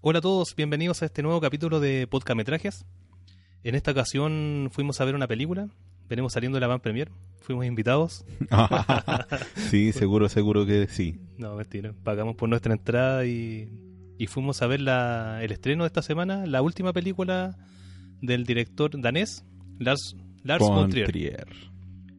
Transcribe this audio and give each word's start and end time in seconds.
Hola 0.00 0.20
a 0.20 0.22
todos, 0.22 0.54
bienvenidos 0.54 1.02
a 1.02 1.06
este 1.06 1.22
nuevo 1.22 1.40
capítulo 1.40 1.80
de 1.80 2.06
Podcametrajes. 2.06 2.86
En 3.64 3.74
esta 3.74 3.90
ocasión 3.90 4.68
fuimos 4.70 5.00
a 5.00 5.04
ver 5.04 5.14
una 5.14 5.26
película, 5.26 5.68
venimos 6.08 6.32
saliendo 6.32 6.56
de 6.56 6.60
la 6.60 6.68
Van 6.68 6.80
Premier, 6.80 7.10
fuimos 7.40 7.66
invitados. 7.66 8.24
sí, 9.70 9.92
seguro, 9.92 10.28
seguro 10.28 10.64
que 10.66 10.86
sí. 10.86 11.20
No, 11.36 11.56
mentira, 11.56 11.94
pagamos 12.04 12.36
por 12.36 12.48
nuestra 12.48 12.72
entrada 12.72 13.26
y, 13.26 13.68
y 14.18 14.26
fuimos 14.28 14.62
a 14.62 14.68
ver 14.68 14.80
la, 14.80 15.42
el 15.42 15.50
estreno 15.50 15.82
de 15.82 15.88
esta 15.88 16.02
semana, 16.02 16.46
la 16.46 16.62
última 16.62 16.92
película 16.92 17.56
del 18.20 18.44
director 18.44 19.00
danés, 19.00 19.44
Lars, 19.78 20.16
Lars 20.44 20.64
von 20.64 20.90
Trier. 20.90 21.46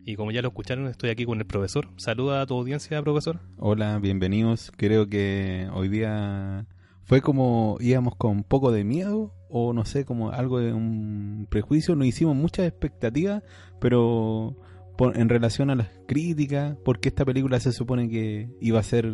Y 0.05 0.15
como 0.15 0.31
ya 0.31 0.41
lo 0.41 0.47
escucharon, 0.47 0.88
estoy 0.88 1.11
aquí 1.11 1.23
con 1.23 1.39
el 1.39 1.45
profesor. 1.45 1.88
Saluda 1.97 2.41
a 2.41 2.45
tu 2.45 2.55
audiencia, 2.55 3.01
profesor. 3.04 3.39
Hola, 3.57 3.99
bienvenidos. 3.99 4.71
Creo 4.75 5.07
que 5.07 5.70
hoy 5.71 5.88
día 5.88 6.65
fue 7.09 7.21
como 7.21 7.77
íbamos 7.81 8.15
con 8.15 8.31
un 8.31 8.43
poco 8.43 8.71
de 8.71 8.83
miedo 8.83 9.33
o 9.49 9.73
no 9.73 9.83
sé, 9.83 10.05
como 10.05 10.29
algo 10.29 10.59
de 10.59 10.71
un 10.73 11.47
prejuicio. 11.49 11.95
Nos 11.95 12.05
hicimos 12.07 12.35
muchas 12.35 12.68
expectativas, 12.68 13.41
pero 13.79 14.55
por- 14.95 15.18
en 15.18 15.27
relación 15.27 15.71
a 15.71 15.75
las 15.75 15.87
críticas, 16.07 16.77
porque 16.85 17.09
esta 17.09 17.25
película 17.25 17.59
se 17.59 17.71
supone 17.71 18.09
que 18.09 18.49
iba 18.61 18.79
a 18.79 18.83
ser 18.83 19.11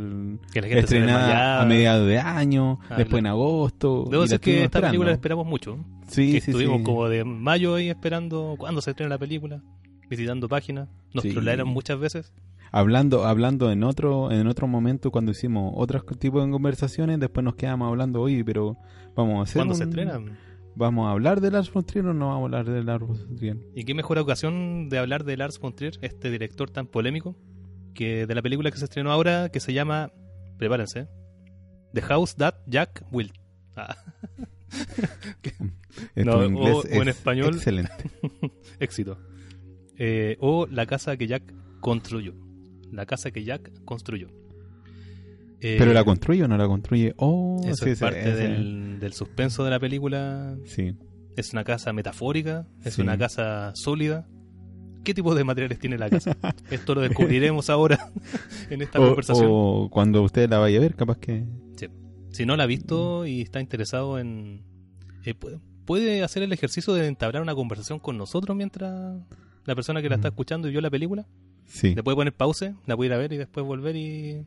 Que 0.52 0.60
estrenada 0.80 1.62
a 1.62 1.66
mediados 1.66 2.06
de 2.08 2.18
año, 2.20 2.80
Ah, 2.90 2.96
después 2.98 3.20
en 3.22 3.28
agosto. 3.28 4.06
Debo 4.12 4.24
decir 4.24 4.40
que 4.42 4.66
esta 4.66 4.82
película 4.82 5.10
la 5.12 5.14
esperamos 5.16 5.46
mucho. 5.48 5.78
Sí, 6.08 6.34
que 6.34 6.42
sí, 6.42 6.52
estuvimos 6.52 6.80
sí. 6.80 6.84
como 6.84 7.08
de 7.08 7.24
mayo 7.24 7.76
ahí 7.76 7.90
esperando 7.90 8.56
cuándo 8.58 8.82
se 8.82 8.90
estrena 8.92 9.10
la 9.12 9.20
película, 9.20 9.62
visitando 10.10 10.50
páginas. 10.50 10.90
Nos 11.14 11.24
Sí. 11.24 11.30
trolearon 11.32 11.70
muchas 11.70 11.98
veces. 11.98 12.34
Hablando, 12.78 13.24
hablando 13.26 13.72
en 13.72 13.84
otro, 13.84 14.32
en 14.32 14.48
otro 14.48 14.68
momento 14.68 15.10
cuando 15.12 15.32
hicimos 15.32 15.72
otros 15.78 16.04
tipos 16.20 16.46
de 16.46 16.52
conversaciones, 16.52 17.20
después 17.22 17.44
nos 17.44 17.56
quedamos 17.56 17.88
hablando, 17.88 18.22
oye, 18.22 18.44
pero 18.44 18.78
vamos 19.16 19.40
a 19.40 19.44
hacer 19.44 19.60
¿Cuándo 19.60 19.76
se 19.76 19.84
un- 19.84 19.90
estrena? 19.90 20.20
¿Vamos 20.76 21.08
a 21.08 21.12
hablar 21.12 21.40
de 21.40 21.52
Lars 21.52 21.72
von 21.72 21.86
Trier 21.86 22.06
o 22.08 22.14
no 22.14 22.28
vamos 22.28 22.42
a 22.42 22.46
hablar 22.46 22.66
de 22.66 22.84
Lars 22.84 23.08
von 23.08 23.36
Trier? 23.38 23.58
Y 23.76 23.86
qué 23.86 23.94
mejor 23.94 24.18
ocasión 24.20 24.90
de 24.90 24.98
hablar 24.98 25.24
de 25.24 25.38
Lars 25.38 25.58
von 25.58 25.74
Trier, 25.74 25.98
este 26.02 26.30
director 26.30 26.70
tan 26.70 26.88
polémico, 26.88 27.38
que 27.94 28.26
de 28.28 28.36
la 28.36 28.42
película 28.42 28.72
que 28.72 28.78
se 28.78 28.84
estrenó 28.84 29.10
ahora, 29.14 29.48
que 29.48 29.62
se 29.62 29.72
llama, 29.72 30.12
prepárense, 30.58 31.08
The 31.94 32.02
House 32.02 32.36
That 32.36 32.56
Jack 32.68 33.06
Built. 33.10 33.34
Ah, 33.78 33.96
No, 36.16 36.44
inglés 36.46 36.76
o- 36.76 36.80
o 36.80 36.84
en 37.02 37.08
es 37.08 37.16
español. 37.16 37.56
Excelente. 37.56 37.94
éxito. 38.82 39.18
Eh, 39.98 40.36
o 40.42 40.68
La 40.68 40.86
casa 40.86 41.16
que 41.16 41.28
Jack 41.28 41.54
construyó. 41.80 42.34
La 42.92 43.06
casa 43.06 43.32
que 43.32 43.44
Jack 43.44 43.72
construyó. 43.86 44.28
Eh, 45.62 45.76
¿Pero 45.80 45.94
la 45.94 46.04
construye 46.04 46.44
o 46.44 46.48
no 46.48 46.58
la 46.58 46.68
construye? 46.68 47.14
Oh, 47.18 47.62
Eso 47.66 47.86
sí, 47.86 47.92
es 47.92 47.98
sí, 48.00 48.04
parte 48.04 48.34
del, 48.36 49.00
del 49.00 49.14
suspenso 49.14 49.64
de 49.64 49.70
la 49.72 49.80
película. 49.80 50.56
Sí. 50.66 50.96
Es 51.38 51.54
una 51.54 51.64
casa 51.64 51.92
metafórica, 51.94 52.68
es 52.84 52.96
Sí. 52.96 53.02
una 53.02 53.18
casa 53.18 53.72
sólida. 53.76 54.28
¿Qué 55.04 55.14
tipo 55.14 55.36
de 55.36 55.44
materiales 55.44 55.80
tiene 55.80 55.98
la 55.98 56.10
casa? 56.10 56.36
Esto 56.72 56.96
lo 56.96 57.02
descubriremos 57.02 57.70
ahora 57.70 58.12
en 58.70 58.82
esta 58.82 59.00
O, 59.00 59.08
conversación. 59.08 59.48
o 59.50 59.90
cuando 59.92 60.24
usted 60.24 60.50
la 60.50 60.60
vaya 60.60 60.78
a 60.78 60.82
ver, 60.82 60.96
capaz 60.96 61.18
que... 61.18 61.46
Si 62.32 62.46
no 62.46 62.58
la 62.58 62.64
ha 62.64 62.68
visto 62.68 63.26
y 63.26 63.40
está 63.42 63.62
interesado 63.62 64.20
en... 64.20 64.62
eh, 65.24 65.34
pu- 65.40 65.58
puede 65.86 66.22
hacer 66.22 66.44
el 66.44 66.52
ejercicio 66.52 66.94
de 66.94 67.08
entablar 67.08 67.42
una 67.42 67.56
conversación 67.56 67.98
con 68.00 68.18
nosotros 68.18 68.58
mientras 68.58 69.22
la 69.64 69.74
persona 69.76 70.02
que 70.02 70.10
la 70.10 70.16
está 70.16 70.28
Mm. 70.28 70.34
escuchando 70.34 70.68
y 70.68 70.72
vio 70.72 70.82
la 70.82 70.90
película. 70.90 71.26
Sí. 71.66 71.96
Le 71.96 72.04
puede 72.04 72.16
poner 72.16 72.34
pause, 72.34 72.74
la 72.86 72.96
puede 72.96 73.08
ir 73.10 73.14
a 73.14 73.18
ver 73.18 73.34
y 73.34 73.38
después 73.38 73.66
volver 73.66 73.96
y, 73.96 74.46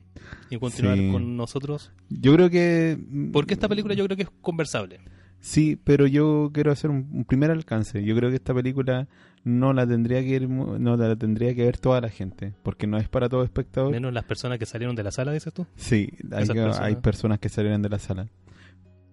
y 0.51 0.59
continuar 0.59 0.97
Sí. 0.97 1.11
con 1.11 1.37
nosotros. 1.37 1.91
Yo 2.09 2.33
creo 2.35 2.49
que... 2.51 2.99
Porque 3.33 3.55
esta 3.55 3.69
película 3.69 3.95
yo 3.95 4.05
creo 4.05 4.17
que 4.17 4.23
es 4.25 4.31
conversable. 4.41 5.01
Sí, 5.41 5.79
pero 5.83 6.07
yo 6.07 6.51
quiero 6.53 6.73
hacer 6.73 6.91
un, 6.91 7.09
un 7.13 7.25
primer 7.25 7.51
alcance. 7.51 8.03
Yo 8.05 8.17
creo 8.17 8.31
que 8.31 8.37
esta 8.37 8.53
película 8.55 9.07
no 9.45 9.73
la 9.73 9.87
tendría 9.87 10.21
que 10.21 10.29
ir, 10.29 10.49
no 10.49 10.97
la 10.97 11.15
tendría 11.17 11.55
que 11.55 11.65
ver 11.65 11.79
toda 11.79 12.01
la 12.01 12.09
gente, 12.09 12.55
porque 12.63 12.87
no 12.89 12.99
es 12.99 13.09
para 13.09 13.29
todo 13.29 13.45
espectador. 13.45 13.93
Menos 13.93 14.13
las 14.13 14.25
personas 14.25 14.59
que 14.59 14.67
salieron 14.67 14.97
de 14.97 15.05
la 15.05 15.13
sala, 15.13 15.33
dices 15.33 15.53
tú. 15.55 15.65
Sí, 15.77 16.11
hay, 16.33 16.47
personas. 16.47 16.81
hay 16.81 16.97
personas 16.97 17.39
que 17.39 17.49
salieron 17.49 17.83
de 17.83 17.89
la 17.89 17.99
sala. 18.01 18.27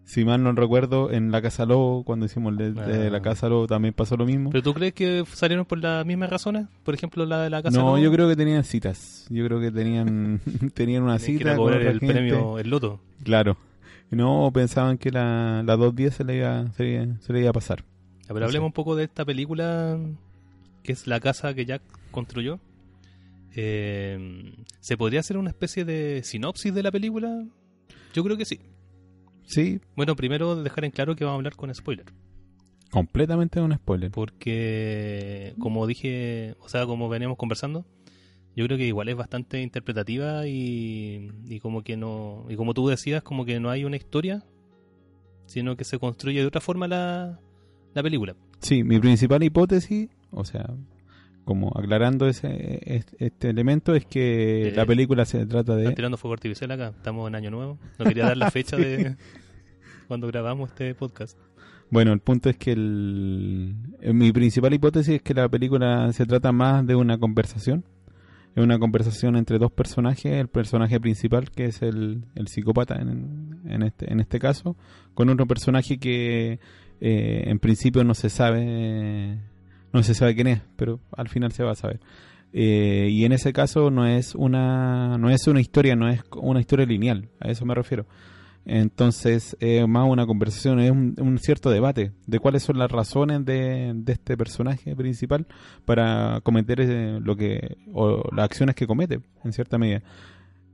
Si 0.05 0.23
mal 0.23 0.43
no 0.43 0.51
recuerdo, 0.51 1.11
en 1.11 1.31
la 1.31 1.41
Casa 1.41 1.66
Lobo, 1.66 2.03
cuando 2.03 2.27
hicimos 2.27 2.55
de, 2.57 2.71
de 2.73 3.07
Ah. 3.07 3.09
la 3.09 3.21
Casa 3.21 3.49
Lobo, 3.49 3.66
también 3.66 3.93
pasó 3.93 4.16
lo 4.16 4.25
mismo. 4.25 4.51
¿Pero 4.51 4.61
tú 4.63 4.73
crees 4.75 4.93
que 4.93 5.23
salieron 5.33 5.66
por 5.66 5.79
las 5.79 6.05
mismas 6.05 6.29
razones? 6.29 6.67
Por 6.83 6.93
ejemplo, 6.93 7.25
la 7.25 7.41
de 7.41 7.49
la 7.49 7.63
casa. 7.63 7.77
No, 7.79 7.85
Lobo. 7.88 7.97
yo 7.97 8.11
creo 8.11 8.29
que 8.29 8.35
tenían 8.35 8.63
citas. 8.63 9.25
Yo 9.31 9.43
creo 9.45 9.59
que 9.59 9.71
tenían 9.71 10.39
tenían 10.75 11.03
una 11.03 11.17
que 11.17 11.23
cita 11.23 11.53
a 11.53 11.55
con 11.57 11.73
el 11.73 11.99
gente. 11.99 12.05
premio, 12.13 12.59
el 12.59 12.69
loto. 12.69 12.99
Claro. 13.23 13.57
No, 14.11 14.51
pensaban 14.53 14.99
que 14.99 15.09
la, 15.09 15.63
la 15.66 15.75
2.10 15.75 16.11
se 16.11 16.23
le 16.23 16.37
iba, 16.37 16.72
se, 16.73 16.83
le- 16.83 17.17
se 17.22 17.33
le 17.33 17.39
iba 17.39 17.49
a 17.49 17.53
pasar. 17.53 17.83
Ya, 18.27 18.33
Pero 18.33 18.45
hablemos 18.45 18.67
un 18.67 18.73
poco 18.73 18.95
de 18.95 19.05
esta 19.05 19.25
película 19.25 19.99
que 20.83 20.91
es 20.91 21.07
la 21.07 21.19
casa 21.19 21.53
que 21.55 21.66
Jack 21.66 21.81
construyó. 22.11 22.59
Eh, 23.55 24.53
¿Se 24.79 24.97
podría 24.97 25.22
hacer 25.22 25.37
una 25.37 25.49
especie 25.49 25.85
de 25.85 26.22
sinopsis 26.23 26.73
de 26.73 26.83
la 26.83 26.91
película? 26.91 27.43
Yo 28.13 28.23
creo 28.23 28.37
que 28.37 28.45
sí. 28.45 28.59
Sí, 29.45 29.79
Bueno, 29.95 30.16
primero 30.16 30.61
dejar 30.63 30.85
en 30.85 30.91
claro 30.91 31.16
que 31.16 31.23
vamos 31.23 31.35
a 31.35 31.39
hablar 31.39 31.56
con 31.56 31.73
spoiler. 31.73 32.06
completamente 32.91 33.59
un 33.61 33.73
spoiler. 33.73 34.11
Porque, 34.11 35.53
como 35.59 35.85
dije, 35.88 36.56
o 36.61 36.69
sea, 36.69 36.85
como 36.85 37.09
veníamos 37.09 37.38
conversando, 37.38 37.85
yo 38.55 38.66
creo 38.66 38.78
que 38.78 38.88
igual 38.88 39.09
es 39.09 39.16
bastante 39.16 39.61
interpretativa 39.61 40.47
y, 40.47 41.29
y 41.47 41.59
como 41.59 41.84
que 41.84 41.97
no. 41.97 42.45
Y 42.50 42.55
como 42.55 42.73
tú 42.73 42.88
decías, 42.88 43.22
como 43.22 43.45
que 43.45 43.59
no 43.59 43.69
hay 43.69 43.84
una 43.85 43.97
historia, 43.97 44.44
sino 45.45 45.75
que 45.75 45.84
se 45.84 46.00
construye 46.00 46.39
de 46.39 46.47
otra 46.47 46.61
forma 46.61 46.88
la, 46.88 47.39
la 47.94 48.03
película. 48.03 48.35
Sí, 48.61 48.84
mi 48.84 49.00
principal 49.00 49.44
hipótesis, 49.44 50.09
o 50.31 50.45
sea, 50.45 50.69
como 51.45 51.72
aclarando 51.78 52.28
ese 52.28 52.79
es- 52.85 53.06
este 53.19 53.50
elemento, 53.50 53.95
es 53.95 54.06
que 54.06 54.69
Eh, 54.69 54.73
la 54.75 54.85
película 54.85 55.25
se 55.25 55.45
trata 55.45 55.73
Están 55.78 55.89
de... 55.91 55.95
tirando 55.95 56.17
fuego 56.17 56.33
artificial 56.33 56.72
acá, 56.72 56.89
estamos 56.89 57.28
en 57.28 57.35
Año 57.35 57.51
Nuevo. 57.51 57.78
No 58.00 58.06
quería 58.06 58.25
dar 58.25 58.38
la 58.38 58.51
fecha 58.51 58.75
de 58.75 59.16
cuando 60.07 60.28
grabamos 60.28 60.69
este 60.72 60.94
podcast. 60.95 61.38
Bueno, 61.91 62.13
el 62.13 62.19
punto 62.19 62.50
es 62.50 62.57
que 62.57 62.72
el, 62.72 63.75
eh, 64.01 64.11
mi 64.11 64.31
principal 64.31 64.73
hipótesis 64.73 65.16
es 65.16 65.22
que 65.22 65.34
la 65.35 65.47
película 65.47 66.11
se 66.13 66.25
trata 66.25 66.51
más 66.51 66.85
de 66.85 66.95
una 66.95 67.17
conversación. 67.19 67.85
Es 68.55 68.63
una 68.63 68.79
conversación 68.79 69.35
entre 69.35 69.59
dos 69.59 69.72
personajes, 69.72 70.31
el 70.34 70.47
personaje 70.47 71.00
principal 71.00 71.51
que 71.51 71.66
es 71.66 71.81
el, 71.81 72.23
el 72.35 72.47
psicópata 72.47 72.95
en, 72.95 73.59
en 73.67 73.84
este, 73.84 74.11
en 74.11 74.19
este 74.22 74.39
caso, 74.39 74.75
con 75.13 75.29
otro 75.29 75.45
personaje 75.45 75.97
que 76.00 76.59
eh, 77.01 77.44
en 77.45 77.59
principio 77.59 78.03
no 78.05 78.13
se 78.13 78.29
sabe 78.29 79.38
no 79.95 80.03
se 80.03 80.13
sabe 80.13 80.35
quién 80.35 80.47
es, 80.47 80.61
pero 80.75 81.00
al 81.16 81.29
final 81.29 81.53
se 81.53 81.63
va 81.63 81.72
a 81.72 81.75
saber. 81.75 82.01
Eh, 82.51 83.07
y 83.09 83.23
en 83.23 83.31
ese 83.31 83.53
caso 83.53 83.89
no 83.89 84.06
es 84.06 84.35
una 84.35 85.17
no 85.17 85.29
es 85.29 85.47
una 85.47 85.61
historia, 85.61 85.95
no 85.95 86.09
es 86.09 86.22
una 86.35 86.59
historia 86.59 86.85
lineal, 86.85 87.29
a 87.39 87.50
eso 87.50 87.66
me 87.66 87.73
refiero. 87.73 88.05
Entonces, 88.66 89.55
es 89.59 89.88
más 89.88 90.09
una 90.09 90.25
conversación, 90.25 90.79
es 90.79 90.91
un, 90.91 91.38
cierto 91.38 91.69
debate 91.69 92.11
de 92.25 92.39
cuáles 92.39 92.63
son 92.63 92.79
las 92.79 92.91
razones 92.91 93.45
de, 93.45 93.94
de 93.95 94.13
este 94.13 94.35
personaje 94.35 94.95
principal 94.95 95.45
para 95.85 96.41
cometer 96.41 96.81
eh, 96.81 97.19
lo 97.22 97.35
que 97.38 97.78
o 97.94 98.23
las 98.35 98.45
acciones 98.45 98.75
que 98.75 98.88
comete, 98.88 99.22
en 99.44 99.53
cierta 99.53 99.78
medida. 99.78 100.01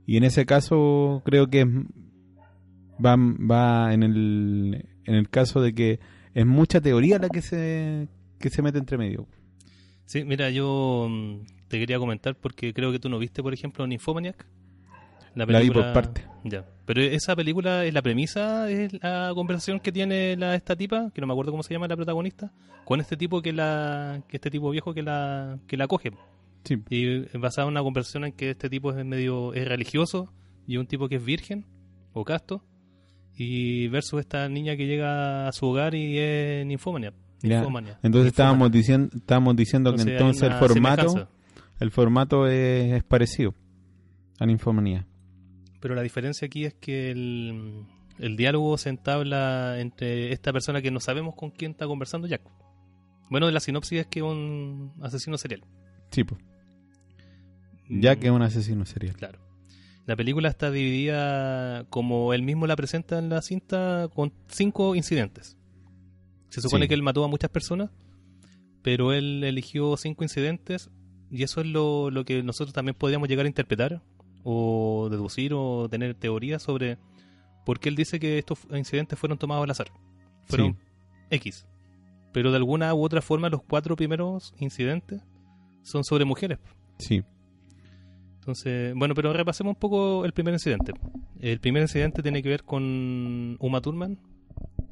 Y 0.06 0.16
en 0.16 0.24
ese 0.24 0.46
caso, 0.46 1.22
creo 1.24 1.48
que 1.48 1.64
va, 1.64 3.16
va 3.16 3.92
en, 3.92 4.02
el, 4.02 4.86
en 5.04 5.14
el 5.14 5.28
caso 5.28 5.60
de 5.60 5.74
que 5.74 6.00
es 6.34 6.46
mucha 6.46 6.80
teoría 6.80 7.18
la 7.18 7.28
que 7.28 7.42
se, 7.42 8.08
que 8.42 8.50
se 8.50 8.60
mete 8.60 8.78
entre 8.78 8.98
medio. 8.98 9.26
Sí, 10.04 10.24
mira, 10.24 10.50
yo 10.50 11.06
mm, 11.08 11.46
te 11.68 11.78
quería 11.78 11.98
comentar 11.98 12.34
porque 12.34 12.74
creo 12.74 12.92
que 12.92 12.98
tú 12.98 13.08
no 13.08 13.18
viste, 13.18 13.42
por 13.42 13.54
ejemplo, 13.54 13.86
Nymphomaniac. 13.86 14.46
La 15.34 15.46
vi 15.46 15.70
por 15.70 15.94
parte. 15.94 16.26
Ya. 16.44 16.66
Pero 16.84 17.00
esa 17.00 17.34
película, 17.34 17.86
es 17.86 17.94
la 17.94 18.02
premisa, 18.02 18.68
es 18.70 18.92
la 19.02 19.32
conversación 19.34 19.80
que 19.80 19.90
tiene 19.90 20.36
la, 20.36 20.54
esta 20.54 20.76
tipa, 20.76 21.10
que 21.14 21.22
no 21.22 21.26
me 21.26 21.32
acuerdo 21.32 21.52
cómo 21.52 21.62
se 21.62 21.72
llama 21.72 21.88
la 21.88 21.96
protagonista, 21.96 22.52
con 22.84 23.00
este 23.00 23.16
tipo 23.16 23.40
que 23.40 23.52
la 23.52 24.22
que 24.28 24.36
este 24.36 24.50
tipo 24.50 24.68
viejo 24.70 24.92
que 24.92 25.02
la 25.02 25.58
que 25.66 25.78
la 25.78 25.86
coge. 25.86 26.10
Sí, 26.64 26.76
Y 26.90 27.22
es 27.24 27.40
basada 27.40 27.66
en 27.66 27.72
una 27.72 27.82
conversación 27.82 28.24
en 28.24 28.32
que 28.32 28.50
este 28.50 28.68
tipo 28.68 28.92
es 28.92 29.06
medio 29.06 29.54
es 29.54 29.66
religioso 29.66 30.32
y 30.66 30.76
un 30.76 30.86
tipo 30.86 31.08
que 31.08 31.16
es 31.16 31.24
virgen 31.24 31.64
o 32.12 32.24
casto 32.24 32.62
y 33.34 33.88
versus 33.88 34.20
esta 34.20 34.48
niña 34.48 34.76
que 34.76 34.86
llega 34.86 35.48
a 35.48 35.52
su 35.52 35.66
hogar 35.66 35.94
y 35.94 36.18
es 36.18 36.66
ninfómania. 36.66 37.14
Entonces 37.42 38.28
estábamos 38.28 38.70
diciendo, 38.70 39.10
estábamos 39.16 39.56
diciendo 39.56 39.94
que 39.94 40.02
entonces 40.02 40.44
el 40.44 40.54
formato, 40.54 41.08
semejanza. 41.08 41.30
el 41.80 41.90
formato 41.90 42.46
es, 42.46 42.92
es 42.92 43.04
parecido 43.04 43.54
a 44.38 44.46
la 44.46 44.52
infomanía. 44.52 45.06
Pero 45.80 45.94
la 45.94 46.02
diferencia 46.02 46.46
aquí 46.46 46.64
es 46.64 46.74
que 46.74 47.10
el, 47.10 47.84
el 48.18 48.36
diálogo 48.36 48.78
se 48.78 48.88
entabla 48.88 49.80
entre 49.80 50.32
esta 50.32 50.52
persona 50.52 50.80
que 50.80 50.90
no 50.90 51.00
sabemos 51.00 51.34
con 51.34 51.50
quién 51.50 51.72
está 51.72 51.86
conversando 51.86 52.28
Jack. 52.28 52.42
Bueno, 53.30 53.50
la 53.50 53.60
sinopsis 53.60 54.00
es 54.00 54.06
que 54.06 54.20
es 54.20 54.24
un 54.24 54.92
asesino 55.02 55.38
serial. 55.38 55.64
Pues. 56.10 56.40
Mm, 57.88 58.00
que 58.00 58.26
es 58.26 58.30
un 58.30 58.42
asesino 58.42 58.84
serial. 58.84 59.16
Claro. 59.16 59.38
La 60.06 60.16
película 60.16 60.48
está 60.48 60.70
dividida 60.70 61.84
como 61.88 62.34
él 62.34 62.42
mismo 62.42 62.66
la 62.66 62.76
presenta 62.76 63.18
en 63.18 63.28
la 63.28 63.40
cinta 63.40 64.08
con 64.14 64.32
cinco 64.48 64.94
incidentes. 64.94 65.56
Se 66.52 66.60
supone 66.60 66.84
Sí. 66.84 66.88
que 66.88 66.94
él 66.94 67.02
mató 67.02 67.24
a 67.24 67.28
muchas 67.28 67.50
personas, 67.50 67.90
pero 68.82 69.12
él 69.12 69.42
eligió 69.44 69.96
cinco 69.96 70.22
incidentes 70.24 70.90
y 71.30 71.42
eso 71.42 71.60
es 71.62 71.66
lo, 71.66 72.10
lo 72.10 72.24
que 72.24 72.42
nosotros 72.42 72.72
también 72.74 72.94
podríamos 72.94 73.28
llegar 73.28 73.46
a 73.46 73.48
interpretar 73.48 74.02
o 74.44 75.08
deducir 75.10 75.52
o 75.54 75.88
tener 75.88 76.14
teorías 76.14 76.62
sobre 76.62 76.98
por 77.64 77.78
qué 77.80 77.88
él 77.88 77.96
dice 77.96 78.18
que 78.20 78.38
estos 78.38 78.58
incidentes 78.72 79.18
fueron 79.18 79.38
tomados 79.38 79.64
al 79.64 79.70
azar. 79.70 79.90
Fueron 80.46 80.74
Sí. 80.74 80.78
X. 81.30 81.66
Pero 82.32 82.50
de 82.50 82.56
alguna 82.56 82.92
u 82.94 83.02
otra 83.04 83.22
forma 83.22 83.48
los 83.48 83.62
cuatro 83.62 83.94
primeros 83.96 84.52
incidentes 84.58 85.22
son 85.82 86.04
sobre 86.04 86.24
mujeres. 86.24 86.58
Sí. 86.98 87.22
Entonces, 88.40 88.92
bueno, 88.96 89.14
pero 89.14 89.32
repasemos 89.32 89.72
un 89.74 89.78
poco 89.80 90.24
el 90.24 90.32
primer 90.32 90.54
incidente. 90.54 90.92
El 91.40 91.60
primer 91.60 91.82
incidente 91.82 92.22
tiene 92.22 92.42
que 92.42 92.48
ver 92.48 92.64
con 92.64 93.56
Uma 93.60 93.80
Thurman, 93.80 94.18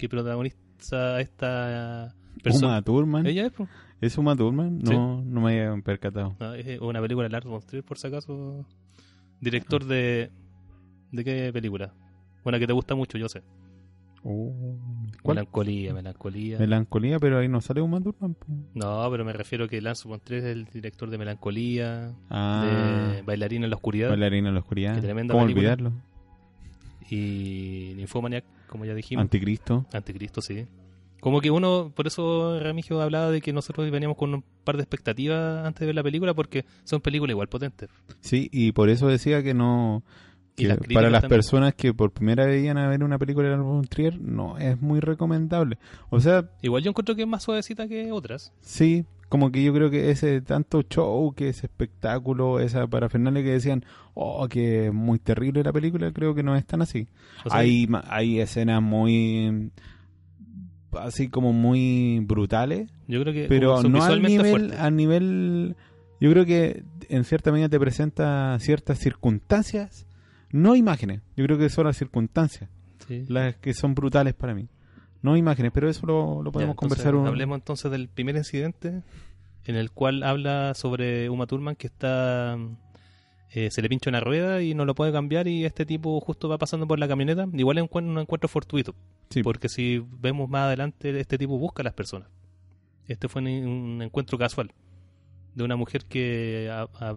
que 0.01 0.09
protagoniza 0.09 1.21
esta 1.21 2.15
persona. 2.43 2.69
Uma 2.69 2.83
Thurman. 2.83 3.27
¿Ella 3.27 3.47
es? 3.47 3.53
po? 3.53 3.69
¿Es 4.01 4.17
Uma 4.19 4.35
Thurman? 4.35 4.81
Sí. 4.85 4.93
No, 4.93 5.23
no 5.23 5.41
me 5.43 5.61
había 5.61 5.83
percatado. 5.83 6.37
No, 6.41 6.55
es 6.55 6.81
una 6.81 7.01
película 7.01 7.25
de 7.29 7.33
Lars 7.33 7.47
von 7.47 7.61
Trier, 7.61 7.85
por 7.85 7.99
si 7.99 8.07
acaso. 8.07 8.65
Director 9.41 9.85
de... 9.85 10.31
¿De 11.13 11.25
qué 11.25 11.53
película? 11.53 11.93
Una 12.45 12.59
que 12.59 12.67
te 12.67 12.73
gusta 12.73 12.95
mucho, 12.95 13.19
yo 13.19 13.29
sé. 13.29 13.43
Oh. 14.23 14.79
Melancolía, 15.25 15.93
melancolía. 15.95 16.59
Melancolía, 16.59 17.19
pero 17.19 17.39
ahí 17.39 17.49
no 17.49 17.61
sale 17.61 17.81
Uma 17.83 18.01
Thurman. 18.01 18.37
no, 18.75 19.09
pero 19.11 19.25
me 19.25 19.33
refiero 19.33 19.67
que 19.69 19.81
Lars 19.81 20.05
von 20.05 20.21
Trier 20.21 20.45
es 20.45 20.51
el 20.53 20.65
director 20.67 21.11
de 21.11 21.19
Melancolía, 21.19 22.13
Ah, 22.31 23.13
de 23.17 23.23
Bailarina 23.23 23.65
en 23.67 23.71
la 23.71 23.77
Oscuridad 23.77 24.09
Bailarina 24.11 24.49
en 24.49 24.55
la 24.55 24.61
oscuridad. 24.61 25.01
Tremenda 25.01 25.33
¿Cómo 25.33 25.45
película. 25.47 25.73
olvidarlo? 25.73 25.93
y 27.11 27.95
Nymphomaniac, 27.97 28.45
como 28.71 28.85
ya 28.87 28.95
dijimos. 28.95 29.23
Anticristo. 29.23 29.85
Anticristo, 29.93 30.41
sí. 30.41 30.67
Como 31.21 31.43
que 31.43 31.51
uno, 31.51 31.93
por 31.95 32.07
eso 32.07 32.59
Remigio 32.61 32.99
hablaba 33.03 33.31
de 33.31 33.43
que 33.43 33.53
nosotros 33.53 33.91
veníamos 33.91 34.17
con 34.17 34.33
un 34.33 34.45
par 34.65 34.77
de 34.77 34.83
expectativas 34.85 35.67
antes 35.67 35.81
de 35.81 35.87
ver 35.87 35.95
la 35.95 36.03
película, 36.03 36.33
porque 36.33 36.65
son 36.85 37.03
películas 37.03 37.33
igual 37.33 37.49
potentes. 37.49 37.91
Sí, 38.21 38.49
y 38.53 38.73
por 38.73 38.89
eso 38.89 39.07
decía 39.09 39.43
que 39.43 39.53
no. 39.53 40.03
Que 40.57 40.67
las 40.69 40.79
para 40.79 41.11
las 41.11 41.23
también. 41.23 41.39
personas 41.39 41.75
que 41.75 41.93
por 41.95 42.11
primera 42.13 42.47
vez 42.47 42.65
iban 42.65 42.79
a 42.79 42.89
ver 42.89 43.05
una 43.05 43.19
película 43.19 43.49
de 43.49 43.57
Lars 43.57 43.89
Trier, 43.91 44.19
no 44.21 44.57
es 44.59 44.81
muy 44.81 45.01
recomendable. 45.01 45.79
O 46.09 46.21
sea, 46.21 46.51
Igual 46.63 46.83
yo 46.83 46.91
encuentro 46.91 47.15
que 47.15 47.23
es 47.23 47.29
más 47.29 47.43
suavecita 47.43 47.87
que 47.87 48.11
otras. 48.13 48.53
sí, 48.63 49.05
como 49.31 49.53
que 49.53 49.63
yo 49.63 49.73
creo 49.73 49.91
que 49.91 50.11
ese 50.11 50.41
tanto 50.41 50.83
show, 50.83 51.33
que 51.35 51.49
ese 51.49 51.67
espectáculo, 51.67 52.59
esa 52.59 52.87
parafernalia 52.89 53.45
que 53.45 53.53
decían, 53.53 53.85
oh, 54.15 54.49
que 54.49 54.87
es 54.89 54.93
muy 54.93 55.21
terrible 55.21 55.63
la 55.63 55.73
película, 55.73 56.13
creo 56.13 56.35
que 56.35 56.43
no 56.43 56.57
es 56.57 56.67
tan 56.67 56.83
así. 56.83 57.07
O 57.45 57.51
sea, 57.51 57.61
hay, 57.61 57.89
hay 58.09 58.41
escenas 58.41 58.83
muy. 58.83 59.71
así 60.99 61.29
como 61.29 61.53
muy 61.53 62.21
brutales, 62.25 62.91
yo 63.07 63.21
creo 63.23 63.33
que 63.33 63.47
pero 63.49 63.81
no 63.85 64.03
al 64.03 64.21
nivel, 64.21 64.73
al 64.73 64.97
nivel. 64.97 65.77
Yo 66.21 66.31
creo 66.33 66.45
que 66.45 66.83
en 67.09 67.25
cierta 67.25 67.53
medida 67.53 67.69
te 67.69 67.79
presenta 67.79 68.59
ciertas 68.59 68.99
circunstancias, 68.99 70.07
no 70.51 70.75
imágenes. 70.75 71.23
Yo 71.37 71.45
creo 71.47 71.57
que 71.57 71.69
son 71.71 71.87
las 71.87 71.97
circunstancias 71.97 72.69
Sí. 73.07 73.25
las 73.29 73.55
que 73.57 73.75
son 73.75 73.95
brutales 73.95 74.35
para 74.35 74.55
mí. 74.55 74.69
No 75.23 75.37
imágenes, 75.37 75.71
pero 75.73 75.89
eso 75.89 76.07
lo, 76.07 76.43
lo 76.43 76.51
Ya, 76.51 76.53
podemos 76.53 76.75
entonces, 76.75 76.99
conversar 76.99 77.15
un... 77.15 77.27
Hablemos 77.27 77.57
entonces 77.59 77.91
del 77.91 78.09
primer 78.09 78.37
incidente 78.37 79.03
en 79.65 79.77
el 79.77 79.91
cual 79.91 80.23
habla 80.23 80.73
sobre 80.75 81.29
Uma 81.29 81.47
Thurman 81.47 81.77
que 81.77 81.87
está 81.89 82.57
eh, 83.53 83.71
se 83.71 83.83
le 83.83 83.89
pincha 83.89 84.09
una 84.11 84.21
rueda 84.21 84.63
y 84.63 84.75
no 84.75 84.85
lo 84.85 84.95
puede 84.95 85.13
cambiar 85.13 85.47
y 85.49 85.65
este 85.65 85.85
tipo 85.85 86.19
justo 86.21 86.49
va 86.49 86.57
pasando 86.57 86.87
por 86.87 86.99
la 86.99 87.09
camioneta. 87.09 87.47
Igual 87.53 87.79
es 87.79 87.83
un, 87.83 87.89
cuen- 87.91 88.09
un 88.09 88.19
encuentro 88.19 88.49
fortuito, 88.49 88.95
Sí, 89.29 89.43
porque 89.43 89.69
si 89.69 90.03
vemos 90.21 90.49
más 90.49 90.63
adelante 90.63 91.19
este 91.21 91.37
tipo 91.37 91.59
busca 91.59 91.83
a 91.83 91.85
las 91.85 91.93
personas. 91.95 92.29
Este 93.07 93.29
fue 93.29 93.43
un, 93.43 93.49
un 93.49 94.03
encuentro 94.03 94.39
casual 94.39 94.73
de 95.55 95.65
una 95.65 95.75
mujer 95.77 96.05
que 96.07 96.71
a- 96.73 96.89
a- 97.01 97.17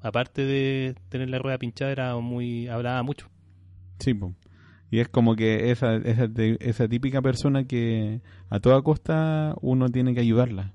aparte 0.00 0.44
de 0.46 0.94
tener 1.08 1.28
la 1.28 1.38
rueda 1.38 1.58
pinchada 1.58 1.90
era 1.92 2.16
muy 2.16 2.68
hablaba 2.68 3.02
mucho. 3.02 3.28
sí, 3.98 4.14
po. 4.14 4.32
Y 4.92 5.00
es 5.00 5.08
como 5.08 5.36
que 5.36 5.70
esa, 5.70 5.96
esa, 5.96 6.28
esa 6.36 6.86
típica 6.86 7.22
persona 7.22 7.64
que 7.64 8.20
a 8.50 8.60
toda 8.60 8.82
costa 8.82 9.56
uno 9.62 9.88
tiene 9.88 10.12
que 10.12 10.20
ayudarla. 10.20 10.74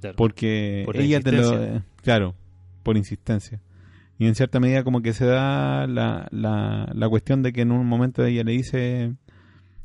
Claro. 0.00 0.16
Porque 0.16 0.82
Por 0.84 0.96
la 0.96 1.02
ella 1.02 1.20
te 1.20 1.30
lo... 1.30 1.80
Claro, 2.02 2.34
por 2.82 2.96
insistencia. 2.96 3.60
Y 4.18 4.26
en 4.26 4.34
cierta 4.34 4.58
medida 4.58 4.82
como 4.82 5.00
que 5.00 5.12
se 5.12 5.26
da 5.26 5.86
la, 5.86 6.26
la, 6.32 6.90
la 6.92 7.08
cuestión 7.08 7.44
de 7.44 7.52
que 7.52 7.60
en 7.60 7.70
un 7.70 7.86
momento 7.86 8.24
ella 8.24 8.42
le 8.42 8.50
dice, 8.50 9.14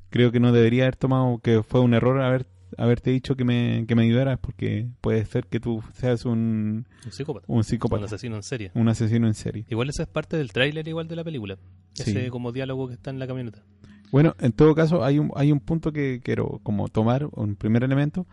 creo 0.10 0.32
que 0.32 0.40
no 0.40 0.52
debería 0.52 0.86
haber 0.86 0.96
tomado, 0.96 1.38
que 1.38 1.62
fue 1.62 1.80
un 1.80 1.94
error 1.94 2.20
haber 2.20 2.48
haberte 2.78 3.12
dicho 3.12 3.36
que 3.36 3.46
me, 3.46 3.86
que 3.88 3.96
me 3.96 4.04
ayudaras 4.04 4.40
porque 4.40 4.88
puede 5.02 5.24
ser 5.26 5.46
que 5.46 5.60
tú 5.60 5.82
seas 5.94 6.26
un, 6.26 6.88
un 7.06 7.12
psicópata, 7.12 7.46
un 7.48 7.58
un 7.58 7.64
psicópata, 7.64 8.06
asesino 8.06 8.36
en 8.36 8.44
serie. 8.44 8.72
un 8.74 8.90
asesino 8.90 9.28
en 9.28 9.34
serie. 9.36 9.66
Igual 9.70 9.90
eso 9.90 10.02
es 10.04 10.10
parte 10.10 10.36
del 10.36 10.52
tráiler 10.52 10.88
igual 10.88 11.08
de 11.08 11.16
la 11.16 11.24
película. 11.24 11.58
Sí. 12.04 12.12
Ese 12.12 12.30
como 12.30 12.52
diálogo 12.52 12.88
que 12.88 12.94
está 12.94 13.10
en 13.10 13.20
la 13.20 13.28
camioneta. 13.28 13.64
Bueno, 14.12 14.36
en 14.40 14.54
todo 14.54 14.74
caso 14.76 15.04
hay 15.04 15.20
un, 15.20 15.32
hay 15.36 15.52
un 15.52 15.60
punto 15.60 15.92
que 15.92 16.22
quiero 16.24 16.60
como 16.64 16.88
tomar, 16.88 17.28
un 17.34 17.56
primer 17.56 17.84
elemento, 17.84 18.26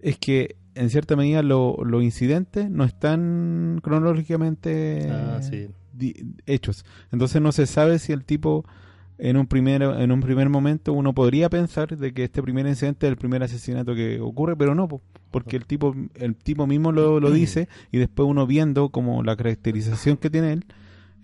es 0.00 0.18
que 0.18 0.56
en 0.74 0.90
cierta 0.90 1.16
medida 1.16 1.42
lo- 1.42 1.78
los 1.84 2.02
incidentes 2.02 2.68
no 2.68 2.84
están 2.84 3.80
cronológicamente 3.82 5.08
Ah, 5.10 5.40
sí. 5.42 5.68
di- 5.92 6.14
hechos. 6.46 6.84
Entonces 7.12 7.40
no 7.40 7.52
se 7.52 7.66
sabe 7.66 7.98
si 7.98 8.12
el 8.12 8.24
tipo 8.24 8.64
en 9.16 9.36
un 9.36 9.46
primer 9.46 9.80
en 9.82 10.10
un 10.10 10.20
primer 10.20 10.48
momento 10.48 10.92
uno 10.92 11.14
podría 11.14 11.48
pensar 11.48 11.96
de 11.96 12.12
que 12.12 12.24
este 12.24 12.42
primer 12.42 12.66
incidente 12.66 13.06
es 13.06 13.10
el 13.12 13.16
primer 13.16 13.42
asesinato 13.44 13.94
que 13.94 14.20
ocurre, 14.20 14.56
pero 14.56 14.74
no, 14.74 14.88
po, 14.88 15.00
porque 15.30 15.56
el 15.56 15.66
tipo 15.66 15.94
el 16.16 16.34
tipo 16.34 16.66
mismo 16.66 16.90
lo, 16.92 17.20
lo 17.20 17.30
dice 17.30 17.68
y 17.92 17.98
después 17.98 18.28
uno 18.28 18.46
viendo 18.46 18.88
como 18.88 19.22
la 19.22 19.36
caracterización 19.36 20.16
que 20.16 20.30
tiene 20.30 20.52
él 20.52 20.64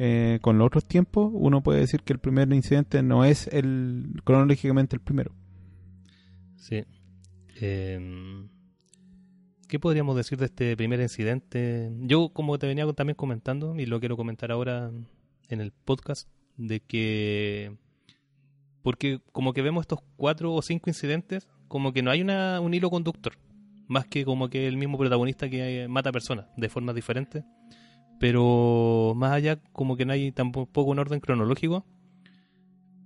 eh, 0.02 0.38
con 0.40 0.56
los 0.56 0.66
otros 0.66 0.86
tiempos, 0.86 1.30
uno 1.30 1.62
puede 1.62 1.80
decir 1.80 2.00
que 2.00 2.14
el 2.14 2.18
primer 2.18 2.50
incidente 2.54 3.02
no 3.02 3.26
es 3.26 3.46
el 3.48 4.22
cronológicamente 4.24 4.96
el 4.96 5.02
primero. 5.02 5.34
Sí. 6.56 6.84
Eh, 7.60 8.48
¿Qué 9.68 9.78
podríamos 9.78 10.16
decir 10.16 10.38
de 10.38 10.46
este 10.46 10.74
primer 10.74 11.00
incidente? 11.00 11.92
Yo, 11.98 12.30
como 12.30 12.58
te 12.58 12.66
venía 12.66 12.90
también 12.94 13.14
comentando, 13.14 13.78
y 13.78 13.84
lo 13.84 14.00
quiero 14.00 14.16
comentar 14.16 14.50
ahora 14.50 14.90
en 15.50 15.60
el 15.60 15.70
podcast, 15.70 16.30
de 16.56 16.80
que. 16.80 17.76
Porque, 18.80 19.20
como 19.32 19.52
que 19.52 19.60
vemos 19.60 19.82
estos 19.82 20.00
cuatro 20.16 20.54
o 20.54 20.62
cinco 20.62 20.88
incidentes, 20.88 21.46
como 21.68 21.92
que 21.92 22.02
no 22.02 22.10
hay 22.10 22.22
una, 22.22 22.58
un 22.60 22.72
hilo 22.72 22.88
conductor. 22.88 23.34
Más 23.86 24.06
que 24.06 24.24
como 24.24 24.48
que 24.48 24.66
el 24.66 24.78
mismo 24.78 24.96
protagonista 24.96 25.50
que 25.50 25.88
mata 25.90 26.10
personas 26.10 26.46
de 26.56 26.70
formas 26.70 26.94
diferentes. 26.94 27.44
Pero 28.20 29.14
más 29.16 29.32
allá, 29.32 29.58
como 29.72 29.96
que 29.96 30.04
no 30.04 30.12
hay 30.12 30.30
tampoco 30.30 30.82
un 30.82 30.98
orden 31.00 31.18
cronológico. 31.20 31.84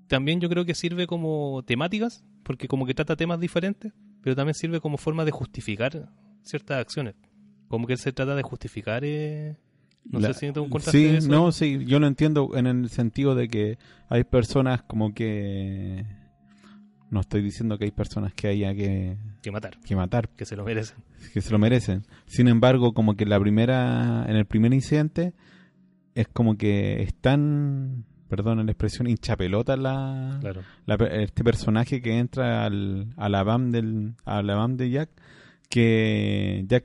También 0.08 0.40
yo 0.40 0.48
creo 0.48 0.64
que 0.64 0.74
sirve 0.74 1.06
como 1.06 1.62
temáticas, 1.64 2.24
porque 2.42 2.68
como 2.68 2.84
que 2.84 2.94
trata 2.94 3.16
temas 3.16 3.38
diferentes, 3.40 3.92
pero 4.22 4.36
también 4.36 4.54
sirve 4.54 4.80
como 4.80 4.98
forma 4.98 5.24
de 5.24 5.30
justificar 5.30 6.10
ciertas 6.42 6.78
acciones. 6.80 7.14
Como 7.68 7.86
que 7.86 7.96
se 7.96 8.12
trata 8.12 8.34
de 8.34 8.42
justificar. 8.42 9.02
eh, 9.04 9.56
no 10.04 10.18
La- 10.20 10.34
sé 10.34 10.40
si 10.40 10.46
encontraste 10.46 10.90
Sí, 10.90 11.06
eso. 11.06 11.28
no, 11.30 11.52
sí, 11.52 11.84
yo 11.86 12.00
lo 12.00 12.06
entiendo 12.08 12.50
en 12.56 12.66
el 12.66 12.90
sentido 12.90 13.34
de 13.36 13.48
que 13.48 13.78
hay 14.08 14.24
personas 14.24 14.82
como 14.82 15.14
que 15.14 16.04
no 17.14 17.20
estoy 17.20 17.40
diciendo 17.40 17.78
que 17.78 17.84
hay 17.86 17.90
personas 17.92 18.34
que 18.34 18.48
haya 18.48 18.74
que, 18.74 19.16
Que 19.40 19.50
matar, 19.50 19.78
que 19.80 19.96
matar, 19.96 20.28
que 20.30 20.44
se 20.44 20.56
lo 20.56 20.64
merecen. 20.64 20.96
que 21.32 21.40
se 21.40 21.50
lo 21.50 21.58
merecen. 21.58 22.02
Sin 22.26 22.48
embargo, 22.48 22.92
como 22.92 23.14
que 23.16 23.24
la 23.24 23.40
primera 23.40 24.26
en 24.28 24.36
el 24.36 24.44
primer 24.44 24.74
incidente 24.74 25.32
es 26.14 26.28
como 26.28 26.56
que 26.58 27.02
están, 27.02 28.04
perdón 28.28 28.64
la 28.66 28.70
expresión, 28.72 29.06
hinchapelota 29.08 29.76
la, 29.76 30.38
Claro. 30.40 30.60
la 30.86 30.94
este 30.96 31.42
personaje 31.42 32.02
que 32.02 32.18
entra 32.18 32.64
al, 32.66 33.14
a 33.16 33.28
la 33.28 33.42
BAM 33.44 33.70
del 33.70 34.14
a 34.24 34.42
la 34.42 34.54
BAM 34.56 34.76
de 34.76 34.90
Jack 34.90 35.10
que 35.70 36.64
Jack 36.68 36.84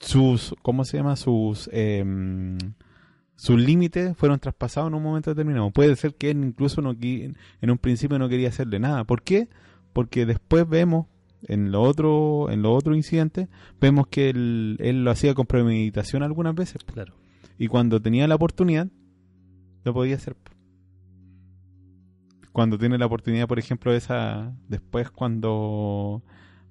sus 0.00 0.54
cómo 0.62 0.84
se 0.84 0.98
llama 0.98 1.16
sus 1.16 1.68
em, 1.72 2.58
sus 3.36 3.58
límites 3.60 4.16
fueron 4.16 4.38
traspasados 4.38 4.88
en 4.88 4.94
un 4.94 5.02
momento 5.02 5.30
determinado 5.30 5.70
puede 5.70 5.96
ser 5.96 6.14
que 6.14 6.30
él 6.30 6.44
incluso 6.44 6.80
no 6.82 6.94
en 7.00 7.36
un 7.70 7.78
principio 7.78 8.18
no 8.18 8.28
quería 8.28 8.48
hacerle 8.48 8.78
nada 8.78 9.04
¿por 9.04 9.22
qué? 9.22 9.48
porque 9.92 10.24
después 10.26 10.68
vemos 10.68 11.06
en 11.46 11.72
lo 11.72 11.82
otro 11.82 12.48
en 12.50 12.62
los 12.62 12.76
otros 12.78 12.96
incidentes 12.96 13.48
vemos 13.80 14.06
que 14.06 14.30
él, 14.30 14.76
él 14.80 15.04
lo 15.04 15.10
hacía 15.10 15.34
con 15.34 15.46
premeditación 15.46 16.22
algunas 16.22 16.54
veces 16.54 16.82
Claro. 16.84 17.14
y 17.58 17.66
cuando 17.66 18.00
tenía 18.00 18.26
la 18.28 18.34
oportunidad, 18.36 18.88
lo 19.84 19.92
podía 19.92 20.16
hacer. 20.16 20.36
Cuando 22.52 22.78
tiene 22.78 22.98
la 22.98 23.06
oportunidad, 23.06 23.48
por 23.48 23.58
ejemplo, 23.58 23.92
esa. 23.92 24.52
Después, 24.68 25.10
cuando 25.10 26.22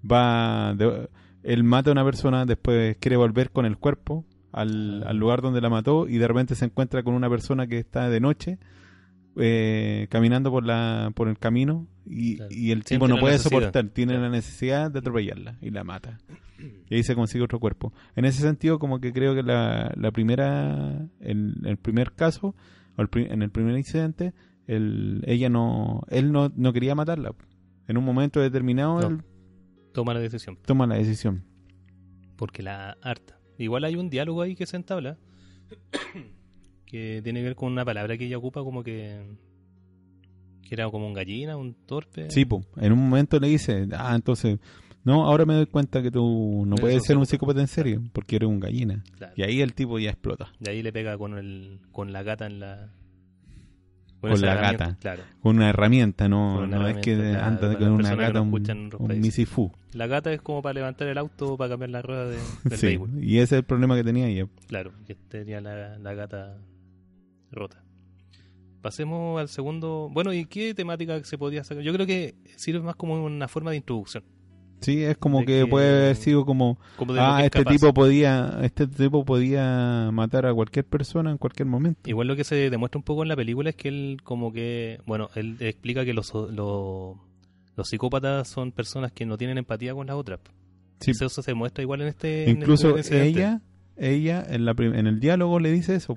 va. 0.09 0.73
de- 0.75 1.09
él 1.43 1.63
mata 1.63 1.89
a 1.89 1.93
una 1.93 2.05
persona, 2.05 2.45
después 2.45 2.95
quiere 3.01 3.17
volver 3.17 3.51
con 3.51 3.65
el 3.65 3.77
cuerpo 3.77 4.23
al, 4.53 5.03
al 5.05 5.17
lugar 5.17 5.41
donde 5.41 5.59
la 5.61 5.69
mató 5.69 6.07
y 6.07 6.17
de 6.17 6.27
repente 6.27 6.55
se 6.55 6.65
encuentra 6.65 7.03
con 7.03 7.13
una 7.15 7.29
persona 7.29 7.67
que 7.67 7.77
está 7.79 8.09
de 8.09 8.19
noche 8.21 8.59
eh, 9.35 10.07
caminando 10.09 10.51
por 10.51 10.63
la 10.65 11.11
por 11.15 11.27
el 11.27 11.39
camino 11.39 11.87
y, 12.05 12.35
Claro. 12.37 12.51
y 12.53 12.71
el 12.71 12.83
Siente 12.83 12.95
tipo 12.95 13.07
no 13.07 13.17
puede 13.19 13.33
necesidad. 13.33 13.59
soportar, 13.59 13.87
tiene 13.89 14.13
Claro. 14.13 14.25
la 14.27 14.31
necesidad 14.31 14.91
de 14.91 14.99
atropellarla 14.99 15.57
y 15.61 15.71
la 15.71 15.83
mata. 15.83 16.19
Y 16.89 16.95
ahí 16.95 17.03
se 17.03 17.15
consigue 17.15 17.43
otro 17.43 17.59
cuerpo. 17.59 17.91
En 18.15 18.25
ese 18.25 18.41
sentido, 18.41 18.77
como 18.79 18.99
que 19.01 19.11
creo 19.11 19.33
que 19.35 19.43
la, 19.43 19.91
la 19.97 20.11
primera, 20.11 21.07
el, 21.19 21.55
el 21.65 21.77
primer 21.77 22.13
caso, 22.13 22.55
o 22.95 23.01
el 23.01 23.09
en 23.15 23.41
el 23.41 23.49
primer 23.49 23.75
incidente, 23.77 24.33
el, 24.67 25.23
ella 25.25 25.49
no, 25.49 26.03
él 26.09 26.31
no, 26.31 26.51
no 26.55 26.71
quería 26.71 26.93
matarla. 26.95 27.33
En 27.87 27.97
un 27.97 28.05
momento 28.05 28.39
determinado, 28.39 29.01
No. 29.01 29.07
él 29.07 29.23
Toma 29.93 30.13
la 30.13 30.19
decisión. 30.21 30.57
toma 30.65 30.87
la 30.87 30.95
decisión. 30.95 31.43
Porque 32.37 32.63
la 32.63 32.97
harta. 33.01 33.37
Igual 33.57 33.83
hay 33.83 33.95
un 33.95 34.09
diálogo 34.09 34.41
ahí 34.41 34.55
que 34.55 34.65
se 34.65 34.75
entabla. 34.75 35.17
que 36.85 37.21
tiene 37.23 37.39
que 37.39 37.45
ver 37.45 37.55
con 37.55 37.71
una 37.71 37.85
palabra 37.85 38.17
que 38.17 38.25
ella 38.25 38.37
ocupa 38.37 38.63
como 38.63 38.83
que. 38.83 39.21
que 40.61 40.75
era 40.75 40.89
como 40.89 41.07
un 41.07 41.13
gallina, 41.13 41.57
un 41.57 41.73
torpe. 41.73 42.29
Sí, 42.29 42.45
po. 42.45 42.63
en 42.77 42.91
un 42.93 42.99
momento 42.99 43.39
le 43.39 43.47
dice, 43.47 43.87
ah, 43.93 44.13
entonces, 44.15 44.59
no, 45.03 45.25
ahora 45.25 45.45
me 45.45 45.53
doy 45.53 45.65
cuenta 45.65 46.01
que 46.01 46.11
tú 46.11 46.63
no 46.65 46.75
puedes 46.75 47.03
ser 47.03 47.17
un 47.17 47.25
psicópata. 47.25 47.59
en 47.59 47.67
serio, 47.67 48.01
porque 48.13 48.37
eres 48.37 48.47
un 48.47 48.59
gallina. 48.59 49.03
Claro. 49.17 49.33
Y 49.35 49.43
ahí 49.43 49.61
el 49.61 49.73
tipo 49.73 49.99
ya 49.99 50.11
explota. 50.11 50.51
De 50.59 50.71
ahí 50.71 50.81
le 50.81 50.93
pega 50.93 51.17
con 51.17 51.37
el 51.37 51.79
con 51.91 52.13
la 52.13 52.23
gata 52.23 52.45
en 52.45 52.59
la. 52.59 52.93
Con 54.31 54.41
la 54.41 54.55
gata. 54.55 54.97
Claro. 54.99 55.23
Con 55.41 55.57
una 55.57 55.69
herramienta, 55.69 56.29
no, 56.29 56.59
una 56.59 56.77
no 56.79 56.87
es 56.87 56.97
que 56.97 57.13
anda 57.13 57.61
para 57.61 57.77
con 57.77 57.91
una 57.91 58.15
gata, 58.15 58.41
un, 58.41 58.89
un 58.97 59.19
misifú. 59.19 59.71
La 59.93 60.07
gata 60.07 60.31
es 60.33 60.41
como 60.41 60.61
para 60.61 60.73
levantar 60.73 61.07
el 61.07 61.17
auto 61.17 61.53
o 61.53 61.57
para 61.57 61.69
cambiar 61.71 61.89
la 61.91 62.01
rueda 62.01 62.25
de, 62.25 62.37
del 62.63 62.79
Sí, 62.79 62.85
vehículo. 62.87 63.19
y 63.21 63.37
ese 63.37 63.55
es 63.55 63.59
el 63.59 63.63
problema 63.63 63.95
que 63.95 64.03
tenía 64.03 64.27
ella. 64.27 64.47
Claro, 64.67 64.91
que 65.05 65.15
tenía 65.15 65.61
la, 65.61 65.97
la 65.99 66.13
gata 66.13 66.57
rota. 67.51 67.83
Pasemos 68.81 69.39
al 69.39 69.47
segundo. 69.47 70.09
Bueno, 70.11 70.33
¿y 70.33 70.45
qué 70.45 70.73
temática 70.73 71.23
se 71.23 71.37
podía 71.37 71.63
sacar? 71.63 71.83
Yo 71.83 71.93
creo 71.93 72.05
que 72.05 72.35
sirve 72.57 72.81
más 72.81 72.95
como 72.97 73.23
una 73.23 73.47
forma 73.47 73.71
de 73.71 73.77
introducción. 73.77 74.23
Sí, 74.83 75.03
es 75.03 75.17
como 75.17 75.39
que, 75.45 75.61
que- 75.61 75.67
puede 75.67 75.87
haber 75.89 76.15
sido 76.15 76.45
como, 76.45 76.77
ah, 77.17 77.41
este 77.43 77.59
capaz. 77.59 77.71
tipo 77.71 77.93
podía, 77.93 78.59
este 78.63 78.85
tipo 78.87 79.23
podía 79.25 80.09
matar 80.11 80.45
a 80.45 80.53
cualquier 80.53 80.85
persona 80.85 81.31
en 81.31 81.37
cualquier 81.37 81.67
momento. 81.67 82.09
Igual 82.09 82.27
lo 82.27 82.35
que 82.35 82.43
se 82.43 82.69
demuestra 82.69 82.97
un 82.99 83.03
poco 83.03 83.23
en 83.23 83.29
la 83.29 83.35
película 83.35 83.69
es 83.69 83.75
que 83.75 83.87
él, 83.89 84.17
como 84.23 84.51
que. 84.53 84.99
Bueno, 85.05 85.29
él 85.35 85.57
explica 85.59 86.05
que 86.05 86.13
los, 86.13 86.33
los, 86.33 87.15
los 87.75 87.87
psicópatas 87.89 88.47
son 88.47 88.71
personas 88.71 89.11
que 89.11 89.25
no 89.25 89.37
tienen 89.37 89.57
empatía 89.57 89.93
con 89.93 90.07
las 90.07 90.15
otras. 90.15 90.39
Sí. 90.99 91.11
Eso 91.11 91.29
se 91.29 91.53
muestra 91.53 91.81
igual 91.81 92.01
en 92.01 92.07
este. 92.09 92.49
en 92.49 92.57
Incluso 92.57 92.97
este 92.97 93.15
incidente. 93.27 93.39
ella, 93.39 93.61
ella 93.97 94.45
en, 94.47 94.65
la 94.65 94.73
en 94.77 95.07
el 95.07 95.19
diálogo 95.19 95.59
le 95.59 95.71
dice 95.71 95.95
eso, 95.95 96.15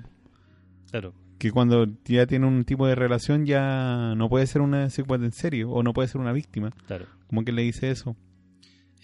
Claro, 0.91 1.13
que 1.37 1.51
cuando 1.51 1.85
ya 2.05 2.25
tiene 2.25 2.47
un 2.47 2.63
tipo 2.63 2.87
de 2.87 2.95
relación 2.95 3.45
ya 3.45 4.13
no 4.15 4.29
puede 4.29 4.47
ser 4.47 4.61
una 4.61 4.89
psicópata 4.89 5.25
en 5.25 5.31
serio 5.33 5.69
o 5.71 5.83
no 5.83 5.93
puede 5.93 6.07
ser 6.07 6.21
una 6.21 6.31
víctima. 6.31 6.71
claro. 6.87 7.05
Como 7.27 7.43
que 7.43 7.51
le 7.51 7.61
dice 7.63 7.91
eso. 7.91 8.15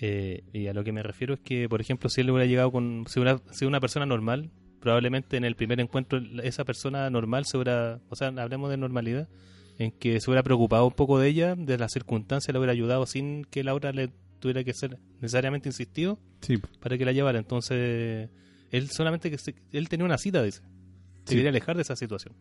Eh, 0.06 0.44
y 0.52 0.68
a 0.68 0.74
lo 0.74 0.84
que 0.84 0.92
me 0.92 1.02
refiero 1.02 1.34
es 1.36 1.40
que, 1.40 1.70
por 1.70 1.80
ejemplo, 1.80 2.10
si 2.10 2.20
él 2.22 2.30
hubiera 2.30 2.46
llegado 2.46 2.72
con. 2.74 3.06
Si 3.08 3.20
hubiera 3.22 3.40
sido 3.52 3.70
una 3.70 3.80
persona 3.80 4.06
normal, 4.06 4.52
probablemente 4.82 5.38
en 5.38 5.46
el 5.46 5.56
primer 5.56 5.80
encuentro 5.80 6.20
esa 6.44 6.66
persona 6.66 7.10
normal 7.10 7.46
se 7.46 7.56
hubiera. 7.58 8.02
O 8.10 8.16
sea, 8.18 8.28
hablemos 8.28 8.70
de 8.70 8.76
normalidad, 8.76 9.30
en 9.80 9.92
que 9.92 10.20
se 10.20 10.30
hubiera 10.30 10.44
preocupado 10.44 10.86
un 10.88 10.92
poco 10.94 11.20
de 11.20 11.30
ella, 11.30 11.56
de 11.56 11.78
las 11.78 11.94
circunstancias, 11.94 12.52
le 12.54 12.60
hubiera 12.60 12.74
ayudado 12.74 13.06
sin 13.06 13.46
que 13.46 13.64
la 13.64 13.74
otra 13.74 13.94
le 13.94 14.10
tuviera 14.40 14.66
que 14.66 14.74
ser 14.74 14.98
necesariamente 15.22 15.70
insistido 15.70 16.20
Sí, 16.42 16.58
para 16.82 16.98
que 16.98 17.06
la 17.06 17.14
llevara. 17.14 17.40
Entonces, 17.40 18.30
él 18.72 18.90
solamente 18.90 19.32
que 19.32 19.38
se- 19.38 19.56
él 19.72 19.88
tenía 19.88 20.06
una 20.06 20.18
cita, 20.18 20.44
dice. 20.44 20.60
Se 21.24 21.30
Sí. 21.32 21.36
quería 21.36 21.50
alejar 21.52 21.78
de 21.78 21.84
esa 21.84 21.96
situación. 21.96 22.36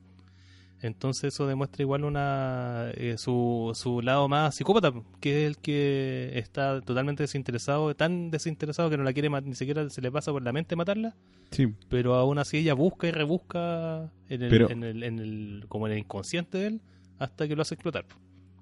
Entonces 0.82 1.32
eso 1.32 1.46
demuestra 1.46 1.82
igual 1.82 2.04
una 2.04 2.90
eh, 2.94 3.14
su, 3.16 3.70
su 3.74 4.02
lado 4.02 4.28
más 4.28 4.56
psicópata, 4.56 4.92
que 5.20 5.42
es 5.44 5.46
el 5.48 5.58
que 5.58 6.32
está 6.34 6.80
totalmente 6.80 7.22
desinteresado, 7.22 7.94
tan 7.94 8.30
desinteresado 8.32 8.90
que 8.90 8.96
no 8.96 9.04
la 9.04 9.12
quiere 9.12 9.30
ni 9.30 9.54
siquiera 9.54 9.88
se 9.88 10.00
le 10.02 10.10
pasa 10.10 10.32
por 10.32 10.42
la 10.42 10.52
mente 10.52 10.74
matarla, 10.76 11.14
sí, 11.52 11.68
pero 11.88 12.14
aún 12.16 12.38
así 12.38 12.58
ella 12.58 12.74
busca 12.74 13.06
y 13.06 13.12
rebusca 13.12 14.10
en 14.28 14.42
el, 14.42 14.50
Pero- 14.50 14.70
en 14.70 14.82
el, 14.82 15.02
en 15.04 15.18
el- 15.20 15.64
como 15.68 15.86
en 15.86 15.92
el 15.92 15.98
inconsciente 16.00 16.58
de 16.58 16.66
él 16.66 16.80
hasta 17.18 17.46
que 17.46 17.54
lo 17.56 17.62
hace 17.62 17.74
explotar. 17.74 18.04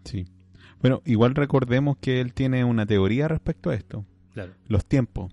sí. 0.05 0.27
Bueno, 0.83 1.03
igual 1.05 1.35
recordemos 1.35 1.99
que 1.99 2.23
él 2.23 2.33
tiene 2.33 2.65
una 2.65 2.87
teoría 2.87 3.29
respecto 3.29 3.69
a 3.69 3.75
esto. 3.75 4.07
Claro. 4.33 4.53
los 4.69 4.87
tiempos. 4.87 5.31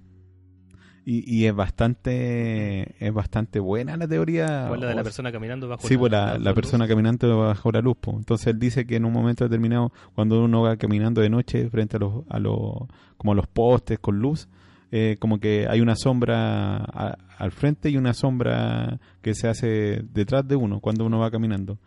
Y, 1.09 1.23
y 1.25 1.45
es 1.45 1.55
bastante 1.55 2.95
es 2.99 3.13
bastante 3.13 3.59
buena 3.59 3.95
la 3.95 4.07
teoría. 4.07 4.69
La 4.69 4.87
de 4.87 4.95
la 4.95 5.03
persona 5.03 5.31
caminando 5.31 5.67
bajo 5.69 5.87
Sí, 5.87 5.95
pues 5.97 6.11
la, 6.11 6.25
bajo 6.25 6.37
la 6.39 6.49
luz. 6.51 6.55
persona 6.55 6.87
caminando 6.87 7.37
bajo 7.39 7.71
la 7.71 7.79
luz. 7.81 7.95
pues. 8.01 8.17
Entonces 8.17 8.47
él 8.47 8.59
dice 8.59 8.85
que 8.85 8.97
en 8.97 9.05
un 9.05 9.13
momento 9.13 9.45
determinado, 9.45 9.93
cuando 10.15 10.43
uno 10.43 10.61
va 10.63 10.75
caminando 10.77 11.21
de 11.21 11.29
noche 11.29 11.69
frente 11.69 11.95
a 11.97 11.99
los, 11.99 12.23
a 12.29 12.39
los 12.39 12.87
como 13.15 13.31
a 13.31 13.35
los 13.35 13.47
postes 13.47 13.99
con 13.99 14.19
luz, 14.19 14.49
eh, 14.91 15.15
como 15.19 15.39
que 15.39 15.65
hay 15.69 15.79
una 15.81 15.95
sombra 15.95 16.77
a- 16.77 17.17
al 17.37 17.51
frente 17.51 17.89
y 17.89 17.95
una 17.97 18.13
sombra 18.13 18.99
que 19.21 19.33
se 19.33 19.47
hace 19.47 20.01
detrás 20.13 20.45
de 20.47 20.55
uno 20.57 20.79
cuando 20.81 21.05
uno 21.05 21.19
va 21.19 21.31
caminando. 21.31 21.77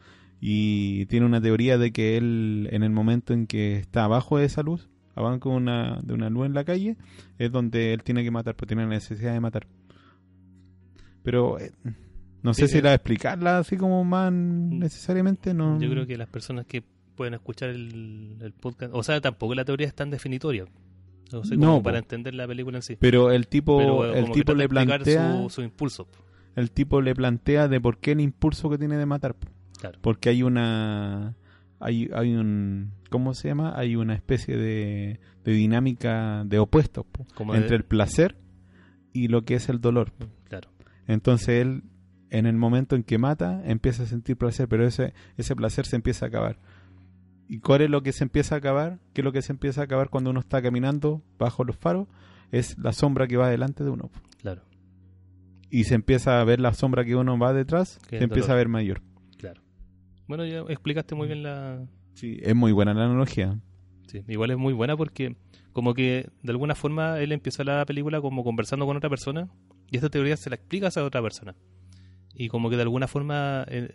Y 0.41 1.05
tiene 1.07 1.27
una 1.27 1.43
teoría 1.43 1.77
de 1.77 1.93
que 1.93 2.17
él, 2.17 2.69
en 2.73 2.83
el 2.83 2.91
momento 2.91 3.35
en 3.35 3.47
que 3.47 3.77
está 3.77 4.05
abajo 4.05 4.39
de 4.39 4.47
esa 4.47 4.63
luz, 4.63 4.89
de 5.15 5.49
una, 5.49 6.01
de 6.03 6.15
una 6.15 6.31
luz 6.31 6.47
en 6.47 6.55
la 6.55 6.65
calle, 6.65 6.97
es 7.39 7.51
donde 7.53 7.93
él 7.93 8.03
tiene 8.03 8.23
que 8.23 8.31
matar, 8.31 8.55
porque 8.55 8.75
tiene 8.75 8.83
la 8.85 8.91
necesidad 8.91 9.33
de 9.33 9.41
matar. 9.41 9.67
Pero 11.23 11.59
eh, 11.59 11.73
no 12.43 12.55
sé 12.55 12.67
Sí, 12.67 12.73
si 12.73 12.77
eh. 12.77 12.81
era 12.81 12.95
explicarla 12.95 13.59
así 13.59 13.77
como 13.77 14.05
más 14.05 14.33
necesariamente, 14.33 15.53
no. 15.55 15.79
Yo 15.81 15.91
creo 15.91 16.07
que 16.07 16.17
las 16.17 16.29
personas 16.29 16.67
que 16.67 16.83
pueden 17.15 17.35
escuchar 17.35 17.69
el, 17.71 18.37
el 18.41 18.53
podcast, 18.53 18.93
o 18.95 19.03
sea, 19.03 19.21
tampoco 19.21 19.55
la 19.55 19.65
teoría 19.65 19.87
es 19.87 19.95
tan 19.95 20.11
definitoria. 20.11 20.65
No 21.33 21.45
sé, 21.45 21.57
No, 21.57 21.83
para 21.83 21.99
entender 21.99 22.35
la 22.35 22.47
película 22.49 22.79
en 22.79 22.83
sí. 22.83 22.97
Pero 22.99 23.31
el 23.31 23.47
tipo, 23.47 23.79
Pero 23.79 24.05
eh, 24.15 24.19
el 24.19 24.33
tipo 24.33 24.55
le 24.55 24.69
plantea, 24.69 25.43
su, 25.43 25.51
su 25.51 25.63
impulso. 25.63 26.09
el 26.57 26.71
tipo 26.73 27.01
le 27.01 27.15
plantea 27.15 27.69
de 27.69 27.81
por 27.81 27.99
qué 27.99 28.13
el 28.13 28.21
impulso 28.21 28.69
que 28.71 28.79
tiene 28.79 28.97
de 28.97 29.07
matar. 29.07 29.37
Claro. 29.79 29.99
Porque 30.03 30.31
hay 30.31 30.43
una, 30.43 31.37
hay, 31.81 32.09
hay 32.15 32.35
un, 32.35 32.93
¿cómo 33.11 33.35
se 33.35 33.49
llama? 33.49 33.73
Hay 33.77 33.97
una 33.97 34.15
especie 34.15 34.57
de, 34.57 35.19
de 35.45 35.53
dinámica 35.53 36.45
de 36.45 36.59
opuestos 36.59 37.07
Como 37.35 37.53
de- 37.55 37.61
entre 37.61 37.77
el 37.77 37.85
placer 37.85 38.37
y 39.13 39.29
lo 39.29 39.45
que 39.45 39.55
es 39.55 39.69
el 39.69 39.81
dolor. 39.81 40.13
Claro. 40.49 40.69
Entonces 41.09 41.49
él, 41.61 41.83
en 42.31 42.47
el 42.47 42.57
momento 42.57 42.95
en 42.97 43.03
que 43.03 43.19
mata, 43.19 43.61
empieza 43.65 44.05
a 44.05 44.07
sentir 44.07 44.37
placer, 44.37 44.69
pero 44.69 44.87
ese, 44.87 45.15
ese 45.37 45.57
placer 45.57 45.87
se 45.87 45.97
empieza 45.97 46.27
a 46.27 46.29
acabar. 46.29 46.59
¿Y 47.49 47.59
cuál 47.59 47.81
es 47.83 47.91
lo 47.91 48.03
que 48.05 48.13
se 48.13 48.23
empieza 48.23 48.55
a 48.55 48.59
acabar? 48.59 49.01
¿Qué 49.13 49.23
es 49.23 49.25
lo 49.25 49.33
que 49.33 49.43
se 49.43 49.53
empieza 49.53 49.81
a 49.81 49.85
acabar 49.85 50.09
cuando 50.11 50.31
uno 50.31 50.39
está 50.39 50.63
caminando 50.63 51.23
bajo 51.39 51.65
los 51.65 51.77
faros? 51.77 52.07
Es 52.53 52.79
la 52.79 52.93
sombra 52.93 53.27
que 53.27 53.37
va 53.37 53.49
delante 53.51 53.83
de 53.83 53.91
uno. 53.91 54.11
Claro. 54.41 54.63
Y 55.69 55.85
se 55.85 55.95
empieza 55.95 56.41
a 56.41 56.45
ver 56.45 56.61
la 56.61 56.73
sombra 56.75 57.05
que 57.05 57.17
uno 57.17 57.37
va 57.39 57.53
detrás, 57.53 57.99
se 58.09 58.19
empieza 58.23 58.49
dolor. 58.49 58.51
a 58.53 58.55
ver 58.57 58.69
mayor. 58.69 59.03
Bueno, 60.31 60.45
ya 60.47 60.61
explicaste 60.61 61.17
muy 61.17 61.27
bien 61.27 61.43
la... 61.43 61.85
Sí, 62.15 62.39
es 62.41 62.55
muy 62.55 62.71
buena 62.71 62.95
la 62.95 63.07
analogía. 63.07 63.59
Sí, 64.07 64.23
igual 64.29 64.53
es 64.53 64.59
muy 64.59 64.73
buena 64.73 64.97
porque 64.97 65.35
como 65.73 65.93
que 65.93 66.31
de 66.45 66.53
alguna 66.53 66.77
forma 66.77 67.19
él 67.19 67.33
empieza 67.33 67.65
la 67.65 67.85
película 67.85 68.21
como 68.21 68.45
conversando 68.45 68.87
con 68.87 68.97
otra 68.97 69.11
persona 69.11 69.49
y 69.91 69.97
esta 69.97 70.09
teoría 70.09 70.37
se 70.37 70.49
la 70.49 70.55
explica 70.55 70.87
a 70.87 70.91
esa 70.91 71.03
otra 71.03 71.21
persona. 71.21 71.57
Y 72.33 72.47
como 72.47 72.71
que 72.71 72.77
de 72.77 72.83
alguna 72.83 73.09
forma 73.09 73.65
eh, 73.67 73.93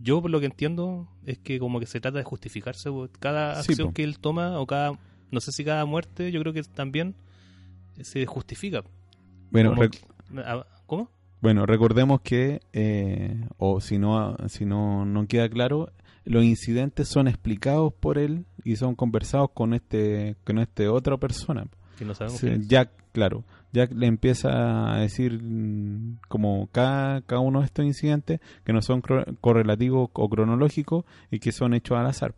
yo 0.00 0.22
por 0.22 0.30
lo 0.30 0.40
que 0.40 0.46
entiendo 0.46 1.10
es 1.26 1.36
que 1.40 1.58
como 1.58 1.78
que 1.78 1.84
se 1.84 2.00
trata 2.00 2.16
de 2.16 2.24
justificarse 2.24 2.88
cada 3.20 3.62
Sí, 3.62 3.72
acción 3.72 3.92
que 3.92 4.02
él 4.02 4.18
toma 4.18 4.58
o 4.58 4.66
cada 4.66 4.98
no 5.30 5.40
sé 5.40 5.52
si 5.52 5.62
cada 5.62 5.84
muerte 5.84 6.32
yo 6.32 6.40
creo 6.40 6.54
que 6.54 6.62
también 6.62 7.16
se 8.00 8.24
justifica. 8.24 8.82
Bueno, 9.50 9.74
Como- 9.74 10.42
ah, 10.42 10.66
¿Cómo? 10.86 11.10
Bueno 11.40 11.66
recordemos 11.66 12.20
que, 12.22 12.60
eh, 12.72 13.46
o 13.58 13.80
si 13.80 13.98
no, 13.98 14.36
si 14.48 14.64
no, 14.64 15.04
no 15.04 15.26
queda 15.26 15.48
claro, 15.48 15.90
los 16.24 16.44
incidentes 16.44 17.08
son 17.08 17.28
explicados 17.28 17.92
por 17.92 18.18
él 18.18 18.44
y 18.64 18.76
son 18.76 18.94
conversados 18.96 19.50
con 19.54 19.74
este, 19.74 20.36
con 20.44 20.58
este 20.58 20.88
otra 20.88 21.16
persona. 21.18 21.66
Que 21.98 22.04
no 22.04 22.14
sabemos 22.14 22.40
Sí, 22.40 22.48
es. 22.48 22.66
Jack, 22.68 22.90
claro. 23.12 23.44
Jack 23.72 23.92
le 23.92 24.06
empieza 24.06 24.94
a 24.94 24.98
decir 25.00 25.40
mm, 25.42 26.18
como 26.28 26.68
cada, 26.72 27.20
cada 27.22 27.40
uno 27.40 27.60
de 27.60 27.66
estos 27.66 27.84
incidentes 27.84 28.40
que 28.64 28.72
no 28.72 28.82
son 28.82 29.00
cro- 29.02 29.36
correlativos 29.40 30.10
o 30.12 30.28
cronológicos 30.28 31.04
y 31.30 31.38
que 31.38 31.52
son 31.52 31.74
hechos 31.74 31.96
al 31.98 32.06
azar. 32.06 32.34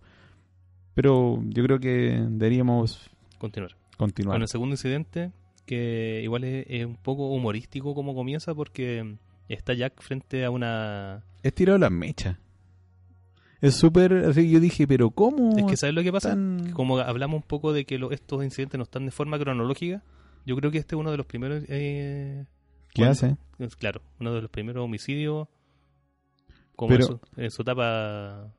Pero 0.95 1.41
yo 1.45 1.63
creo 1.65 1.79
que 1.79 2.25
deberíamos 2.29 3.11
continuar. 3.39 3.73
continuar. 3.97 4.35
Con 4.35 4.43
el 4.43 4.49
segundo 4.49 4.75
incidente, 4.75 5.31
que 5.69 6.21
igual 6.25 6.43
es, 6.45 6.67
es 6.69 6.85
un 6.87 6.97
poco 6.97 7.29
humorístico 7.29 7.95
como 7.95 8.15
comienza 8.15 8.55
porque 8.55 9.17
está 9.49 9.75
Jack 9.75 10.01
frente 10.03 10.45
a 10.45 10.51
una... 10.51 11.23
Es 11.45 11.55
tirado 11.55 11.79
las 11.79 11.91
mechas. 11.93 12.37
Es 13.61 13.75
súper, 13.75 14.13
así 14.27 14.51
yo 14.51 14.61
dije, 14.61 14.87
pero 14.87 15.11
¿cómo? 15.11 15.57
Es 15.59 15.65
que 15.65 15.77
¿sabes 15.77 15.95
lo 15.95 16.03
que 16.03 16.13
pasa? 16.13 16.31
tan- 16.31 16.71
Como 16.73 16.99
hablamos 16.99 17.37
un 17.37 17.47
poco 17.47 17.73
de 17.73 17.85
que 17.85 17.99
lo- 17.99 18.11
estos 18.13 18.43
incidentes 18.45 18.79
no 18.79 18.85
están 18.85 19.05
de 19.05 19.11
forma 19.11 19.39
cronológica, 19.39 20.03
yo 20.47 20.57
creo 20.57 20.71
que 20.71 20.79
este 20.79 20.95
es 20.95 21.01
uno 21.01 21.11
de 21.11 21.17
los 21.17 21.27
primeros 21.27 21.65
eh, 21.69 22.45
¿Qué 22.95 23.05
hace? 23.05 23.37
es 23.59 23.77
claro, 23.77 24.01
uno 24.21 24.33
de 24.35 24.43
los 24.43 24.51
primeros 24.51 24.85
homicidios 24.85 25.49
como 26.77 26.91
Pero- 26.91 27.03
en, 27.05 27.09
su, 27.09 27.21
en 27.43 27.51
su 27.51 27.63
etapa 27.63 28.53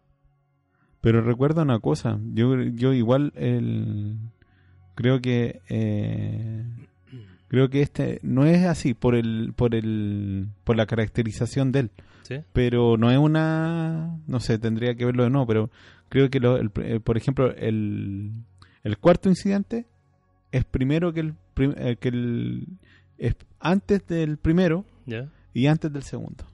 Pero 1.02 1.22
recuerda 1.22 1.62
una 1.64 1.80
cosa, 1.80 2.20
yo, 2.34 2.62
yo 2.62 2.92
igual 2.94 3.32
el, 3.36 4.18
creo 4.96 5.22
que 5.22 5.62
eh, 5.70 6.66
creo 7.50 7.70
que 7.70 7.82
este 7.82 8.20
no 8.24 8.46
es 8.46 8.66
así 8.66 8.94
por 8.94 9.14
el 9.16 9.52
por 9.56 9.76
el 9.76 10.48
por 10.64 10.78
la 10.78 10.86
caracterización 10.86 11.72
de 11.74 11.80
él, 11.82 11.92
¿sí? 12.24 12.38
pero 12.54 12.96
no 12.98 13.12
es 13.12 13.18
una 13.18 14.18
no 14.28 14.40
sé, 14.40 14.58
tendría 14.58 14.96
que 14.96 15.04
verlo 15.06 15.24
de 15.24 15.30
nuevo, 15.30 15.46
pero 15.46 15.70
creo 16.08 16.30
que 16.30 16.40
lo- 16.40 16.56
el- 16.58 16.72
eh, 16.78 17.00
por 17.02 17.18
ejemplo 17.18 17.54
el 17.56 18.32
el 18.84 18.98
cuarto 18.98 19.28
incidente 19.30 19.86
es 20.52 20.64
primero 20.64 21.12
que 21.12 21.20
el 21.20 21.34
eh, 21.58 21.98
que 22.00 22.08
el 22.10 22.66
es 23.18 23.36
antes 23.60 24.08
del 24.08 24.38
primero 24.38 24.86
¿ya? 25.06 25.28
y 25.54 25.68
antes 25.68 25.92
del 25.92 26.04
segundo. 26.04 26.46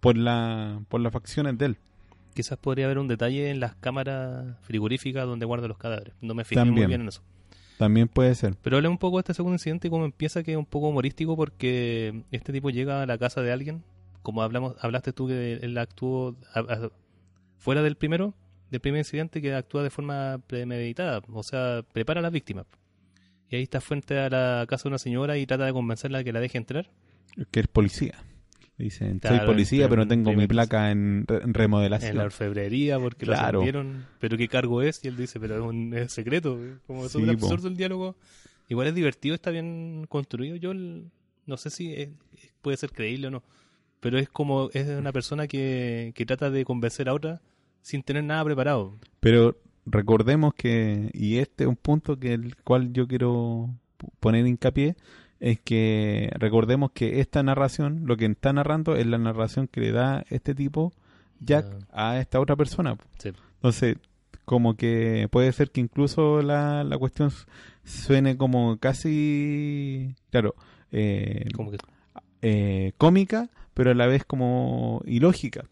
Por 0.00 0.16
la 0.16 0.80
por 0.88 1.00
las 1.00 1.12
facciones 1.12 1.56
de 1.58 1.66
él. 1.66 1.76
Quizás 2.34 2.58
podría 2.58 2.86
haber 2.86 2.98
un 2.98 3.06
detalle 3.08 3.50
en 3.50 3.60
las 3.60 3.74
cámaras 3.76 4.56
frigoríficas 4.62 5.26
donde 5.26 5.44
guardan 5.46 5.68
los 5.68 5.78
cadáveres. 5.78 6.14
No 6.20 6.34
me 6.34 6.44
fijé 6.44 6.60
muy 6.64 6.86
bien 6.86 7.02
en 7.02 7.08
eso. 7.08 7.22
También 7.80 8.08
puede 8.08 8.34
ser. 8.34 8.56
Pero 8.60 8.76
habla 8.76 8.90
un 8.90 8.98
poco 8.98 9.16
de 9.16 9.20
este 9.20 9.32
segundo 9.32 9.54
incidente 9.54 9.88
y 9.88 9.90
cómo 9.90 10.04
empieza, 10.04 10.42
que 10.42 10.50
es 10.52 10.58
un 10.58 10.66
poco 10.66 10.88
humorístico 10.88 11.34
porque 11.34 12.24
este 12.30 12.52
tipo 12.52 12.68
llega 12.68 13.00
a 13.00 13.06
la 13.06 13.16
casa 13.16 13.40
de 13.40 13.52
alguien, 13.52 13.82
como 14.22 14.42
hablamos 14.42 14.74
hablaste 14.82 15.14
tú 15.14 15.26
que 15.28 15.54
él 15.54 15.78
actuó 15.78 16.36
a- 16.52 16.58
a- 16.60 16.90
fuera 17.56 17.80
del 17.82 17.96
primero, 17.96 18.34
del 18.70 18.80
primer 18.82 18.98
incidente, 18.98 19.40
que 19.40 19.54
actúa 19.54 19.82
de 19.82 19.88
forma 19.88 20.42
premeditada, 20.46 21.22
o 21.32 21.42
sea, 21.42 21.82
prepara 21.90 22.20
a 22.20 22.22
las 22.22 22.32
víctimas. 22.32 22.66
Y 23.48 23.56
ahí 23.56 23.62
está 23.62 23.80
frente 23.80 24.18
a 24.18 24.28
la 24.28 24.66
casa 24.68 24.82
de 24.82 24.88
una 24.90 24.98
señora 24.98 25.38
y 25.38 25.46
trata 25.46 25.64
de 25.64 25.72
convencerla 25.72 26.18
de 26.18 26.24
que 26.24 26.32
la 26.34 26.40
deje 26.40 26.58
entrar. 26.58 26.90
que 27.50 27.60
es 27.60 27.66
policía. 27.66 28.22
Dicen, 28.80 29.18
Claro, 29.20 29.36
soy 29.38 29.46
policía, 29.46 29.88
pero 29.88 30.02
en 30.02 30.08
tengo 30.08 30.32
mi 30.32 30.46
placa 30.46 30.90
en, 30.90 31.24
re- 31.26 31.42
en 31.42 31.54
remodelación. 31.54 32.12
En 32.12 32.18
la 32.18 32.24
orfebrería 32.24 32.98
porque 32.98 33.26
lo 33.26 33.32
Claro. 33.32 33.60
ascendieron. 33.60 34.06
Pero 34.18 34.36
qué 34.36 34.48
cargo 34.48 34.82
es, 34.82 35.04
y 35.04 35.08
él 35.08 35.16
dice, 35.16 35.38
pero 35.38 35.56
es 35.56 35.60
un 35.62 35.94
es 35.94 36.12
secreto. 36.12 36.58
Como 36.86 37.06
es 37.06 37.12
Sí, 37.12 37.22
po. 37.24 37.30
absurdo 37.30 37.68
el 37.68 37.76
diálogo. 37.76 38.16
Igual 38.68 38.86
es 38.88 38.94
divertido, 38.94 39.34
está 39.34 39.50
bien 39.50 40.06
construido. 40.08 40.56
Yo 40.56 40.70
el- 40.72 41.10
no 41.46 41.56
sé 41.56 41.70
si 41.70 41.92
es- 41.94 42.08
puede 42.62 42.76
ser 42.76 42.90
creíble 42.92 43.26
o 43.28 43.30
no. 43.30 43.42
Pero 44.00 44.18
es 44.18 44.28
como, 44.28 44.70
es 44.72 44.88
una 44.88 45.12
persona 45.12 45.46
que, 45.46 46.12
que 46.14 46.24
trata 46.24 46.50
de 46.50 46.64
convencer 46.64 47.08
a 47.08 47.14
otra 47.14 47.42
sin 47.82 48.02
tener 48.02 48.24
nada 48.24 48.44
preparado. 48.44 48.96
Pero 49.20 49.56
recordemos 49.84 50.54
que, 50.54 51.10
y 51.12 51.36
este 51.36 51.64
es 51.64 51.68
un 51.68 51.76
punto 51.76 52.18
que 52.18 52.32
el 52.34 52.56
cual 52.56 52.92
yo 52.92 53.06
quiero 53.06 53.68
poner 54.20 54.46
hincapié, 54.46 54.96
es 55.40 55.58
que 55.60 56.30
recordemos 56.38 56.92
que 56.92 57.20
esta 57.20 57.42
narración, 57.42 58.02
lo 58.04 58.16
que 58.16 58.26
está 58.26 58.52
narrando 58.52 58.94
es 58.96 59.06
la 59.06 59.18
narración 59.18 59.66
que 59.68 59.80
le 59.80 59.92
da 59.92 60.24
este 60.30 60.54
tipo, 60.54 60.92
Jack, 61.40 61.66
a 61.92 62.18
esta 62.20 62.38
otra 62.40 62.56
persona. 62.56 62.96
Sí. 63.18 63.30
Entonces, 63.56 63.96
como 64.44 64.74
que 64.76 65.28
puede 65.30 65.50
ser 65.52 65.70
que 65.70 65.80
incluso 65.80 66.42
la, 66.42 66.84
la 66.84 66.98
cuestión 66.98 67.30
suene 67.84 68.36
como 68.36 68.76
casi, 68.78 70.14
claro, 70.30 70.54
eh, 70.92 71.46
Como 71.54 71.70
que, 71.70 71.78
eh, 72.42 72.92
cómica, 72.98 73.48
pero 73.74 73.90
a 73.90 73.94
la 73.94 74.06
vez 74.06 74.24
como 74.24 75.02
ilógica. 75.06 75.64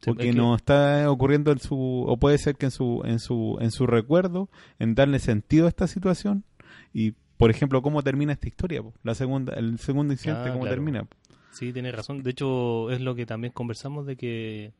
Sí, 0.00 0.10
o 0.10 0.14
que, 0.14 0.28
es 0.30 0.34
que- 0.34 0.36
no 0.40 0.54
está 0.54 1.10
ocurriendo 1.10 1.52
en 1.52 1.58
su 1.60 2.04
o 2.06 2.16
puede 2.16 2.38
ser 2.38 2.56
que 2.56 2.66
en 2.66 2.72
su 2.72 3.02
en 3.04 3.18
su 3.20 3.56
en 3.60 3.70
su 3.70 3.86
recuerdo 3.86 4.48
en 4.78 4.94
darle 4.94 5.18
sentido 5.18 5.66
a 5.66 5.68
esta 5.70 5.86
situación 5.86 6.44
y 6.92 7.14
por 7.44 7.50
ejemplo 7.50 7.82
cómo 7.82 8.02
termina 8.02 8.32
esta 8.32 8.48
historia 8.48 8.82
po? 8.82 8.94
la 9.02 9.14
segunda 9.14 9.52
el 9.54 9.78
segundo 9.78 10.14
incidente 10.14 10.48
Ah, 10.48 10.52
cómo 10.52 10.60
claro. 10.62 10.76
termina 10.76 11.04
po? 11.04 11.14
Sí, 11.52 11.72
tienes 11.74 11.94
razón. 11.94 12.22
De 12.22 12.30
hecho, 12.30 12.90
es 12.90 13.00
lo 13.02 13.14
que 13.14 13.26
también 13.26 13.52
conversamos 13.52 14.06
de 14.06 14.16
que, 14.16 14.72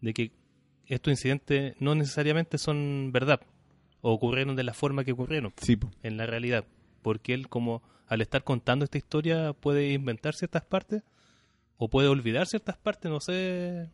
de 0.00 0.14
que 0.14 0.32
estos 0.86 1.10
incidentes 1.12 1.76
no 1.80 1.94
necesariamente 1.94 2.56
son 2.56 3.10
verdad 3.12 3.40
o 4.00 4.12
ocurrieron 4.14 4.56
de 4.56 4.64
la 4.64 4.72
forma 4.72 5.04
que 5.04 5.12
ocurrieron 5.12 5.52
sí 5.60 5.76
po. 5.76 5.90
en 6.02 6.16
la 6.16 6.24
realidad. 6.26 6.64
Porque 7.02 7.34
él, 7.34 7.48
como 7.48 7.82
al 8.06 8.20
estar 8.22 8.42
contando 8.42 8.84
esta 8.84 8.96
historia, 8.98 9.52
puede 9.52 9.92
inventar 9.92 10.34
ciertas 10.34 10.64
partes 10.64 11.02
o 11.76 11.88
puede 11.88 12.08
olvidar 12.08 12.46
ciertas 12.46 12.76
partes, 12.78 13.10
no 13.10 13.20
sé 13.20 13.88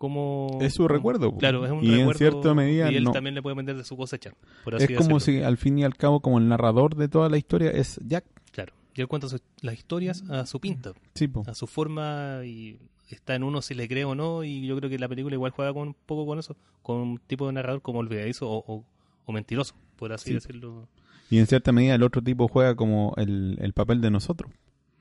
cómo... 0.00 0.58
es 0.62 0.72
su 0.74 0.88
recuerdo 0.88 1.30
po. 1.30 1.38
Claro, 1.38 1.64
es 1.66 1.70
un 1.70 1.84
y 1.84 2.00
en 2.00 2.12
cierta 2.14 2.54
medida 2.54 2.90
y 2.90 2.96
él 2.96 3.04
no. 3.04 3.12
también 3.12 3.34
le 3.34 3.42
puede 3.42 3.54
vender 3.54 3.76
de 3.76 3.84
su 3.84 3.96
cosecha, 3.98 4.32
por 4.64 4.74
así 4.74 4.84
es 4.92 4.98
como 4.98 5.18
decirlo. 5.18 5.40
si 5.40 5.44
al 5.46 5.58
fin 5.58 5.78
y 5.78 5.84
al 5.84 5.94
cabo 5.96 6.20
como 6.20 6.38
el 6.38 6.48
narrador 6.48 6.96
de 6.96 7.08
toda 7.08 7.28
la 7.28 7.36
historia 7.36 7.70
es 7.70 8.00
Jack 8.06 8.24
Claro. 8.50 8.72
Y 8.94 9.02
él 9.02 9.08
cuenta 9.08 9.28
su- 9.28 9.40
las 9.60 9.74
historias 9.74 10.24
a 10.30 10.46
su 10.46 10.58
pinta. 10.58 10.92
sí 11.14 11.28
a 11.46 11.54
su 11.54 11.66
forma 11.66 12.40
y 12.46 12.78
está 13.10 13.34
en 13.34 13.42
uno 13.44 13.60
si 13.60 13.74
le 13.74 13.86
cree 13.88 14.04
o 14.06 14.14
no 14.14 14.42
y 14.42 14.66
yo 14.66 14.74
creo 14.78 14.88
que 14.88 14.98
la 14.98 15.08
película 15.08 15.34
igual 15.34 15.52
juega 15.52 15.72
con 15.74 15.88
un 15.88 15.94
poco 16.06 16.24
con 16.26 16.38
eso 16.38 16.56
con 16.82 16.96
un 16.96 17.18
tipo 17.18 17.46
de 17.46 17.52
narrador 17.52 17.82
como 17.82 17.98
olvidadizo 17.98 18.48
o, 18.50 18.64
o- 18.66 18.84
o 19.26 19.32
mentiroso 19.32 19.74
por 19.96 20.12
así 20.14 20.28
Sí. 20.30 20.34
decirlo 20.34 20.88
y 21.28 21.38
en 21.38 21.46
cierta 21.46 21.72
medida 21.72 21.94
el 21.94 22.02
otro 22.02 22.22
tipo 22.22 22.48
juega 22.48 22.74
como 22.74 23.12
el, 23.18 23.58
el 23.60 23.72
papel 23.74 24.00
de 24.00 24.10
nosotros 24.10 24.50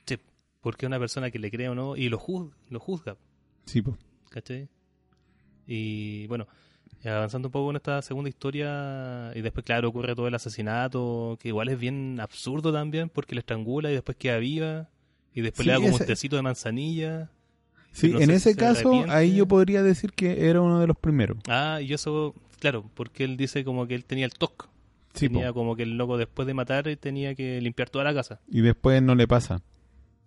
sí, 0.05 0.17
porque 0.61 0.85
es 0.85 0.87
una 0.87 0.99
persona 0.99 1.31
que 1.31 1.39
le 1.39 1.49
cree 1.51 1.69
o 1.69 1.75
no 1.75 1.95
y 1.95 2.09
lo 2.09 2.17
juzga, 2.19 2.53
lo 2.69 2.79
juzga 2.79 3.15
sí 3.65 3.81
po. 3.81 3.97
¿cachai? 4.29 4.67
Y 5.71 6.25
bueno 6.27 6.47
avanzando 7.05 7.47
un 7.47 7.51
poco 7.51 7.67
con 7.67 7.75
esta 7.75 8.01
segunda 8.01 8.27
historia 8.29 9.31
y 9.35 9.41
después 9.41 9.63
claro 9.63 9.87
ocurre 9.89 10.15
todo 10.15 10.27
el 10.27 10.33
asesinato 10.35 11.37
que 11.39 11.49
igual 11.49 11.69
es 11.69 11.79
bien 11.79 12.19
absurdo 12.19 12.73
también 12.73 13.07
porque 13.09 13.35
le 13.35 13.39
estrangula 13.39 13.89
y 13.91 13.93
después 13.93 14.17
queda 14.17 14.37
viva 14.39 14.89
y 15.33 15.41
después 15.41 15.63
Sí, 15.63 15.67
le 15.67 15.73
da 15.73 15.77
como 15.77 15.89
ese- 15.95 16.03
un 16.03 16.07
tecito 16.07 16.35
de 16.35 16.41
manzanilla 16.41 17.29
sí 17.91 18.09
no 18.09 18.19
en 18.19 18.31
ese 18.31 18.51
se 18.51 18.55
caso 18.57 18.89
arrepiente. 18.89 19.11
ahí 19.11 19.35
yo 19.35 19.47
podría 19.47 19.83
decir 19.83 20.11
que 20.13 20.49
era 20.49 20.59
uno 20.61 20.79
de 20.79 20.87
los 20.87 20.97
primeros 20.97 21.37
Ah, 21.47 21.79
y 21.81 21.93
eso, 21.93 22.33
claro, 22.59 22.89
porque 22.95 23.23
él 23.23 23.37
dice 23.37 23.63
como 23.63 23.87
que 23.87 23.95
él 23.95 24.03
tenía 24.05 24.25
el 24.25 24.33
TOC. 24.33 24.67
sí 25.13 25.29
po. 25.29 25.35
tenía 25.35 25.53
como 25.53 25.75
que 25.75 25.83
el 25.83 25.95
loco 25.97 26.17
después 26.17 26.47
de 26.47 26.53
matar 26.55 26.83
tenía 26.99 27.33
que 27.35 27.61
limpiar 27.61 27.89
toda 27.89 28.03
la 28.03 28.13
casa. 28.13 28.41
y 28.49 28.61
después 28.61 29.01
no 29.01 29.13
le 29.15 29.27
pasa 29.27 29.61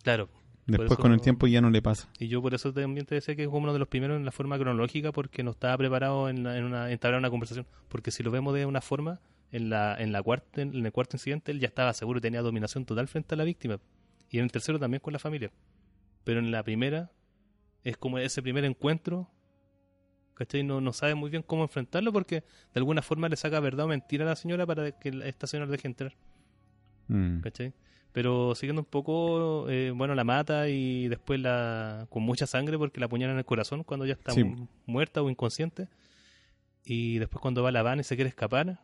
Claro. 0.05 0.29
Después 0.67 0.93
eso- 0.93 1.01
con 1.01 1.13
el 1.13 1.21
tiempo 1.21 1.47
ya 1.47 1.61
no 1.61 1.71
le 1.71 1.83
pasa 1.83 2.09
Y 2.19 2.29
yo 2.29 2.41
por 2.41 2.55
eso 2.55 2.73
también 2.73 3.05
te 3.07 3.15
decía 3.17 3.35
que 3.35 3.43
es 3.43 3.49
como 3.49 3.65
uno 3.65 3.73
de 3.73 3.79
los 3.79 3.89
primeros 3.89 4.17
en 4.17 4.25
la 4.25 4.31
forma 4.33 4.59
cronológica 4.59 5.11
porque 5.13 5.43
no 5.43 5.51
estaba 5.53 5.77
preparado 5.77 6.29
en, 6.29 6.43
la- 6.45 6.57
en 6.57 6.65
una, 6.65 6.91
entablar 6.91 7.19
una 7.19 7.31
conversación. 7.31 7.67
Porque 7.89 8.11
si 8.11 8.23
lo 8.23 8.31
vemos 8.31 8.55
de 8.55 8.65
una 8.67 8.81
forma, 8.81 9.21
en 9.51 9.69
la, 9.69 9.95
en 10.01 10.13
la 10.13 10.23
cuarta, 10.23 10.63
en 10.63 10.75
el 10.87 10.93
cuarto 10.93 11.17
incidente 11.17 11.53
él 11.53 11.61
ya 11.61 11.67
estaba 11.69 11.93
seguro 11.93 12.19
y 12.19 12.23
tenía 12.23 12.41
dominación 12.43 12.85
total 12.87 13.07
frente 13.09 13.35
a 13.35 13.39
la 13.39 13.45
víctima. 13.45 13.79
Y 14.31 14.39
en 14.39 14.45
el 14.45 14.53
tercero 14.53 14.79
también 14.79 15.01
con 15.01 15.13
la 15.13 15.19
familia. 15.19 15.51
Pero 16.25 16.39
en 16.41 16.51
la 16.51 16.63
primera 16.63 17.11
es 17.85 17.97
como 17.99 18.17
ese 18.19 18.41
primer 18.41 18.65
encuentro, 18.65 19.29
¿cachai? 20.35 20.63
No, 20.63 20.81
no 20.81 20.93
sabe 20.93 21.15
muy 21.15 21.29
bien 21.31 21.43
cómo 21.43 21.63
enfrentarlo 21.65 22.13
porque 22.13 22.37
de 22.37 22.45
alguna 22.81 23.03
forma 23.03 23.29
le 23.29 23.37
saca 23.37 23.61
verdad 23.61 23.85
o 23.87 23.89
mentira 23.89 24.25
a 24.25 24.29
la 24.29 24.37
señora 24.37 24.65
para 24.67 24.93
que 24.93 25.11
esta 25.25 25.47
señora 25.47 25.71
deje 25.71 25.87
entrar. 25.89 26.15
Mm. 27.09 27.41
¿cachai? 27.41 27.75
Pero 28.13 28.55
siguiendo 28.55 28.83
un 28.83 28.87
poco, 28.87 29.69
eh, 29.71 29.91
bueno, 29.95 30.15
la 30.15 30.25
mata 30.25 30.69
y 30.69 31.09
después 31.09 31.41
la 31.41 32.07
con 32.11 32.23
mucha 32.23 32.47
sangre 32.47 32.77
porque 32.77 33.01
la 33.01 33.07
apuñalan 33.07 33.35
en 33.35 33.39
el 33.39 33.45
corazón 33.47 33.85
cuando 33.85 34.05
ya 34.07 34.13
está 34.13 34.33
Sí. 34.33 34.45
muerta 34.87 35.23
o 35.23 35.31
inconsciente. 35.31 35.89
Y 36.85 37.19
después 37.19 37.41
cuando 37.41 37.63
va 37.63 37.71
a 37.71 37.73
la 37.73 37.83
van 37.83 38.01
y 38.01 38.05
se 38.05 38.17
quiere 38.17 38.29
escapar, 38.29 38.81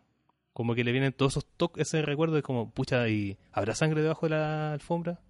como 0.53 0.75
que 0.75 0.83
le 0.85 0.93
vienen 0.93 1.13
todos 1.13 1.33
esos 1.35 1.47
toques, 1.57 1.87
ese 1.89 2.03
recuerdo 2.03 2.37
de 2.37 2.43
como, 2.43 2.71
pucha, 2.71 3.09
¿y 3.09 3.37
habrá 3.53 3.75
sangre 3.75 4.03
debajo 4.03 4.27
de 4.27 4.31
la 4.31 4.73
alfombra? 4.73 5.21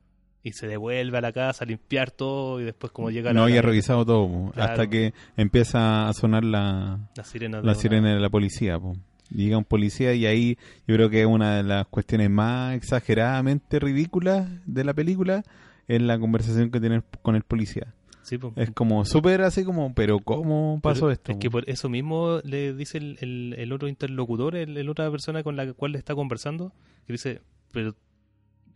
Y 0.44 0.52
se 0.52 0.68
devuelve 0.68 1.18
a 1.18 1.20
la 1.20 1.32
casa 1.32 1.64
a 1.64 1.66
limpiar 1.66 2.10
todo 2.12 2.60
y 2.60 2.64
después 2.64 2.92
como 2.92 3.10
llega 3.10 3.32
no 3.32 3.40
la, 3.40 3.46
había 3.46 3.60
revisado 3.62 4.06
todo 4.06 4.28
po, 4.28 4.52
Claro. 4.52 4.70
hasta 4.72 4.86
que 4.88 5.12
empieza 5.36 6.08
a 6.08 6.12
sonar 6.14 6.44
la, 6.44 7.00
la 7.16 7.24
sirena. 7.24 7.56
de 7.58 7.64
la 7.64 7.72
una- 7.72 7.80
sirena 7.80 8.14
de 8.14 8.20
la 8.20 8.30
policía. 8.30 8.78
po. 8.78 8.96
Llega 9.30 9.58
un 9.58 9.64
policía 9.64 10.14
y 10.14 10.26
ahí 10.26 10.58
yo 10.86 10.94
creo 10.94 11.10
que 11.10 11.20
es 11.20 11.26
una 11.26 11.56
de 11.56 11.62
las 11.62 11.86
cuestiones 11.86 12.30
más 12.30 12.74
exageradamente 12.74 13.78
ridículas 13.78 14.48
de 14.66 14.84
la 14.84 14.94
película 14.94 15.42
es 15.86 16.02
la 16.02 16.18
conversación 16.18 16.70
que 16.70 16.80
tiene 16.80 17.02
con 17.22 17.34
el 17.34 17.42
policía. 17.42 17.94
Sí. 18.22 18.38
Es 18.56 18.70
como 18.72 19.06
súper 19.06 19.40
así 19.40 19.64
como, 19.64 19.94
pero 19.94 20.18
¿cómo 20.18 20.80
pasó 20.82 21.06
Pero 21.06 21.12
esto? 21.12 21.32
Es 21.32 21.38
que 21.38 21.50
por 21.50 21.68
eso 21.68 21.88
mismo 21.88 22.40
le 22.44 22.74
dice 22.74 22.98
el, 22.98 23.16
el, 23.20 23.54
el 23.56 23.72
otro 23.72 23.88
interlocutor, 23.88 24.54
el, 24.54 24.76
el 24.76 24.88
otra 24.90 25.10
persona 25.10 25.42
con 25.42 25.56
la 25.56 25.72
cual 25.72 25.92
le 25.92 25.98
está 25.98 26.14
conversando, 26.14 26.72
que 27.06 27.14
dice, 27.14 27.40
pero 27.72 27.94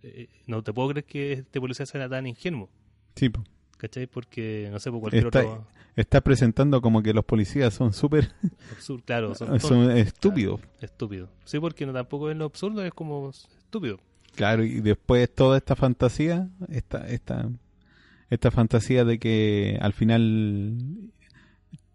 eh, 0.02 0.28
no 0.46 0.62
te 0.62 0.72
puedo 0.72 0.88
creer 0.88 1.04
que 1.04 1.32
este 1.32 1.60
policía 1.60 1.84
sea 1.84 2.08
tan 2.08 2.26
ingenuo, 2.26 2.70
Sí, 3.14 3.28
po. 3.28 3.44
¿Cachai? 3.82 4.06
Porque, 4.06 4.68
no 4.70 4.78
sé, 4.78 4.90
por 4.92 5.00
cualquier 5.00 5.26
Está- 5.26 5.40
otro 5.40 5.66
Está 5.96 6.20
presentando 6.22 6.80
como 6.80 7.02
que 7.02 7.12
los 7.12 7.24
policías 7.24 7.74
son 7.74 7.92
súper 7.92 8.30
claro, 9.04 9.34
son, 9.34 9.60
son 9.60 9.90
estúpidos. 9.90 10.60
estúpidos. 10.80 11.28
Sí, 11.44 11.58
porque 11.58 11.84
no 11.84 11.92
tampoco 11.92 12.30
es 12.30 12.36
lo 12.36 12.44
absurdo, 12.46 12.82
es 12.82 12.94
como 12.94 13.28
estúpido. 13.28 13.98
Claro, 14.34 14.64
y 14.64 14.80
después 14.80 15.28
toda 15.34 15.58
esta 15.58 15.76
fantasía, 15.76 16.48
esta, 16.70 17.06
esta, 17.08 17.50
esta 18.30 18.50
fantasía 18.50 19.04
de 19.04 19.18
que 19.18 19.78
al 19.82 19.92
final 19.92 20.78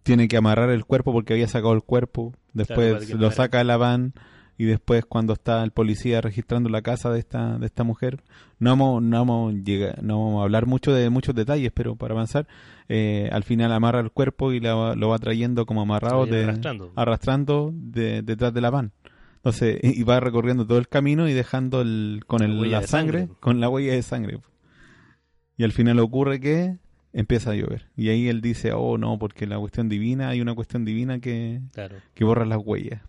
tiene 0.03 0.27
que 0.27 0.37
amarrar 0.37 0.69
el 0.69 0.85
cuerpo 0.85 1.11
porque 1.11 1.33
había 1.33 1.47
sacado 1.47 1.73
el 1.73 1.81
cuerpo, 1.81 2.35
después 2.53 3.09
lo 3.15 3.31
saca 3.31 3.63
la 3.63 3.77
van 3.77 4.13
y 4.57 4.65
después 4.65 5.05
cuando 5.05 5.33
está 5.33 5.63
el 5.63 5.71
policía 5.71 6.19
registrando 6.21 6.69
la 6.69 6.81
casa 6.81 7.11
de 7.11 7.19
esta 7.19 7.57
de 7.59 7.65
esta 7.67 7.83
mujer 7.83 8.23
no 8.59 8.71
vamos 8.71 9.03
no 9.03 9.17
vamos, 9.19 9.53
no 10.01 10.25
vamos 10.25 10.39
a 10.41 10.43
hablar 10.43 10.65
mucho 10.65 10.91
de 10.93 11.09
muchos 11.09 11.35
detalles 11.35 11.71
pero 11.73 11.95
para 11.95 12.13
avanzar 12.15 12.47
eh, 12.89 13.29
al 13.31 13.43
final 13.43 13.71
amarra 13.71 13.99
el 13.99 14.11
cuerpo 14.11 14.53
y 14.53 14.59
la- 14.59 14.95
lo 14.95 15.09
va 15.09 15.19
trayendo 15.19 15.65
como 15.65 15.81
amarrado 15.81 16.25
de, 16.25 16.43
arrastrando. 16.43 16.91
arrastrando 16.95 17.71
de- 17.73 18.21
detrás 18.23 18.53
de 18.53 18.61
la 18.61 18.69
van 18.71 18.91
entonces 19.35 19.79
y 19.83 20.01
va 20.03 20.19
recorriendo 20.19 20.65
todo 20.65 20.79
el 20.79 20.87
camino 20.87 21.27
y 21.29 21.33
dejando 21.33 21.81
el 21.81 22.21
con 22.25 22.39
La 22.41 22.45
el, 22.47 22.71
la 22.71 22.81
sangre, 22.81 23.19
sangre. 23.21 23.35
con 23.39 23.59
la 23.59 23.69
huella 23.69 23.93
de 23.93 24.01
sangre 24.01 24.39
y 25.55 25.63
al 25.63 25.71
final 25.71 25.99
ocurre 25.99 26.39
que 26.39 26.77
empieza 27.13 27.51
a 27.51 27.55
llover 27.55 27.87
y 27.95 28.09
ahí 28.09 28.27
él 28.27 28.41
dice 28.41 28.73
oh 28.73 28.97
no 28.97 29.17
porque 29.19 29.47
la 29.47 29.57
cuestión 29.59 29.87
divina 29.89 30.29
hay 30.29 30.41
una 30.41 30.53
cuestión 30.55 30.83
divina 30.85 31.19
que 31.19 31.61
Claro. 31.73 31.95
que 32.13 32.23
borra 32.23 32.45
las 32.45 32.59
huellas 32.63 33.01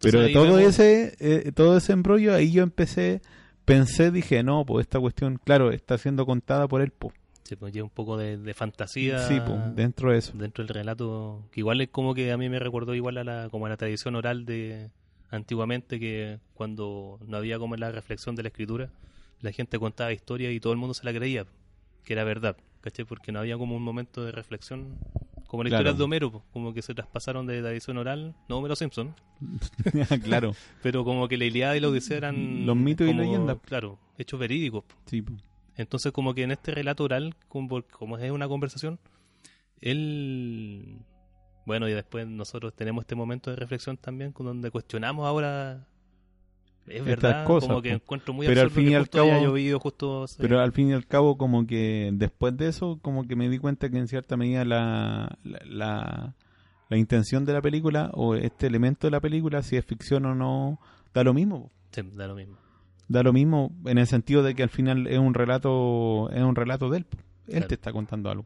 pero 0.00 0.20
ahí 0.20 0.32
todo 0.32 0.56
vemos- 0.56 0.78
ese 0.78 1.16
eh, 1.20 1.52
todo 1.52 1.76
ese 1.76 1.92
embrollo 1.92 2.34
ahí 2.34 2.52
yo 2.52 2.62
empecé 2.62 3.20
pensé 3.64 4.10
dije 4.10 4.42
no 4.42 4.64
pues 4.64 4.84
esta 4.86 5.00
cuestión 5.00 5.40
claro 5.42 5.72
está 5.72 5.98
siendo 5.98 6.24
contada 6.26 6.68
por 6.68 6.80
él 6.82 6.90
po. 6.90 7.12
Sí, 7.44 7.54
pues 7.56 7.72
lleva 7.72 7.84
un 7.84 7.90
poco 7.90 8.16
de, 8.16 8.36
de 8.38 8.54
fantasía 8.54 9.20
sí 9.20 9.40
dentro 9.74 10.10
de 10.10 10.18
eso 10.18 10.32
dentro 10.36 10.64
del 10.64 10.74
relato, 10.74 11.44
que 11.52 11.60
igual 11.60 11.80
es 11.80 11.88
como 11.90 12.12
que 12.14 12.32
a 12.32 12.36
mí 12.36 12.48
me 12.48 12.58
recordó 12.58 12.94
igual 12.94 13.18
a 13.18 13.24
la, 13.24 13.48
como 13.50 13.66
a 13.66 13.68
la 13.68 13.76
tradición 13.76 14.16
oral 14.16 14.44
de 14.46 14.90
antiguamente, 15.30 15.98
que 16.00 16.38
cuando 16.54 17.18
no 17.26 17.36
había 17.36 17.58
como 17.58 17.76
la 17.76 17.90
reflexión 17.92 18.34
de 18.36 18.42
la 18.42 18.48
escritura, 18.48 18.90
la 19.40 19.52
gente 19.52 19.78
contaba 19.78 20.12
historias 20.12 20.52
y 20.52 20.60
todo 20.60 20.72
el 20.72 20.78
mundo 20.78 20.94
se 20.94 21.04
la 21.04 21.12
creía, 21.12 21.46
que 22.04 22.12
era 22.12 22.24
verdad, 22.24 22.56
¿cachai? 22.80 23.04
Porque 23.04 23.30
no 23.32 23.38
había 23.40 23.56
como 23.58 23.76
un 23.76 23.82
momento 23.82 24.24
de 24.24 24.32
reflexión, 24.32 24.98
como 25.46 25.62
en 25.62 25.68
Claro. 25.68 25.82
historias 25.82 25.98
de 25.98 26.04
Homero, 26.04 26.42
como 26.52 26.74
que 26.74 26.82
se 26.82 26.94
traspasaron 26.94 27.46
de 27.46 27.60
tradición 27.60 27.98
oral, 27.98 28.34
no 28.48 28.58
Homero 28.58 28.76
Simpson, 28.76 29.14
claro 30.24 30.54
pero 30.82 31.04
como 31.04 31.28
que 31.28 31.36
la 31.36 31.44
Ilíada 31.44 31.76
y 31.76 31.80
la 31.80 31.88
Odisea 31.88 32.16
eran... 32.16 32.66
Los 32.66 32.76
mitos 32.76 33.08
y 33.08 33.12
leyendas. 33.12 33.58
Claro, 33.64 33.98
hechos 34.18 34.38
verídicos. 34.40 34.84
sí 35.06 35.22
po. 35.22 35.32
Entonces, 35.76 36.12
como 36.12 36.34
que 36.34 36.42
en 36.42 36.52
este 36.52 36.72
relato 36.72 37.04
oral, 37.04 37.34
como, 37.48 37.82
como 37.82 38.16
es 38.16 38.30
una 38.30 38.48
conversación, 38.48 38.98
él. 39.80 40.98
Bueno, 41.66 41.88
y 41.88 41.92
después 41.92 42.26
nosotros 42.26 42.74
tenemos 42.74 43.02
este 43.02 43.14
momento 43.14 43.50
de 43.50 43.56
reflexión 43.56 43.96
también, 43.96 44.32
con 44.32 44.46
donde 44.46 44.70
cuestionamos 44.70 45.26
ahora. 45.26 45.86
Es 46.88 47.00
Estas 47.00 47.06
verdad, 47.06 47.44
cosas, 47.46 47.68
como 47.68 47.82
que 47.82 47.90
encuentro 47.92 48.32
muy 48.34 48.46
Pero 48.46 48.60
al 48.62 48.70
fin 48.70 48.90
y 48.90 48.94
al 48.94 49.02
haya 49.02 49.10
cabo- 49.10 49.40
llovido 49.42 49.80
justo. 49.80 50.24
pero 50.38 50.60
al 50.60 50.72
fin 50.72 50.90
y 50.90 50.92
al 50.92 51.06
cabo 51.06 51.36
como 51.36 51.66
que 51.66 52.10
después 52.12 52.56
de 52.56 52.68
eso 52.68 52.98
como 53.02 53.26
que 53.26 53.34
me 53.36 53.48
di 53.48 53.58
cuenta 53.58 53.88
que 53.90 53.98
en 53.98 54.06
cierta 54.08 54.36
medida 54.36 54.64
la, 54.64 55.36
la, 55.42 55.58
la, 55.64 56.34
la 56.88 56.96
intención 56.96 57.44
de 57.44 57.52
la 57.54 57.60
película 57.62 58.10
o 58.14 58.34
este 58.36 58.66
elemento 58.68 59.06
de 59.08 59.10
la 59.10 59.20
película 59.20 59.62
si 59.62 59.76
es 59.76 59.84
ficción 59.84 60.26
o 60.26 60.34
no 60.34 60.78
da 61.12 61.24
lo 61.24 61.34
mismo. 61.34 61.70
Sí, 61.90 62.02
da 62.14 62.26
lo 62.28 62.34
mismo. 62.36 62.56
da 63.08 63.22
lo 63.22 63.32
mismo 63.32 63.72
en 63.84 63.98
el 63.98 64.06
sentido 64.06 64.42
de 64.42 64.54
que 64.54 64.62
al 64.62 64.68
final 64.70 65.06
es 65.08 65.18
un 65.18 65.34
relato 65.34 66.30
es 66.30 66.42
un 66.42 66.54
relato 66.54 66.88
de 66.90 66.98
él 66.98 67.06
él 67.48 67.52
Claro. 67.54 67.68
te 67.68 67.74
está 67.74 67.92
contando 67.92 68.30
algo 68.30 68.44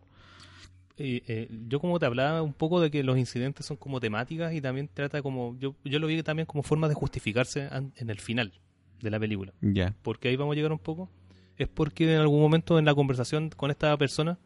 Y, 1.01 1.23
eh, 1.27 1.49
yo 1.69 1.81
como 1.81 1.99
te 1.99 2.07
hablaba 2.07 2.43
un 2.43 2.53
poco 2.53 2.81
de 2.81 2.91
que 2.91 3.03
los 3.03 3.17
incidentes 3.17 3.67
son 3.67 3.77
como 3.77 4.01
temáticas 4.01 4.53
y 4.53 4.61
también 4.61 4.89
trata 4.93 5.23
como, 5.23 5.57
yo, 5.59 5.75
yo 5.85 5.99
lo 5.99 6.07
vi 6.07 6.23
también 6.23 6.47
como 6.47 6.63
forma 6.63 6.89
de 6.89 6.95
justificarse 6.95 7.69
en 7.97 8.11
el 8.11 8.21
final 8.21 8.53
de 9.01 9.11
la 9.11 9.19
película. 9.19 9.53
ya 9.61 9.95
porque 10.03 10.29
ahí 10.29 10.37
vamos 10.37 10.53
a 10.53 10.57
llegar 10.57 10.73
un 10.73 10.79
poco, 10.79 11.11
es 11.57 11.69
porque 11.69 12.13
en 12.13 12.21
algún 12.21 12.41
momento 12.41 12.79
en 12.79 12.85
la 12.85 12.95
conversación 12.95 13.51
con 13.51 13.71
esta 13.71 13.97
persona, 13.97 14.39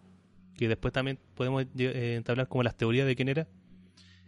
que 0.56 0.68
después 0.68 0.92
también 0.92 1.18
podemos 1.34 1.64
eh, 1.76 2.14
entablar 2.16 2.48
como 2.48 2.62
las 2.62 2.76
teorías 2.76 3.06
de 3.06 3.16
quién 3.16 3.28
era, 3.28 3.48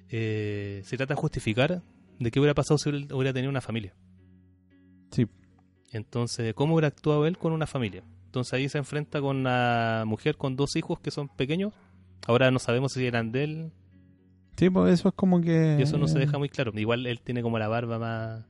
eh, 0.08 0.82
se 0.84 0.96
trata 0.96 1.14
de 1.14 1.20
justificar 1.20 1.82
de 2.18 2.30
qué 2.30 2.40
hubiera 2.40 2.54
pasado 2.54 2.78
si 2.78 2.90
hubiera 2.90 3.32
tenido 3.32 3.50
una 3.50 3.60
familia. 3.60 3.94
sí 5.10 5.26
Entonces, 5.92 6.54
¿cómo 6.54 6.74
hubiera 6.74 6.88
actuado 6.88 7.26
él 7.26 7.38
con 7.38 7.52
una 7.52 7.66
familia? 7.66 8.02
Entonces 8.26 8.52
ahí 8.52 8.68
se 8.68 8.78
enfrenta 8.78 9.20
con 9.20 9.36
una 9.36 10.04
mujer 10.06 10.36
con 10.36 10.56
dos 10.56 10.76
hijos 10.76 11.00
que 11.00 11.10
son 11.10 11.28
pequeños. 11.28 11.72
Ahora 12.26 12.50
no 12.50 12.58
sabemos 12.58 12.92
si 12.92 13.06
eran 13.06 13.32
de 13.32 13.44
él, 13.44 13.72
sí 14.56 14.70
pues 14.70 14.94
eso 14.94 15.08
es 15.08 15.14
como 15.14 15.40
que 15.40 15.76
y 15.78 15.82
eso 15.82 15.98
no 15.98 16.08
se 16.08 16.18
deja 16.18 16.38
muy 16.38 16.48
claro. 16.48 16.72
Igual 16.74 17.06
él 17.06 17.20
tiene 17.20 17.42
como 17.42 17.58
la 17.58 17.68
barba 17.68 17.98
más, 17.98 18.44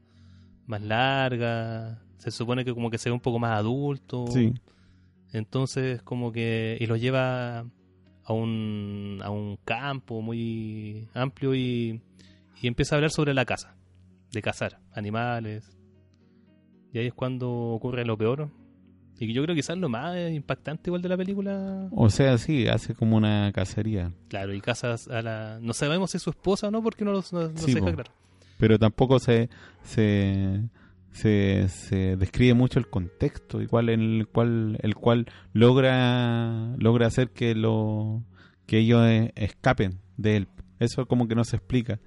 más 0.66 0.82
larga, 0.82 2.00
se 2.18 2.30
supone 2.30 2.64
que 2.64 2.74
como 2.74 2.90
que 2.90 2.98
se 2.98 3.08
ve 3.08 3.14
un 3.14 3.20
poco 3.20 3.38
más 3.38 3.58
adulto. 3.58 4.26
sí 4.28 4.54
Entonces, 5.32 6.02
como 6.02 6.32
que. 6.32 6.76
Y 6.80 6.86
los 6.86 7.00
lleva 7.00 7.66
a 8.24 8.32
un, 8.32 9.20
a 9.22 9.30
un 9.30 9.58
campo 9.64 10.22
muy 10.22 11.08
amplio 11.14 11.54
y, 11.54 12.00
y 12.60 12.66
empieza 12.66 12.94
a 12.94 12.96
hablar 12.96 13.10
sobre 13.10 13.34
la 13.34 13.44
caza, 13.44 13.76
de 14.32 14.42
cazar 14.42 14.80
animales. 14.92 15.76
Y 16.92 16.98
ahí 16.98 17.06
es 17.06 17.14
cuando 17.14 17.50
ocurre 17.50 18.04
lo 18.04 18.16
peor. 18.16 18.50
Y 19.18 19.26
que 19.26 19.32
yo 19.32 19.42
creo 19.42 19.54
que 19.54 19.60
quizás 19.62 19.78
lo 19.78 19.88
más 19.88 20.14
impactante 20.30 20.90
igual 20.90 21.00
de 21.02 21.08
la 21.08 21.16
película. 21.16 21.88
o 21.90 22.10
sea 22.10 22.36
sí 22.38 22.68
hace 22.68 22.94
como 22.94 23.16
una 23.16 23.50
cacería 23.54 24.12
Claro, 24.28 24.52
y 24.54 24.60
casas 24.60 25.08
a 25.08 25.22
la. 25.22 25.58
No 25.62 25.72
sabemos 25.72 26.10
si 26.10 26.18
es 26.18 26.22
su 26.22 26.30
esposa 26.30 26.68
o 26.68 26.70
no, 26.70 26.82
porque 26.82 27.04
no, 27.04 27.12
lo- 27.12 27.24
no, 27.32 27.48
no 27.48 27.56
Sí, 27.58 27.72
se 27.72 27.80
deja 27.80 27.94
claro. 27.94 28.10
pero 28.58 28.78
tampoco 28.78 29.18
se, 29.18 29.48
se, 29.82 30.60
se, 31.12 31.68
se 31.68 32.16
describe 32.16 32.52
mucho 32.54 32.78
el 32.78 32.88
contexto, 32.88 33.62
igual 33.62 33.88
en 33.88 34.00
el 34.00 34.26
cual, 34.28 34.78
el 34.82 34.94
cual 34.94 35.26
logra, 35.54 36.74
logra 36.78 37.06
hacer 37.06 37.30
que 37.30 37.54
lo, 37.54 38.22
que 38.66 38.78
ellos 38.78 39.02
eh, 39.06 39.32
escapen 39.36 39.98
de 40.16 40.36
él. 40.36 40.48
Eso 40.78 41.06
como 41.06 41.26
que 41.26 41.34
no 41.34 41.44
se 41.44 41.56
explica. 41.56 41.98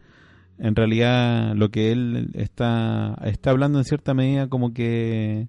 En 0.60 0.76
realidad 0.76 1.56
lo 1.56 1.70
que 1.72 1.92
él 1.92 2.30
está, 2.36 3.18
está 3.26 3.50
hablando 3.52 3.80
en 3.80 3.86
cierta 3.86 4.14
medida 4.14 4.48
como 4.48 4.74
que 4.74 5.48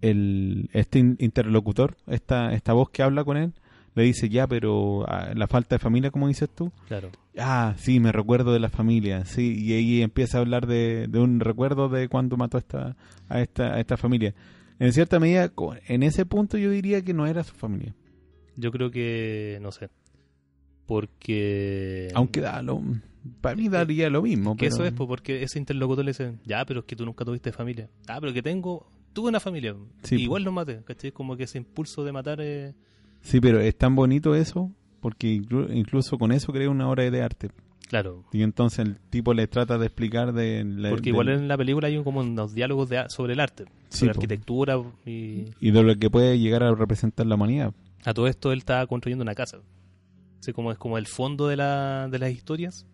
el, 0.00 0.70
este 0.72 0.98
in- 0.98 1.16
interlocutor, 1.20 1.96
esta, 2.06 2.52
esta 2.54 2.72
voz 2.72 2.90
que 2.90 3.02
habla 3.02 3.24
con 3.24 3.36
él, 3.36 3.52
le 3.94 4.02
dice 4.04 4.28
ya, 4.28 4.46
pero 4.46 5.04
ah, 5.08 5.30
la 5.34 5.46
falta 5.48 5.74
de 5.74 5.78
familia, 5.80 6.10
como 6.10 6.28
dices 6.28 6.48
tú, 6.54 6.70
Claro. 6.86 7.10
Ah, 7.40 7.74
sí, 7.78 8.00
me 8.00 8.10
recuerdo 8.10 8.52
de 8.52 8.58
la 8.58 8.68
familia, 8.68 9.24
sí, 9.24 9.54
y 9.64 9.72
ahí 9.72 10.02
empieza 10.02 10.38
a 10.38 10.40
hablar 10.40 10.66
de, 10.66 11.06
de 11.08 11.20
un 11.20 11.38
recuerdo 11.40 11.88
de 11.88 12.08
cuando 12.08 12.36
mató 12.36 12.56
a 12.56 12.60
esta, 12.60 12.96
a 13.28 13.40
esta, 13.40 13.74
a 13.74 13.80
esta 13.80 13.96
familia. 13.96 14.34
En 14.80 14.92
cierta 14.92 15.18
medida, 15.20 15.52
en 15.86 16.02
ese 16.04 16.26
punto 16.26 16.58
yo 16.58 16.70
diría 16.70 17.02
que 17.02 17.14
no 17.14 17.26
era 17.26 17.42
su 17.44 17.54
familia, 17.54 17.94
Yo 18.56 18.70
creo 18.72 18.90
que. 18.90 19.58
No 19.62 19.70
sé. 19.72 19.88
Porque. 20.86 22.08
aunque 22.14 22.40
da 22.40 22.62
lo, 22.62 22.80
para 23.40 23.54
mí 23.56 23.68
daría 23.68 24.08
lo 24.10 24.22
mismo. 24.22 24.56
Que 24.56 24.66
pero- 24.66 24.74
eso 24.76 24.84
es, 24.84 24.92
porque 24.92 25.42
ese 25.42 25.58
interlocutor 25.58 26.04
le 26.04 26.10
dice, 26.12 26.34
ya, 26.44 26.64
pero 26.64 26.80
es 26.80 26.86
que 26.86 26.96
tú 26.96 27.04
nunca 27.04 27.24
tuviste 27.24 27.52
familia. 27.52 27.88
Ah, 28.08 28.18
pero 28.20 28.32
que 28.32 28.42
tengo, 28.42 28.90
tuve 29.20 29.28
una 29.30 29.40
familia. 29.40 29.74
Sí, 30.04 30.16
Igual 30.22 30.44
los 30.44 30.52
maté, 30.54 30.80
¿cachai? 30.84 31.10
Como 31.12 31.36
que 31.36 31.44
ese 31.44 31.58
impulso 31.58 32.04
de 32.04 32.12
matar 32.12 32.40
es... 32.40 32.74
Sí, 33.20 33.40
pero 33.40 33.58
es 33.60 33.76
tan 33.76 33.96
bonito 33.96 34.34
eso, 34.36 34.70
porque 35.00 35.34
inclu- 35.36 35.74
incluso 35.74 36.18
con 36.18 36.30
eso 36.30 36.52
crea 36.52 36.70
una 36.70 36.88
obra 36.88 37.10
de 37.10 37.20
arte. 37.22 37.50
Claro. 37.88 38.22
Y 38.32 38.42
entonces 38.42 38.80
el 38.80 38.96
tipo 39.10 39.34
le 39.34 39.46
trata 39.48 39.76
de 39.78 39.86
explicar 39.86 40.32
de... 40.32 40.62
la- 40.64 40.90
Porque 40.90 41.04
de- 41.04 41.10
igual 41.10 41.28
en 41.30 41.48
la 41.48 41.56
película 41.56 41.88
hay 41.88 42.00
como 42.04 42.20
unos 42.20 42.54
diálogos 42.54 42.88
de, 42.90 43.04
sobre 43.08 43.32
el 43.32 43.40
arte, 43.40 43.64
Sí, 43.88 44.00
sobre 44.00 44.14
po. 44.14 44.18
arquitectura 44.20 44.80
y... 45.04 45.46
Y 45.60 45.70
de 45.72 45.82
lo 45.82 45.96
que 45.96 46.10
puede 46.10 46.38
llegar 46.38 46.62
a 46.62 46.72
representar 46.74 47.26
la 47.26 47.34
humanidad. 47.34 47.72
A 48.04 48.14
todo 48.14 48.28
esto 48.28 48.52
él 48.52 48.58
estaba 48.58 48.86
construyendo 48.86 49.22
una 49.22 49.34
casa. 49.34 49.58
Así 50.40 50.52
como 50.52 50.70
es 50.70 50.78
como 50.78 50.96
el 50.98 51.06
fondo 51.08 51.48
de, 51.48 51.56
la, 51.56 52.06
de 52.08 52.18
las 52.20 52.30
historias. 52.30 52.86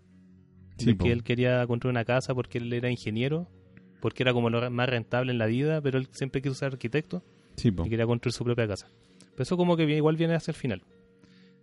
Sí, 0.78 0.86
de 0.86 0.96
que 0.96 1.12
él 1.12 1.22
quería 1.22 1.66
construir 1.66 1.90
una 1.92 2.04
casa 2.06 2.34
porque 2.34 2.58
él 2.58 2.72
era 2.72 2.90
ingeniero, 2.90 3.46
porque 4.04 4.22
era 4.22 4.34
como 4.34 4.50
lo 4.50 4.70
más 4.70 4.86
rentable 4.86 5.32
en 5.32 5.38
la 5.38 5.46
vida, 5.46 5.80
pero 5.80 5.96
él 5.96 6.08
siempre 6.10 6.42
quiso 6.42 6.54
ser 6.54 6.72
arquitecto. 6.72 7.22
Sí, 7.56 7.68
y 7.68 7.88
quería 7.88 8.04
construir 8.04 8.34
su 8.34 8.44
propia 8.44 8.68
casa. 8.68 8.86
Pero 9.30 9.42
eso 9.44 9.56
como 9.56 9.78
que 9.78 9.84
igual 9.84 10.18
viene 10.18 10.34
hacia 10.34 10.52
el 10.52 10.56
final. 10.56 10.82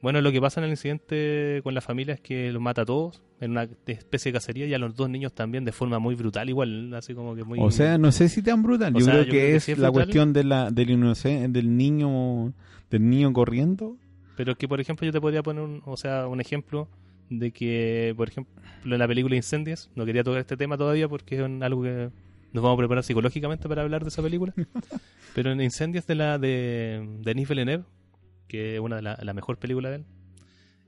Bueno, 0.02 0.22
lo 0.22 0.32
que 0.32 0.42
pasa 0.42 0.60
en 0.60 0.64
el 0.64 0.72
incidente 0.72 1.62
con 1.64 1.76
la 1.76 1.82
familia 1.82 2.16
es 2.16 2.20
que 2.20 2.52
los 2.52 2.60
mata 2.60 2.82
a 2.82 2.86
todos 2.86 3.22
en 3.42 3.52
una 3.52 3.68
especie 3.86 4.32
de 4.32 4.40
cacería 4.40 4.66
y 4.66 4.74
a 4.74 4.80
los 4.80 4.96
dos 4.96 5.08
niños 5.08 5.34
también 5.34 5.66
de 5.66 5.72
forma 5.72 6.00
muy 6.00 6.16
brutal, 6.16 6.50
igual, 6.50 6.92
así 6.96 7.14
como 7.14 7.36
que 7.36 7.44
muy... 7.44 7.60
O 7.62 7.70
sea, 7.70 8.00
no 8.00 8.12
sé 8.12 8.28
si 8.28 8.42
tan 8.42 8.64
brutal. 8.64 8.92
Yo 8.96 9.02
sea, 9.02 9.14
creo 9.14 9.26
yo 9.26 9.32
que 9.32 9.38
creo 9.38 9.50
que 9.52 9.56
es 9.58 9.64
sí 9.66 9.72
es 9.74 9.78
la 9.78 9.90
brutal. 9.90 10.06
cuestión 10.06 10.34
de 10.34 10.44
la 10.44 10.72
del 10.72 11.54
del 11.54 11.78
niño 11.78 12.54
del 12.90 13.08
niño 13.08 13.34
corriendo. 13.34 13.98
Pero 14.36 14.56
que, 14.56 14.68
por 14.68 14.82
ejemplo, 14.82 15.06
yo 15.06 15.12
te 15.12 15.22
podría 15.22 15.44
poner 15.44 15.62
un, 15.62 15.84
o 15.86 15.96
sea, 15.96 16.26
un 16.26 16.42
ejemplo 16.42 16.88
de 17.30 17.52
que, 17.52 18.16
por 18.18 18.30
ejemplo, 18.30 18.52
en 18.84 18.98
la 18.98 19.08
película 19.08 19.36
Incendies, 19.36 19.92
no 19.94 20.06
quería 20.06 20.24
tocar 20.24 20.42
este 20.42 20.58
tema 20.58 20.76
todavía 20.76 21.08
porque 21.08 21.36
es 21.36 21.42
algo 21.62 21.84
que 21.84 22.10
nos 22.54 22.64
vamos 22.64 22.76
a 22.76 22.78
preparar 22.80 23.04
psicológicamente 23.04 23.68
para 23.70 23.82
hablar 23.82 24.04
de 24.04 24.10
esa 24.10 24.22
película. 24.22 24.54
Pero 25.36 25.52
en 25.52 25.62
Incendies 25.62 26.06
de 26.08 26.16
la 26.16 26.38
de 26.38 27.08
Denis 27.22 27.48
Villeneuve, 27.48 27.86
que 28.48 28.76
es 28.76 28.80
una 28.82 28.98
de 28.98 29.02
las 29.02 29.24
la 29.24 29.34
mejor 29.34 29.58
película 29.58 29.90
de 29.90 29.96
él, 29.98 30.06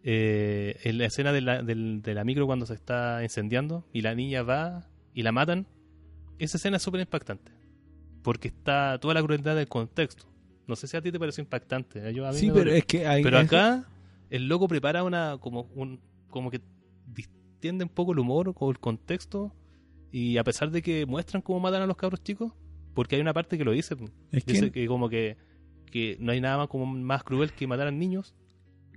eh, 0.04 0.80
en 0.84 0.98
la 0.98 1.06
escena 1.06 1.32
de 1.32 1.42
la, 1.42 1.62
del- 1.64 2.02
de 2.02 2.14
la 2.14 2.24
micro 2.24 2.46
cuando 2.46 2.66
se 2.66 2.74
está 2.74 3.24
incendiando 3.24 3.86
y 3.94 4.02
la 4.02 4.16
niña 4.16 4.44
va 4.44 4.86
y 5.14 5.24
la 5.24 5.32
matan, 5.32 5.66
esa 6.40 6.58
escena 6.58 6.78
es 6.78 6.84
súper 6.84 7.02
impactante. 7.02 7.52
Porque 8.22 8.50
está 8.50 8.98
toda 9.00 9.14
la 9.14 9.22
crueldad 9.24 9.56
del 9.56 9.68
contexto. 9.68 10.26
No 10.68 10.76
sé 10.76 10.88
si 10.88 10.96
a 10.98 11.02
ti 11.02 11.12
te 11.12 11.20
pareció 11.20 11.42
impactante. 11.42 12.14
Yo, 12.14 12.26
a 12.28 12.32
mí 12.32 12.38
Sí, 12.38 12.50
pero 12.54 12.72
es 12.72 12.86
que 12.86 13.06
hay 13.06 13.22
Pero 13.24 13.38
es- 13.40 13.46
acá 13.46 13.86
el 14.30 14.48
loco 14.48 14.68
prepara 14.68 15.04
una 15.04 15.38
como 15.40 15.70
un 15.76 16.00
como 16.30 16.50
que 16.50 16.60
distiende 17.08 17.84
un 17.84 17.90
poco 17.90 18.12
el 18.14 18.20
humor 18.20 18.54
o 18.58 18.72
el 18.72 18.80
contexto 18.80 19.54
Y 20.14 20.38
a 20.38 20.44
pesar 20.44 20.70
de 20.72 20.82
que 20.82 21.06
muestran 21.06 21.42
cómo 21.42 21.60
matan 21.60 21.82
a 21.82 21.88
los 21.88 21.98
cabros 21.98 22.24
chicos, 22.24 22.54
porque 22.94 23.16
hay 23.16 23.22
una 23.22 23.34
parte 23.34 23.58
que 23.58 23.66
lo 23.66 23.72
dice, 23.72 23.96
po. 23.98 24.06
Es 24.32 24.46
dice 24.46 24.66
que, 24.72 24.82
que 24.82 24.88
como 24.88 25.10
que, 25.10 25.36
que 25.92 26.16
no 26.20 26.32
hay 26.32 26.40
nada 26.40 26.58
más 26.58 26.68
como 26.68 26.86
más 26.86 27.24
cruel 27.24 27.52
que 27.52 27.66
matar 27.68 27.88
a 27.88 27.92
niños. 27.92 28.34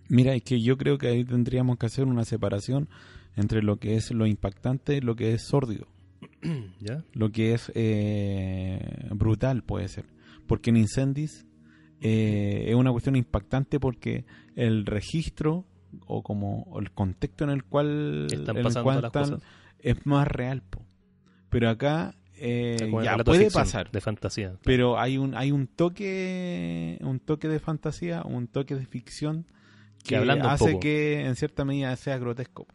mira, 0.08 0.34
es 0.34 0.42
que 0.42 0.60
yo 0.60 0.76
creo 0.76 0.98
que 0.98 1.08
ahí 1.08 1.24
tendríamos 1.24 1.78
que 1.78 1.86
hacer 1.86 2.04
una 2.04 2.24
separación 2.24 2.88
entre 3.34 3.62
lo 3.62 3.78
que 3.78 3.96
es 3.96 4.10
lo 4.12 4.26
impactante 4.26 4.98
y 4.98 5.00
lo 5.00 5.16
que 5.16 5.32
es 5.32 5.42
sórdido. 5.48 5.88
¿Ya? 6.80 7.02
Lo 7.12 7.30
que 7.32 7.54
es 7.54 7.72
eh, 7.74 9.08
brutal 9.14 9.62
puede 9.62 9.88
ser. 9.88 10.04
Porque 10.46 10.70
en 10.70 10.76
Incendies 10.76 11.46
eh, 12.00 12.66
es 12.68 12.74
una 12.74 12.92
cuestión 12.92 13.16
impactante 13.16 13.80
porque 13.80 14.26
el 14.54 14.84
registro 14.86 15.66
o 16.06 16.22
como 16.22 16.76
el 16.78 16.90
contexto 16.92 17.44
en 17.44 17.50
el 17.50 17.64
cual, 17.64 18.26
Están 18.30 18.56
en 18.56 18.58
el 18.58 18.62
pasando 18.64 18.84
cual 18.84 18.96
las 19.02 19.08
están 19.08 19.22
cosas. 19.30 19.42
es 19.78 20.06
más 20.06 20.28
real. 20.28 20.62
po. 20.62 20.85
Pero 21.50 21.68
acá 21.70 22.14
eh, 22.38 22.90
ya 23.02 23.16
puede 23.18 23.50
pasar. 23.50 23.90
De 23.90 24.00
fantasía. 24.00 24.54
Pero 24.64 24.98
hay 24.98 25.16
un 25.18 25.34
hay 25.34 25.52
un 25.52 25.66
toque 25.66 26.98
un 27.02 27.20
toque 27.20 27.48
de 27.48 27.58
fantasía, 27.60 28.22
un 28.24 28.46
toque 28.48 28.74
de 28.74 28.84
ficción 28.86 29.46
Que 30.02 30.10
que 30.10 30.16
hablando 30.16 30.48
hace 30.48 30.66
poco. 30.72 30.80
que 30.80 31.24
en 31.24 31.34
cierta 31.36 31.64
medida 31.64 31.94
sea 31.96 32.18
grotesco. 32.18 32.66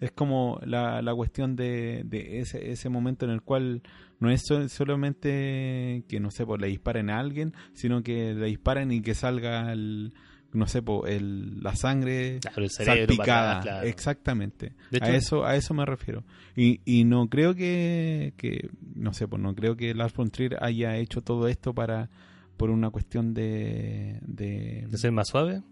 Es 0.00 0.12
como 0.12 0.60
la, 0.64 1.02
la 1.02 1.12
cuestión 1.12 1.56
de, 1.56 2.02
de 2.04 2.38
ese, 2.38 2.70
ese 2.70 2.88
momento 2.88 3.24
en 3.24 3.32
el 3.32 3.42
cual 3.42 3.82
no 4.20 4.30
es 4.30 4.42
so- 4.46 4.68
solamente 4.68 6.04
que, 6.08 6.20
no 6.20 6.30
sé, 6.30 6.46
pues 6.46 6.60
le 6.60 6.68
disparen 6.68 7.10
a 7.10 7.18
alguien, 7.18 7.52
sino 7.74 8.02
que 8.04 8.32
le 8.32 8.46
disparen 8.46 8.92
y 8.92 9.00
que 9.00 9.14
salga, 9.16 9.72
el, 9.72 10.12
no 10.52 10.66
sé, 10.66 10.82
pues, 10.82 11.12
el, 11.12 11.60
la 11.62 11.74
sangre 11.76 12.38
Claro, 12.40 12.62
el 12.62 12.70
cerebro 12.70 13.06
salpicada. 13.06 13.60
claro. 13.60 13.86
Exactamente. 13.86 14.72
Hecho- 14.90 15.04
a 15.04 15.10
eso 15.10 15.44
a 15.44 15.56
eso 15.56 15.74
me 15.74 15.84
refiero. 15.84 16.24
Y, 16.56 16.80
y 16.84 17.04
no 17.04 17.28
creo 17.28 17.54
que, 17.54 18.34
que, 18.36 18.70
no 18.94 19.12
sé, 19.12 19.28
pues 19.28 19.42
no 19.42 19.54
creo 19.54 19.76
que 19.76 19.94
Lars 19.94 20.14
von 20.14 20.30
Trier 20.30 20.56
haya 20.62 20.96
hecho 20.96 21.20
todo 21.22 21.48
esto 21.48 21.74
para 21.74 22.08
por 22.56 22.70
una 22.70 22.90
cuestión 22.90 23.34
de... 23.34 24.18
de... 24.22 24.86
¿De 24.90 24.98
ser 24.98 25.12
más 25.12 25.28
suave? 25.28 25.62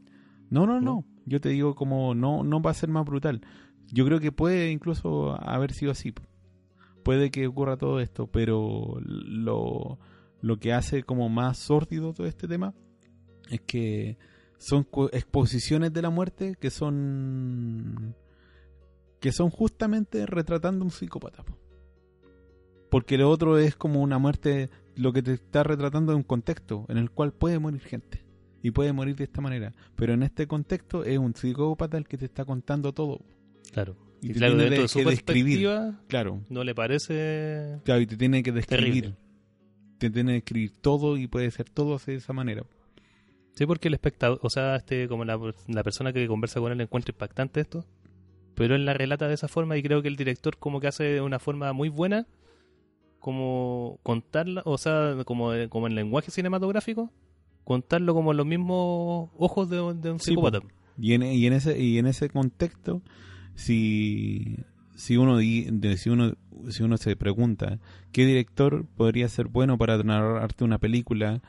No, 0.51 0.67
no, 0.67 0.75
¿no? 0.75 0.81
no. 0.81 1.05
Yo 1.25 1.41
te 1.41 1.49
digo 1.49 1.75
como 1.75 2.15
no, 2.15 2.45
no 2.45 2.61
va 2.62 2.71
a 2.71 2.75
ser 2.75 2.89
más 2.89 3.05
brutal. 3.05 3.41
Yo 3.91 4.05
creo 4.05 4.21
que 4.21 4.31
puede 4.31 4.71
incluso 4.71 5.33
haber 5.43 5.73
sido 5.73 5.91
así. 5.91 6.15
Puede 7.03 7.31
que 7.33 7.47
ocurra 7.49 7.77
todo 7.77 7.99
esto, 7.99 8.29
pero 8.29 8.99
lo, 9.05 9.99
lo 10.41 10.59
que 10.59 10.73
hace 10.73 11.03
como 11.03 11.29
más 11.29 11.59
sórdido 11.59 12.12
todo 12.12 12.27
este 12.29 12.47
tema 12.47 12.73
es 13.51 13.61
que 13.62 14.17
son 14.59 14.87
exposiciones 15.12 15.92
de 15.92 16.03
la 16.03 16.11
muerte 16.11 16.57
que 16.61 16.71
son 16.71 18.14
que 19.21 19.33
son 19.33 19.51
justamente 19.51 20.27
retratando 20.27 20.85
un 20.85 20.90
psicópata. 20.90 21.42
po. 21.42 21.57
Porque 22.90 23.19
lo 23.19 23.29
otro 23.31 23.59
es 23.59 23.75
como 23.75 24.01
una 24.03 24.19
muerte, 24.19 24.71
lo 24.95 25.12
que 25.12 25.23
te 25.23 25.33
está 25.33 25.62
retratando 25.64 26.12
es 26.12 26.16
un 26.16 26.23
contexto 26.23 26.87
en 26.88 26.99
el 26.99 27.11
cual 27.11 27.33
puede 27.33 27.59
morir 27.59 27.81
gente. 27.81 28.25
Y 28.62 28.71
puede 28.73 28.92
morir 28.92 29.16
de 29.16 29.25
esta 29.25 29.40
manera. 29.40 29.75
Pero 29.97 30.12
en 30.14 30.23
este 30.23 30.47
contexto 30.47 31.05
es 31.05 31.19
un 31.19 31.35
psicópata 31.35 31.97
el 31.99 32.07
que 32.07 32.19
te 32.19 32.25
está 32.27 32.45
contando 32.45 32.92
todo. 32.92 33.21
Claro. 33.73 33.97
Y 34.23 34.31
Y, 34.31 34.33
te 34.33 34.38
claro, 34.38 34.55
tiene 34.55 34.64
dentro 34.71 34.77
de- 34.79 34.83
de 34.83 34.88
su 34.88 34.99
que 35.01 35.05
describir. 35.05 35.69
Claro. 36.09 36.40
no 36.49 36.64
le 36.64 36.75
parece 36.75 37.81
Claro, 37.85 38.01
y 38.01 38.07
te 38.07 38.16
tiene 38.16 38.42
que 38.42 38.53
describir. 38.53 38.85
terrible. 38.92 39.16
Te 39.99 40.11
tiene 40.11 40.33
que 40.33 40.38
escribir 40.38 40.73
todo 40.81 41.16
y 41.16 41.27
puede 41.27 41.51
ser 41.51 41.69
todo 41.71 41.95
así 41.95 42.12
de 42.12 42.19
esa 42.19 42.33
manera. 42.33 42.64
Sí, 43.57 43.64
porque 43.64 43.88
el 43.88 43.95
espectador, 43.95 44.38
o 44.42 44.51
sea, 44.51 44.77
este, 44.77 45.09
como 45.09 45.25
la, 45.25 45.40
la 45.66 45.83
persona 45.83 46.12
que 46.12 46.27
conversa 46.29 46.61
con 46.61 46.73
él 46.73 46.81
encuentra 46.81 47.12
impactante 47.12 47.61
esto, 47.61 47.87
pero 48.55 48.75
él 48.75 48.85
la 48.85 48.92
relata 48.92 49.29
de 49.29 49.35
esa 49.35 49.49
forma 49.49 49.79
y 49.79 49.83
creo 49.83 50.03
que 50.03 50.09
el 50.09 50.16
director 50.16 50.59
como 50.59 50.79
que 50.79 50.88
hace 50.88 51.05
de 51.05 51.21
una 51.23 51.38
forma 51.38 51.73
muy 51.73 51.88
buena, 51.88 52.27
como 53.19 53.99
contarla, 54.03 54.61
o 54.66 54.77
sea, 54.77 55.16
como, 55.25 55.53
como 55.71 55.87
en 55.87 55.95
lenguaje 55.95 56.31
cinematográfico, 56.31 57.11
contarlo 57.64 58.12
como 58.12 58.33
en 58.33 58.37
los 58.37 58.47
mismos 58.47 59.31
ojos 59.38 59.71
de, 59.71 59.77
de 59.77 60.11
un 60.11 60.21
Sí, 60.21 60.33
psicópata. 60.33 60.61
Y 60.99 61.14
en, 61.14 61.23
y 61.23 61.47
en 61.47 61.53
ese 61.55 61.83
y 61.83 61.99
en 61.99 62.07
ese 62.07 62.29
contexto, 62.29 63.01
si 63.55 64.59
si 64.95 65.16
uno 65.16 65.40
si 65.40 66.11
uno 66.11 66.35
si 66.69 66.83
uno 66.83 66.97
se 66.99 67.16
pregunta 67.16 67.79
qué 68.12 68.27
director 68.27 68.87
podría 68.97 69.29
ser 69.29 69.49
bueno 69.49 69.79
para 69.79 69.97
narrarte 70.03 70.64
una 70.64 70.79
película 70.79 71.42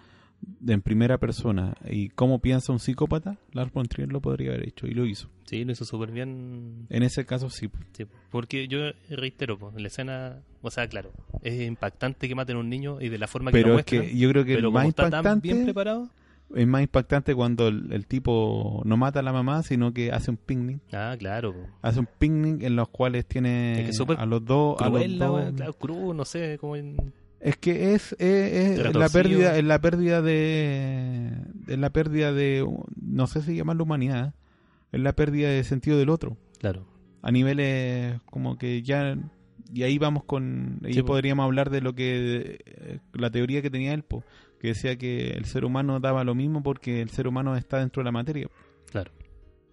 en 0.67 0.82
primera 0.82 1.17
persona 1.17 1.76
y 1.89 2.10
cómo 2.10 2.39
piensa 2.39 2.71
un 2.71 2.80
psicópata, 2.80 3.38
Lars 3.54 3.71
von 3.71 3.88
Trier 3.88 4.12
lo 4.12 4.21
podría 4.21 4.52
haber 4.52 4.67
hecho 4.67 4.88
y 4.88 4.91
lo 4.93 5.06
hizo. 5.06 5.30
Sí, 5.45 5.63
lo 5.63 5.71
hizo 5.71 5.86
súper 5.86 6.12
bien. 6.12 6.86
En 6.89 7.04
ese 7.04 7.26
caso 7.26 7.50
sí. 7.50 7.69
Sí, 7.93 8.06
porque 8.30 8.67
yo 8.67 8.80
reitero, 9.10 9.58
pues, 9.58 9.76
la 9.80 9.88
escena, 9.88 10.41
o 10.62 10.69
sea, 10.71 10.88
claro, 10.88 11.12
es 11.41 11.62
impactante 11.62 12.28
que 12.28 12.36
maten 12.36 12.58
a 12.58 12.60
un 12.60 12.69
niño 12.69 13.02
y 13.02 13.10
de 13.10 13.17
la 13.17 13.28
forma 13.28 13.52
que 13.52 13.58
lo 13.60 13.63
Pero 13.63 13.69
es 13.71 13.76
muestran, 13.76 14.02
que 14.04 14.17
yo 14.17 14.30
creo 14.30 14.45
que 14.45 14.56
como 14.56 14.71
más 14.71 14.88
está 14.88 15.10
tan 15.10 15.41
bien 15.41 15.58
impactante 15.58 15.63
preparado, 15.65 16.10
es 16.56 16.67
más 16.67 16.82
impactante 16.82 17.36
cuando 17.36 17.67
el, 17.67 17.91
el 17.91 18.06
tipo 18.08 18.82
no 18.86 18.95
mata 18.97 19.19
a 19.19 19.23
la 19.23 19.34
mamá, 19.34 19.63
sino 19.63 19.93
que 19.93 20.12
hace 20.12 20.32
un 20.32 20.38
picnic, 20.38 20.80
ah, 20.93 21.15
claro, 21.19 21.54
po. 21.54 21.60
hace 21.82 22.00
un 22.00 22.08
picnic 22.19 22.63
en 22.63 22.76
los 22.76 22.88
cuales 22.89 23.26
tiene 23.26 23.89
Es 23.89 23.97
que 24.00 24.13
a 24.15 24.26
los 24.26 24.45
dos, 24.45 24.80
a 24.82 24.86
los 24.86 24.93
cruel, 25.00 25.19
la 25.19 25.26
dos- 25.28 25.54
claro, 25.56 25.73
crudo, 25.73 26.13
no 26.13 26.26
sé, 26.26 26.58
como 26.60 26.76
en... 26.76 26.95
Es 27.39 27.58
que 27.58 27.93
es, 27.93 28.13
es, 28.13 28.80
es 28.80 28.95
la 28.95 29.10
pérdida, 29.10 29.58
es 29.58 29.63
la 29.63 29.80
pérdida 29.80 30.21
de, 30.21 31.32
es 31.67 31.78
la 31.78 31.91
pérdida 31.91 32.34
de, 32.34 32.67
no 33.00 33.28
sé 33.28 33.41
si 33.41 33.56
llamarlo 33.56 33.84
humanidad, 33.84 34.34
es 34.91 35.00
la 35.00 35.13
pérdida 35.13 35.50
de 35.50 35.63
sentido 35.63 35.97
del 35.97 36.10
otro. 36.10 36.38
Claro, 36.60 36.88
A 37.21 37.32
niveles 37.32 38.19
como 38.26 38.58
que 38.58 38.82
ya, 38.82 39.17
y 39.71 39.84
ahí 39.84 40.00
vamos 40.00 40.23
con, 40.23 40.80
ahí 40.84 40.93
Sí, 40.93 41.04
podríamos 41.04 41.43
hablar 41.43 41.69
de 41.69 41.82
lo 41.82 41.93
que, 41.93 42.60
eh, 42.65 43.00
la 43.13 43.30
teoría 43.30 43.62
que 43.62 43.69
tenía 43.69 43.93
él, 43.93 44.04
po, 44.04 44.23
que 44.60 44.69
decía 44.69 44.97
que 44.97 45.30
el 45.32 45.45
ser 45.45 45.63
humano 45.63 46.00
daba 46.00 46.23
lo 46.23 46.34
mismo 46.34 46.63
porque 46.63 47.02
el 47.02 47.10
ser 47.10 47.28
humano 47.28 47.56
está 47.56 47.78
dentro 47.80 48.02
de 48.02 48.06
la 48.06 48.12
materia. 48.12 48.47
claro. 48.91 49.12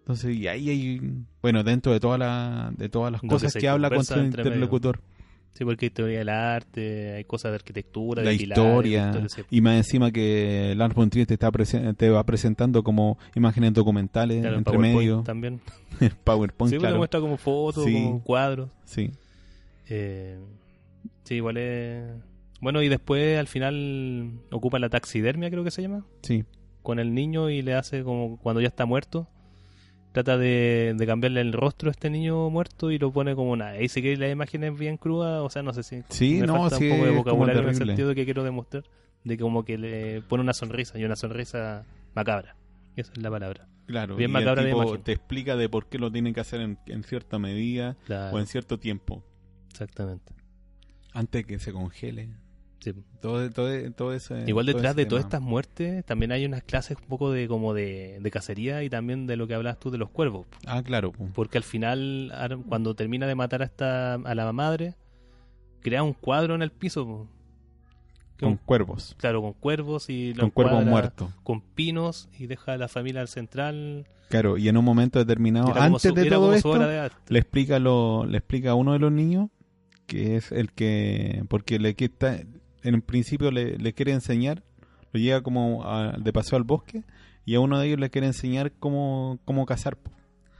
Entonces, 0.00 0.36
y 0.36 0.46
ahí 0.48 0.68
hay, 0.68 1.00
bueno, 1.40 1.64
dentro 1.64 1.90
de 1.90 1.98
toda 1.98 2.18
la, 2.18 2.70
de 2.76 2.90
todas 2.90 3.10
las 3.10 3.22
Lo 3.22 3.28
cosas 3.30 3.54
que 3.54 3.66
habla 3.66 3.88
con 3.88 4.04
su 4.04 4.14
medio. 4.14 4.68
Sí, 5.54 5.64
porque 5.64 5.86
hay 5.86 5.90
teoría 5.90 6.18
del 6.18 6.28
arte, 6.28 7.14
hay 7.14 7.24
cosas 7.24 7.52
de 7.52 7.56
arquitectura, 7.56 8.22
la 8.24 8.30
de 8.30 8.36
historia, 8.36 9.12
y 9.50 9.60
más 9.60 9.76
encima 9.76 10.10
que 10.10 10.74
Lars 10.76 10.94
von 10.96 11.08
Trier 11.10 11.26
te, 11.28 11.34
está 11.34 11.50
te 11.96 12.10
va 12.10 12.26
presentando 12.26 12.82
como 12.82 13.18
imágenes 13.36 13.72
documentales 13.72 14.40
Claro, 14.40 14.54
en 14.54 14.58
entre 14.58 14.74
PowerPoint 14.74 14.98
medio, 14.98 15.22
también. 15.22 15.60
PowerPoint, 16.24 16.72
sí, 16.74 16.78
claro. 16.80 16.96
muestra 16.96 17.20
como 17.20 17.36
fotos, 17.36 17.84
Sí. 17.84 17.92
como 17.92 18.22
cuadros. 18.24 18.70
Sí. 18.84 19.12
Eh, 19.88 20.38
sí, 21.22 21.34
igual 21.36 21.56
es... 21.56 22.04
Bueno, 22.60 22.82
y 22.82 22.88
después 22.88 23.38
al 23.38 23.46
final 23.46 24.32
ocupa 24.50 24.78
la 24.80 24.88
taxidermia, 24.88 25.50
creo 25.50 25.62
que 25.62 25.70
se 25.70 25.82
llama, 25.82 26.04
Sí, 26.22 26.44
con 26.82 26.98
el 26.98 27.14
niño 27.14 27.48
y 27.50 27.62
le 27.62 27.74
hace 27.74 28.02
como 28.02 28.38
cuando 28.38 28.60
ya 28.60 28.68
está 28.68 28.86
muerto. 28.86 29.28
Trata 30.14 30.38
de, 30.38 30.94
de 30.96 31.06
cambiarle 31.06 31.40
el 31.40 31.52
rostro 31.52 31.88
a 31.88 31.90
este 31.90 32.08
niño 32.08 32.48
muerto 32.48 32.92
y 32.92 32.98
lo 32.98 33.10
pone 33.12 33.34
como 33.34 33.50
una... 33.50 33.70
Ahí 33.70 33.88
sí 33.88 34.00
que 34.00 34.16
la 34.16 34.30
imagen 34.30 34.62
es 34.62 34.78
bien 34.78 34.96
cruda, 34.96 35.42
o 35.42 35.50
sea, 35.50 35.64
no 35.64 35.72
sé 35.72 35.82
si... 35.82 36.02
Sí, 36.08 36.38
me 36.40 36.46
no, 36.46 36.56
falta 36.56 36.76
sí, 36.76 36.88
un 36.88 36.96
poco 36.98 37.04
de 37.10 37.16
vocabulario 37.16 37.62
en 37.62 37.68
el 37.70 37.74
sentido 37.74 38.08
de 38.10 38.14
que 38.14 38.24
quiero 38.24 38.44
demostrar 38.44 38.84
de 39.24 39.36
como 39.36 39.64
que 39.64 39.76
le 39.76 40.22
pone 40.22 40.42
una 40.44 40.52
sonrisa 40.52 40.96
y 41.00 41.04
una 41.04 41.16
sonrisa 41.16 41.84
macabra. 42.14 42.54
Esa 42.94 43.10
es 43.12 43.18
la 43.20 43.28
palabra. 43.28 43.66
claro. 43.86 44.14
Bien 44.14 44.30
y 44.30 44.32
el 44.36 44.40
macabra 44.40 44.62
la 44.62 44.68
tipo 44.68 44.82
imagen. 44.84 45.02
te 45.02 45.10
explica 45.12 45.56
de 45.56 45.68
por 45.68 45.88
qué 45.88 45.98
lo 45.98 46.12
tienen 46.12 46.32
que 46.32 46.38
hacer 46.40 46.60
en, 46.60 46.78
en 46.86 47.02
cierta 47.02 47.40
medida 47.40 47.96
Claro, 48.06 48.36
o 48.36 48.38
en 48.38 48.46
cierto 48.46 48.78
tiempo, 48.78 49.24
exactamente. 49.68 50.32
antes 51.12 51.44
que 51.44 51.58
se 51.58 51.72
congele. 51.72 52.28
Sí. 52.84 52.92
Todo, 53.22 53.48
todo, 53.50 53.92
todo 53.92 54.12
ese, 54.12 54.44
Igual 54.46 54.66
detrás 54.66 54.94
de 54.94 55.06
todas 55.06 55.24
estas 55.24 55.40
muertes 55.40 56.04
también 56.04 56.32
hay 56.32 56.44
unas 56.44 56.62
clases 56.62 56.98
un 57.00 57.06
poco 57.08 57.30
de 57.32 57.48
como 57.48 57.72
de, 57.72 58.18
de 58.20 58.30
cacería 58.30 58.82
y 58.84 58.90
también 58.90 59.26
de 59.26 59.36
lo 59.36 59.46
que 59.46 59.54
hablas 59.54 59.80
tú 59.80 59.90
de 59.90 59.96
los 59.96 60.10
cuervos. 60.10 60.46
Ah, 60.66 60.82
claro. 60.82 61.12
po. 61.12 61.26
Porque 61.32 61.56
al 61.56 61.64
final, 61.64 62.30
cuando 62.68 62.94
termina 62.94 63.26
de 63.26 63.34
matar 63.34 63.62
a 63.62 63.64
esta 63.64 64.14
a 64.14 64.34
la 64.34 64.52
madre, 64.52 64.96
crea 65.80 66.02
un 66.02 66.12
cuadro 66.12 66.54
en 66.54 66.60
el 66.62 66.70
piso. 66.70 67.26
Que 68.36 68.46
Con 68.46 68.56
cuervos, 68.56 69.14
claro, 69.16 69.40
con 69.40 69.52
cuervos 69.54 70.10
y 70.10 70.34
con 70.34 70.50
cuervos 70.50 70.84
muertos. 70.84 71.30
Con 71.42 71.60
pinos 71.62 72.28
y 72.38 72.46
deja 72.48 72.72
a 72.72 72.76
la 72.76 72.88
familia 72.88 73.20
al 73.22 73.28
central. 73.28 74.06
Claro, 74.28 74.58
y 74.58 74.68
en 74.68 74.76
un 74.76 74.84
momento 74.84 75.20
determinado, 75.20 75.72
antes 75.74 76.02
su- 76.02 76.14
de 76.14 76.26
todo 76.28 76.52
esto, 76.52 76.78
de 76.78 77.10
le 77.28 77.38
explica 77.38 77.78
lo 77.78 78.26
le 78.26 78.38
explica 78.38 78.72
a 78.72 78.74
uno 78.74 78.92
de 78.92 78.98
los 78.98 79.12
niños 79.12 79.50
que 80.06 80.36
es 80.36 80.50
el 80.52 80.72
que 80.72 81.44
porque 81.48 81.78
le 81.78 81.94
quita 81.94 82.40
en 82.84 83.00
principio 83.02 83.50
le, 83.50 83.76
le 83.78 83.92
quiere 83.92 84.12
enseñar 84.12 84.62
lo 85.12 85.20
lleva 85.20 85.40
como 85.42 85.84
a- 85.84 86.12
de 86.18 86.32
paseo 86.32 86.56
al 86.56 86.64
bosque 86.64 87.02
y 87.44 87.54
a 87.56 87.60
uno 87.60 87.78
de 87.78 87.86
ellos 87.88 87.98
le 88.00 88.10
quiere 88.10 88.26
enseñar 88.28 88.72
cómo 88.78 89.38
cómo 89.44 89.66
cazar. 89.66 89.96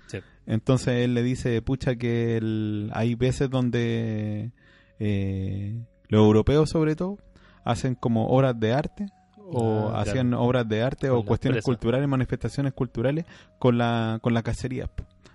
Sí. 0.07 0.19
entonces 0.47 1.05
él 1.05 1.15
le 1.15 1.23
dice 1.23 1.61
pucha 1.63 1.97
que 1.97 2.37
el- 2.37 2.91
hay 2.93 3.15
veces 3.15 3.49
donde 3.51 4.51
eh, 4.99 5.83
los 6.09 6.21
europeos 6.25 6.71
sobre 6.71 6.95
todo 6.97 7.19
hacen 7.65 7.95
como 7.95 8.29
obras 8.29 8.59
de 8.59 8.73
arte 8.73 9.07
o 9.39 9.89
Ah, 9.89 9.91
claro. 9.91 9.99
hacían 10.11 10.35
obras 10.35 10.69
de 10.69 10.83
arte 10.83 11.09
Con 11.09 11.19
o 11.19 11.25
cuestiones 11.25 11.65
culturales 11.65 12.09
manifestaciones 12.09 12.73
culturales 12.73 13.25
con 13.59 13.77
la 13.79 14.19
con 14.23 14.33
la 14.35 14.43
cacería. 14.43 14.91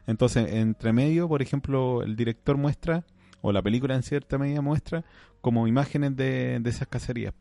Entonces, 0.08 0.52
entre 0.54 0.92
medio, 0.94 1.28
por 1.28 1.42
ejemplo, 1.44 2.02
el 2.02 2.16
director 2.16 2.58
muestra 2.58 3.04
o 3.42 3.52
la 3.52 3.62
película 3.62 3.94
en 3.96 4.02
cierta 4.04 4.38
medida 4.40 4.62
muestra 4.62 5.04
como 5.42 5.68
imágenes 5.68 6.16
de, 6.16 6.60
de 6.60 6.70
esas 6.70 6.88
cacerías. 6.88 7.34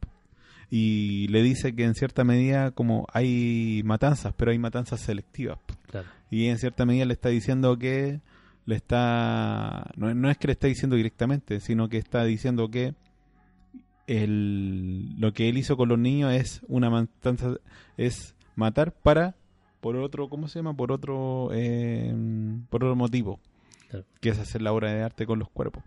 Y 0.70 1.28
le 1.28 1.42
dice 1.42 1.74
que 1.74 1.84
en 1.84 1.94
cierta 1.94 2.24
medida 2.24 2.70
como 2.72 3.06
hay 3.12 3.82
matanzas, 3.84 4.34
pero 4.36 4.50
hay 4.50 4.58
matanzas 4.58 5.00
selectivas. 5.00 5.58
Claro. 5.90 6.06
Y 6.30 6.46
en 6.46 6.58
cierta 6.58 6.84
medida 6.84 7.06
le 7.06 7.14
está 7.14 7.30
diciendo 7.30 7.78
que 7.78 8.20
le 8.66 8.74
está 8.76 9.90
no, 9.96 10.14
no 10.14 10.30
es 10.30 10.36
que 10.36 10.48
le 10.48 10.52
está 10.52 10.66
diciendo 10.66 10.96
directamente, 10.96 11.60
sino 11.60 11.88
que 11.88 11.96
está 11.96 12.24
diciendo 12.24 12.70
que 12.70 12.94
el, 14.06 15.18
lo 15.18 15.32
que 15.32 15.48
él 15.48 15.58
hizo 15.58 15.76
con 15.76 15.88
los 15.88 15.98
niños 15.98 16.32
es 16.32 16.60
una 16.68 16.90
matanza 16.90 17.54
es 17.96 18.34
matar 18.56 18.92
para 18.92 19.34
por 19.80 19.96
otro 19.96 20.28
¿cómo 20.28 20.48
se 20.48 20.58
llama? 20.58 20.74
por 20.74 20.92
otro 20.92 21.50
eh, 21.52 22.14
por 22.70 22.84
otro 22.84 22.96
motivo 22.96 23.40
Claro. 23.88 24.04
que 24.20 24.28
es 24.30 24.38
hacer 24.38 24.60
la 24.60 24.72
obra 24.72 24.92
de 24.92 25.02
arte 25.02 25.24
con 25.24 25.38
los 25.38 25.48
cuerpos. 25.48 25.82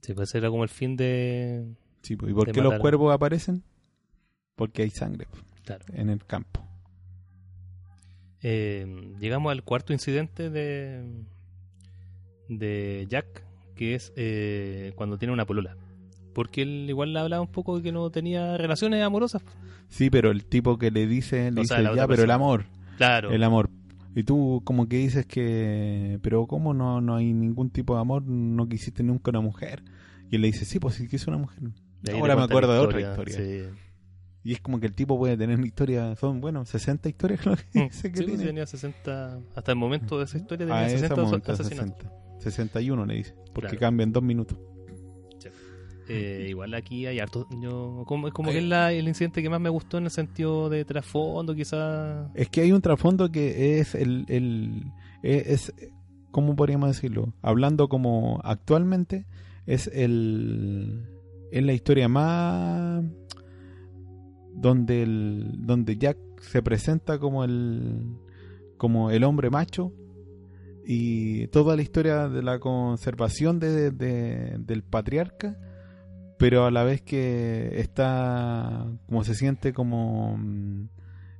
Sí, 0.00 0.14
pues 0.14 0.34
era 0.34 0.48
como 0.50 0.62
el 0.62 0.68
fin 0.68 0.96
de. 0.96 1.66
Sí, 2.02 2.16
pues, 2.16 2.30
¿y 2.32 2.34
por 2.34 2.46
qué 2.52 2.60
los 2.60 2.70
matar. 2.70 2.80
cuerpos 2.80 3.12
aparecen? 3.14 3.62
Porque 4.54 4.82
hay 4.82 4.90
sangre 4.90 5.26
pues, 5.30 5.42
Claro. 5.64 5.84
en 5.92 6.08
el 6.10 6.24
campo. 6.24 6.64
Eh, 8.42 8.86
llegamos 9.18 9.50
al 9.50 9.62
cuarto 9.64 9.92
incidente 9.92 10.50
de. 10.50 11.24
de 12.48 13.06
Jack, 13.08 13.44
que 13.74 13.94
es 13.94 14.12
eh, 14.16 14.92
cuando 14.94 15.18
tiene 15.18 15.34
una 15.34 15.44
polola. 15.46 15.76
Porque 16.34 16.62
él 16.62 16.86
igual 16.88 17.12
le 17.12 17.18
hablaba 17.18 17.42
un 17.42 17.50
poco 17.50 17.76
de 17.76 17.82
que 17.82 17.90
no 17.92 18.10
tenía 18.10 18.56
relaciones 18.56 19.02
amorosas. 19.02 19.42
Sí, 19.88 20.08
pero 20.10 20.30
el 20.30 20.44
tipo 20.44 20.78
que 20.78 20.90
le 20.90 21.06
dice, 21.06 21.50
le 21.50 21.60
O 21.60 21.62
dice, 21.62 21.74
ya, 21.82 21.90
pero 21.92 22.02
el 22.02 22.06
persona". 22.08 22.34
amor, 22.34 22.64
Claro. 22.96 23.30
el 23.32 23.42
amor. 23.42 23.70
Y 24.14 24.22
tú 24.24 24.62
como 24.64 24.88
que 24.88 24.96
dices 24.96 25.26
que, 25.26 26.18
pero 26.22 26.46
¿cómo 26.46 26.74
no, 26.74 27.00
no 27.00 27.16
hay 27.16 27.32
ningún 27.32 27.70
tipo 27.70 27.94
de 27.94 28.00
amor? 28.00 28.22
No 28.26 28.68
quisiste 28.68 29.02
nunca 29.02 29.30
una 29.30 29.40
mujer. 29.40 29.82
Y 30.30 30.36
él 30.36 30.42
le 30.42 30.48
dice, 30.48 30.64
sí, 30.64 30.78
pues 30.78 30.94
sí 30.96 31.08
quiso 31.08 31.30
una 31.30 31.38
mujer. 31.38 31.62
Ahora 32.14 32.36
me 32.36 32.42
acuerdo 32.42 32.72
de 32.72 32.78
otra 32.80 33.00
historia. 33.00 33.36
Sí. 33.36 33.62
Y 34.44 34.52
es 34.52 34.60
como 34.60 34.80
que 34.80 34.86
el 34.86 34.94
tipo 34.94 35.18
puede 35.18 35.36
tener 35.36 35.58
una 35.58 35.66
historia, 35.66 36.14
son, 36.16 36.40
bueno, 36.40 36.64
60 36.64 37.08
historias 37.08 37.40
que 37.72 37.80
Mm, 37.80 37.82
dice 37.88 38.10
que 38.12 38.18
sí, 38.18 38.24
pues, 38.24 38.26
tiene. 38.26 38.44
tenía 38.44 38.66
60. 38.66 39.40
Hasta 39.54 39.72
el 39.72 39.78
momento 39.78 40.18
de 40.18 40.24
esa 40.24 40.38
historia 40.38 40.66
tenía 40.66 40.80
A 40.82 40.86
ese 40.86 40.98
60 41.00 41.22
momento 41.22 41.52
asesinatos. 41.52 41.96
60. 42.38 42.40
61 42.40 43.04
le 43.06 43.14
dice, 43.14 43.34
porque 43.52 43.70
Claro. 43.76 43.80
cambia 43.80 44.04
en 44.04 44.12
dos 44.12 44.22
minutos. 44.22 44.58
Eh, 46.08 46.46
igual 46.48 46.72
aquí 46.74 47.06
hay 47.06 47.18
harto. 47.20 47.46
Yo, 47.60 48.04
como, 48.06 48.30
como 48.32 48.48
Hay- 48.48 48.54
que 48.56 48.60
es 48.62 48.68
la- 48.68 48.92
el 48.92 49.06
incidente 49.08 49.42
que 49.42 49.50
más 49.50 49.60
me 49.60 49.68
gustó 49.68 49.98
en 49.98 50.04
el 50.04 50.10
sentido 50.10 50.68
de 50.70 50.84
trasfondo, 50.84 51.54
quizás. 51.54 52.30
Es 52.34 52.48
que 52.48 52.62
hay 52.62 52.72
un 52.72 52.80
trasfondo 52.80 53.30
que 53.30 53.78
es 53.80 53.94
el, 53.94 54.24
el 54.28 54.84
es, 55.22 55.70
es- 55.72 55.90
¿cómo 56.30 56.56
podríamos 56.56 56.88
decirlo? 56.88 57.32
Hablando 57.42 57.88
como 57.88 58.40
actualmente, 58.44 59.26
es 59.66 59.86
el 59.92 61.04
es 61.50 61.62
la 61.62 61.72
historia 61.72 62.08
más 62.08 63.04
donde 64.54 65.02
el 65.02 65.52
donde 65.58 65.96
Jack 65.96 66.18
se 66.40 66.62
presenta 66.62 67.18
como 67.18 67.44
el 67.44 68.02
como 68.76 69.10
el 69.10 69.24
hombre 69.24 69.50
macho 69.50 69.92
y 70.86 71.46
toda 71.48 71.76
la 71.76 71.82
historia 71.82 72.28
de 72.28 72.42
la 72.42 72.58
conservación 72.60 73.58
de, 73.60 73.90
de- 73.90 74.56
del 74.58 74.82
patriarca 74.82 75.58
pero 76.38 76.64
a 76.66 76.70
la 76.70 76.84
vez 76.84 77.02
que 77.02 77.80
está 77.80 78.86
como 79.06 79.24
se 79.24 79.34
siente 79.34 79.72
como 79.72 80.36
mm, 80.38 80.88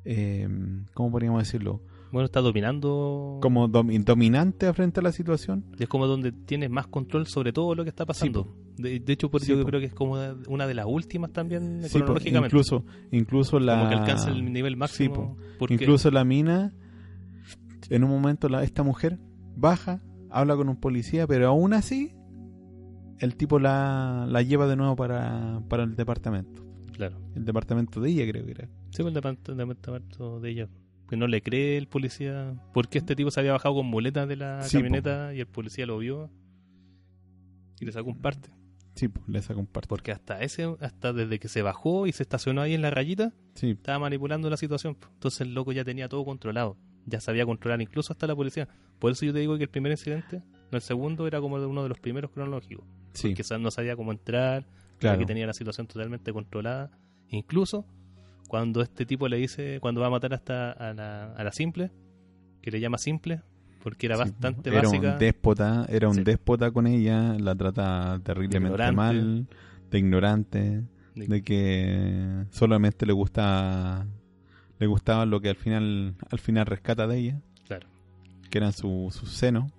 eh, 0.05 0.49
¿cómo 0.95 1.11
podríamos 1.11 1.43
decirlo? 1.43 1.83
Bueno, 2.11 2.25
está 2.25 2.41
dominando. 2.41 3.39
como 3.43 3.69
domi- 3.69 4.03
dominante 4.03 4.73
frente 4.73 5.01
a 5.01 5.03
la 5.03 5.13
situación 5.13 5.65
Es 5.79 5.89
como 5.89 6.07
donde 6.07 6.33
tienes 6.33 6.71
más 6.71 6.87
control 6.87 7.27
sobre 7.27 7.53
todo 7.53 7.75
lo 7.75 7.83
que 7.85 7.91
está 7.91 8.07
pasando. 8.07 8.57
de, 8.79 8.99
de 9.01 9.13
hecho, 9.13 9.31
por 9.31 9.43
Sí, 9.43 9.49
yo 9.53 9.63
creo 9.65 9.79
que 9.79 9.87
es 9.87 9.95
como 9.95 10.17
una 10.49 10.67
de 10.67 10.75
las 10.75 10.87
últimas 10.89 11.33
también 11.33 11.83
Sí, 11.85 11.99
cronológicamente. 11.99 12.47
incluso 12.47 12.85
incluso 13.11 13.61
la 13.61 13.77
Como 13.79 13.89
que 13.91 13.95
alcanza 13.97 14.31
el 14.31 14.51
nivel 14.53 14.77
máximo. 14.79 15.37
po. 15.59 15.67
incluso 15.69 16.11
la 16.11 16.25
mina 16.25 16.73
en 17.91 18.05
un 18.05 18.11
momento 18.11 18.49
la, 18.49 18.65
esta 18.65 18.83
mujer 18.83 19.19
baja 19.57 20.01
habla 20.31 20.57
con 20.57 20.69
un 20.71 20.77
policía 20.77 21.27
pero 21.27 21.49
aún 21.49 21.73
así 21.75 22.13
el 23.21 23.37
tipo 23.37 23.59
la, 23.59 24.27
la 24.29 24.43
lleva 24.43 24.67
de 24.67 24.77
nuevo 24.77 24.97
para, 24.97 25.61
para 25.69 25.83
el 25.85 25.97
departamento 25.97 26.65
Claro. 26.93 27.17
el 27.37 27.45
departamento 27.45 28.01
de 28.01 28.11
ella 28.11 28.29
creo 28.31 28.45
que 28.45 28.51
era 28.53 28.65
Sí, 28.91 29.03
pues, 29.03 29.09
el 29.09 29.15
departamento 29.15 30.41
de 30.41 30.51
ella. 30.51 30.69
Que 31.09 31.17
no 31.17 31.27
le 31.27 31.43
cree 31.43 31.77
el 31.79 31.87
policía. 31.89 32.55
Porque 32.75 32.99
este 32.99 33.15
tipo 33.17 33.31
se 33.31 33.41
había 33.41 33.53
bajado 33.53 33.77
con 33.77 33.87
muletas 33.87 34.27
de 34.29 34.37
la 34.37 34.63
Sí, 34.63 34.77
po. 34.77 34.83
camioneta 34.83 35.33
y 35.35 35.41
el 35.41 35.47
policía 35.47 35.87
lo 35.87 35.99
vio. 35.99 36.31
Y 37.81 37.85
le 37.87 37.93
sacó 37.93 38.11
un 38.11 38.17
parte. 38.21 38.51
sí 38.95 39.09
pues, 39.09 39.27
le 39.29 39.41
saca 39.43 39.61
un 39.61 39.67
parte 39.67 39.87
Porque 39.89 40.11
hasta 40.13 40.41
ese, 40.43 40.75
hasta 40.81 41.13
desde 41.13 41.39
que 41.39 41.49
se 41.49 41.63
bajó 41.63 42.07
y 42.07 42.13
se 42.13 42.23
estacionó 42.25 42.61
ahí 42.63 42.75
en 42.75 42.83
la 42.83 42.91
rayita, 42.91 43.33
sí 43.55 43.71
estaba 43.71 44.01
manipulando 44.01 44.51
la 44.51 44.57
situación. 44.57 44.97
po. 44.97 45.09
Entonces 45.15 45.43
el 45.43 45.55
loco 45.55 45.73
ya 45.73 45.85
tenía 45.85 46.09
todo 46.09 46.25
controlado. 46.25 46.77
Ya 47.07 47.21
sabía 47.21 47.47
controlar 47.47 47.81
incluso 47.81 48.13
hasta 48.13 48.27
la 48.27 48.35
policía. 48.37 48.69
Por 48.99 49.13
eso 49.13 49.25
yo 49.25 49.33
te 49.33 49.39
digo 49.39 49.57
que 49.57 49.63
el 49.65 49.71
primer 49.71 49.93
incidente, 49.93 50.43
no 50.71 50.77
el 50.77 50.83
segundo, 50.83 51.27
era 51.27 51.41
como 51.41 51.57
uno 51.57 51.83
de 51.85 51.89
los 51.89 52.01
primeros 52.01 52.31
cronológicos. 52.33 52.85
Sí 53.13 53.35
Que 53.35 53.43
no 53.59 53.71
sabía 53.71 53.97
cómo 53.97 54.13
entrar, 54.13 54.67
claro 54.99 55.19
que 55.19 55.27
tenía 55.27 55.47
la 55.47 55.53
situación 55.53 55.87
totalmente 55.87 56.33
controlada. 56.33 56.91
Incluso 57.31 57.85
cuando 58.49 58.81
este 58.83 59.05
tipo 59.07 59.29
le 59.29 59.37
dice, 59.37 59.79
cuando 59.81 60.01
va 60.01 60.07
a 60.07 60.11
matar 60.11 60.33
hasta 60.35 60.73
a 60.73 60.95
la, 60.95 61.33
a 61.35 61.45
la 61.45 61.53
simple, 61.53 61.91
que 62.63 62.71
le 62.71 62.81
llama 62.81 62.97
simple, 62.99 63.43
porque 63.83 64.07
era 64.07 64.17
Sí, 64.17 64.23
bastante 64.23 64.71
era 64.71 64.83
básica. 64.83 65.13
un 65.13 65.19
déspota 65.19 65.87
era 65.89 66.09
un 66.09 66.15
Sí. 66.15 66.23
déspota 66.25 66.71
con 66.71 66.87
ella 66.87 67.35
la 67.39 67.55
trata 67.55 68.21
terriblemente 68.25 68.93
mal 68.93 69.47
de 69.91 69.99
ignorante 69.99 70.83
de- 71.15 71.27
de 71.27 71.43
que 71.43 72.45
solamente 72.51 73.07
le 73.07 73.13
gusta 73.13 74.07
le 74.79 74.87
gustaba 74.87 75.27
lo 75.27 75.41
que 75.41 75.49
al 75.51 75.57
final 75.57 76.15
al 76.31 76.39
final 76.39 76.67
rescata 76.67 77.07
de 77.07 77.19
ella 77.19 77.41
Claro. 77.67 77.87
que 78.51 78.59
eran 78.59 78.73
su- 78.73 79.09
sus 79.13 79.31
senos 79.31 79.71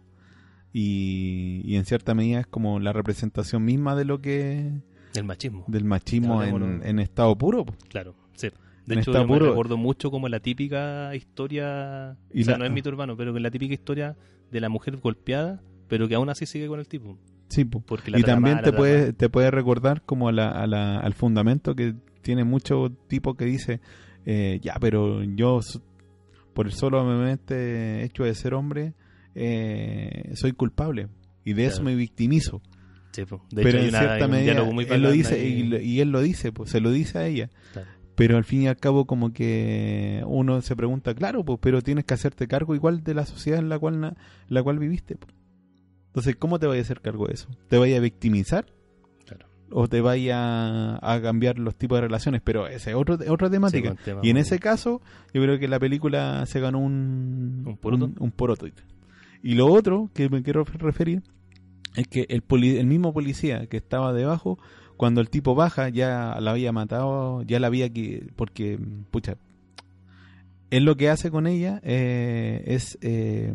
y, 0.73 1.61
y 1.65 1.75
en 1.75 1.85
cierta 1.85 2.13
medida 2.13 2.41
es 2.41 2.47
como 2.47 2.79
la 2.79 2.93
representación 2.93 3.63
misma 3.65 3.95
de 3.95 4.05
lo 4.05 4.21
que 4.21 4.71
el 5.15 5.23
machismo. 5.23 5.65
del 5.67 5.83
machismo 5.83 6.43
en, 6.43 6.81
en 6.85 6.99
estado 6.99 7.35
puro. 7.37 7.65
Claro, 7.89 8.15
sí. 8.35 8.49
De 8.85 8.93
En 8.95 8.99
hecho, 8.99 9.11
estado 9.11 9.27
yo 9.27 9.33
me 9.33 9.39
recuerdo 9.49 9.77
mucho 9.77 10.09
como 10.11 10.27
la 10.29 10.39
típica 10.39 11.13
historia, 11.15 12.17
Y 12.33 12.41
o 12.41 12.45
sea, 12.45 12.53
la- 12.53 12.59
no 12.59 12.65
es 12.65 12.71
mito 12.71 12.89
urbano, 12.89 13.15
pero 13.17 13.33
que 13.33 13.39
la 13.39 13.51
típica 13.51 13.73
historia 13.73 14.15
de 14.51 14.59
la 14.61 14.69
mujer 14.69 14.97
golpeada, 14.97 15.61
pero 15.87 16.07
que 16.07 16.15
aún 16.15 16.29
así 16.29 16.45
sigue 16.45 16.67
con 16.67 16.79
el 16.79 16.87
tipo. 16.87 17.17
Sí, 17.49 17.65
po. 17.65 17.81
Porque 17.81 18.11
la 18.11 18.19
y 18.19 18.23
también 18.23 18.55
mal, 18.57 18.63
te 18.63 18.71
la 18.71 18.77
puede 18.77 19.13
te 19.13 19.29
puede 19.29 19.49
recordar 19.51 20.03
como 20.03 20.27
a 20.27 20.31
la, 20.31 20.49
a 20.51 20.67
la- 20.67 20.99
al 20.99 21.13
fundamento 21.13 21.75
que 21.75 21.95
tiene 22.21 22.43
mucho 22.43 22.91
tipo 23.07 23.33
que 23.35 23.45
dice 23.45 23.79
eh, 24.25 24.59
ya 24.61 24.75
pero 24.79 25.23
yo 25.23 25.59
por 26.53 26.67
el 26.67 26.73
solamente 26.73 28.03
hecho 28.03 28.23
de 28.23 28.35
ser 28.35 28.53
hombre 28.53 28.93
eh, 29.35 30.31
soy 30.35 30.51
culpable 30.53 31.07
y 31.45 31.53
de 31.53 31.65
eso 31.65 31.83
me 31.83 31.95
victimizo. 31.95 32.61
Sí. 33.11 33.23
De 33.23 33.63
pero 33.63 33.69
hecho, 33.69 33.77
en 33.79 33.89
una- 33.89 33.99
cierta 33.99 34.25
un 34.25 34.31
medida 34.31 34.63
muy 34.63 34.85
él 34.89 35.01
lo 35.01 35.11
dice 35.11 35.45
y, 35.47 35.75
y 35.75 35.99
él 35.99 36.11
lo 36.11 36.21
dice 36.21 36.51
pues 36.51 36.69
se 36.69 36.79
lo 36.79 36.91
dice 36.91 37.17
a 37.17 37.25
ella 37.25 37.49
Claro. 37.73 37.87
pero 38.15 38.37
al 38.37 38.43
fin 38.43 38.61
y 38.61 38.67
al 38.67 38.77
cabo 38.77 39.05
como 39.05 39.33
que 39.33 40.21
uno 40.27 40.61
se 40.61 40.75
pregunta 40.75 41.15
claro 41.15 41.43
pues 41.43 41.57
pero 41.59 41.81
tienes 41.81 42.05
que 42.05 42.13
hacerte 42.13 42.47
cargo 42.47 42.75
igual 42.75 43.03
de 43.03 43.15
la 43.15 43.25
sociedad 43.25 43.59
en 43.59 43.67
la 43.67 43.79
cual 43.79 43.99
na- 43.99 44.15
la 44.47 44.61
cual 44.61 44.77
viviste 44.77 45.15
pues. 45.15 45.33
entonces 46.07 46.35
cómo 46.37 46.59
te 46.59 46.67
vayas 46.67 46.83
a 46.83 46.87
hacer 46.87 47.01
cargo 47.01 47.25
de 47.27 47.33
eso 47.33 47.49
te 47.67 47.79
vayas 47.79 47.97
a 47.97 48.01
victimizar 48.01 48.67
Claro. 49.25 49.47
o 49.71 49.87
te 49.87 50.01
vaya 50.01 50.95
a 50.97 51.19
cambiar 51.21 51.57
los 51.57 51.75
tipos 51.75 51.97
de 51.97 52.01
relaciones 52.01 52.41
pero 52.43 52.67
esa 52.67 52.91
es 52.91 52.95
otro, 52.95 53.17
otra 53.27 53.49
temática 53.49 53.89
Sí, 53.89 53.95
pues, 53.95 54.05
tema 54.05 54.21
y 54.23 54.29
en 54.29 54.37
ese 54.37 54.59
caso 54.59 55.01
yo 55.33 55.41
creo 55.41 55.57
que 55.57 55.67
la 55.67 55.79
película 55.79 56.45
se 56.45 56.59
ganó 56.59 56.77
un 56.79 57.63
¿Un 57.65 57.75
poroto? 57.77 58.05
un, 58.05 58.15
un 58.19 58.31
poroto. 58.31 58.67
Y 59.43 59.53
lo 59.55 59.67
otro 59.67 60.09
que 60.13 60.29
me 60.29 60.43
quiero 60.43 60.63
referir 60.63 61.23
es 61.95 62.07
que 62.07 62.25
el, 62.29 62.41
poli- 62.41 62.77
el 62.77 62.87
mismo 62.87 63.13
policía 63.13 63.67
que 63.67 63.77
estaba 63.77 64.13
debajo 64.13 64.59
cuando 64.97 65.21
el 65.21 65.29
tipo 65.29 65.55
baja 65.55 65.89
ya 65.89 66.37
la 66.39 66.51
había 66.51 66.71
matado 66.71 67.41
ya 67.43 67.59
la 67.59 67.67
había 67.67 67.89
que 67.89 68.27
porque 68.35 68.77
pucha 69.11 69.37
él 70.71 70.83
lo 70.85 70.95
que 70.97 71.09
hace 71.09 71.31
con 71.31 71.47
ella 71.47 71.79
eh, 71.83 72.63
es 72.67 72.97
eh, 73.01 73.51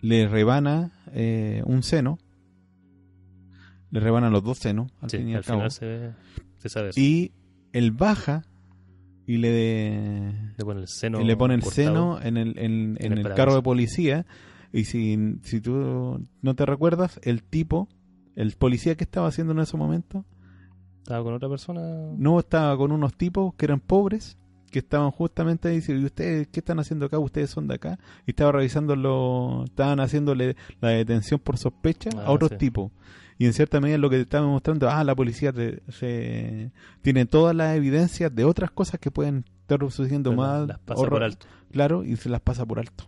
le 0.00 0.28
rebana 0.28 0.92
eh, 1.12 1.62
un 1.66 1.82
seno 1.82 2.18
le 3.90 4.00
rebana 4.00 4.30
los 4.30 4.42
dos 4.44 4.58
senos 4.58 4.90
al 5.00 5.10
Sí, 5.10 5.18
fin 5.18 5.28
y 5.30 5.34
al 5.34 5.44
final 5.44 5.70
se, 5.70 6.12
se 6.58 6.68
sabe 6.68 6.90
eso. 6.90 7.00
y 7.00 7.32
él 7.72 7.90
baja 7.92 8.42
y 9.34 9.36
le 9.38 10.32
le 10.56 10.64
pone 10.64 10.80
el 10.80 10.88
seno. 10.88 11.20
y 11.20 11.24
le 11.24 11.36
pone 11.36 11.54
el 11.54 11.62
seno 11.62 12.18
en 12.22 12.36
el, 12.36 12.58
en, 12.58 12.96
en 13.00 13.12
el 13.18 13.34
carro 13.34 13.54
de 13.54 13.62
policía 13.62 14.26
y 14.72 14.84
si, 14.84 15.36
si 15.42 15.60
tú 15.60 16.26
no 16.42 16.54
te 16.54 16.66
recuerdas 16.66 17.20
el 17.22 17.42
tipo 17.42 17.88
el 18.36 18.52
policía 18.52 18.94
que 18.96 19.04
estaba 19.04 19.28
haciendo 19.28 19.52
en 19.52 19.60
ese 19.60 19.76
momento 19.76 20.24
Estaba 21.02 21.22
con 21.24 21.34
otra 21.34 21.48
persona. 21.48 21.80
no 22.16 22.38
estaba 22.38 22.76
con 22.76 22.92
unos 22.92 23.14
tipos 23.14 23.54
que 23.54 23.66
eran 23.66 23.80
pobres 23.80 24.36
que 24.70 24.78
estaban 24.78 25.10
justamente 25.10 25.66
ahí 25.68 25.76
diciendo, 25.76 26.00
¿y 26.02 26.06
ustedes 26.06 26.46
qué 26.46 26.60
están 26.60 26.78
haciendo 26.78 27.06
acá? 27.06 27.18
¿Ustedes 27.18 27.50
son 27.50 27.66
de 27.66 27.74
acá? 27.74 27.98
Y 28.24 28.30
estaba 28.30 28.52
revisando 28.52 28.94
lo, 28.94 29.64
estaban 29.64 29.98
haciéndole 29.98 30.54
la 30.80 30.90
detención 30.90 31.40
por 31.40 31.58
sospecha 31.58 32.10
Ah, 32.16 32.26
a 32.26 32.30
otros 32.30 32.50
sí. 32.52 32.58
tipos. 32.58 32.92
Y 33.40 33.46
en 33.46 33.54
cierta 33.54 33.80
medida 33.80 33.96
lo 33.96 34.10
que 34.10 34.16
te 34.16 34.22
estaban 34.22 34.50
mostrando, 34.50 34.90
ah, 34.90 35.02
la 35.02 35.14
policía 35.14 35.50
te- 35.50 35.80
se- 35.90 36.72
tiene 37.00 37.24
todas 37.24 37.56
las 37.56 37.74
evidencias 37.74 38.34
de 38.34 38.44
otras 38.44 38.70
cosas 38.70 39.00
que 39.00 39.10
pueden 39.10 39.46
estar 39.62 39.80
sucediendo 39.80 40.34
más. 40.34 40.68
las 40.68 40.78
pasa 40.80 41.06
por 41.06 41.22
alto. 41.24 41.46
Claro, 41.72 42.04
y 42.04 42.16
se 42.16 42.28
las 42.28 42.42
pasa 42.42 42.66
por 42.66 42.78
alto. 42.80 43.04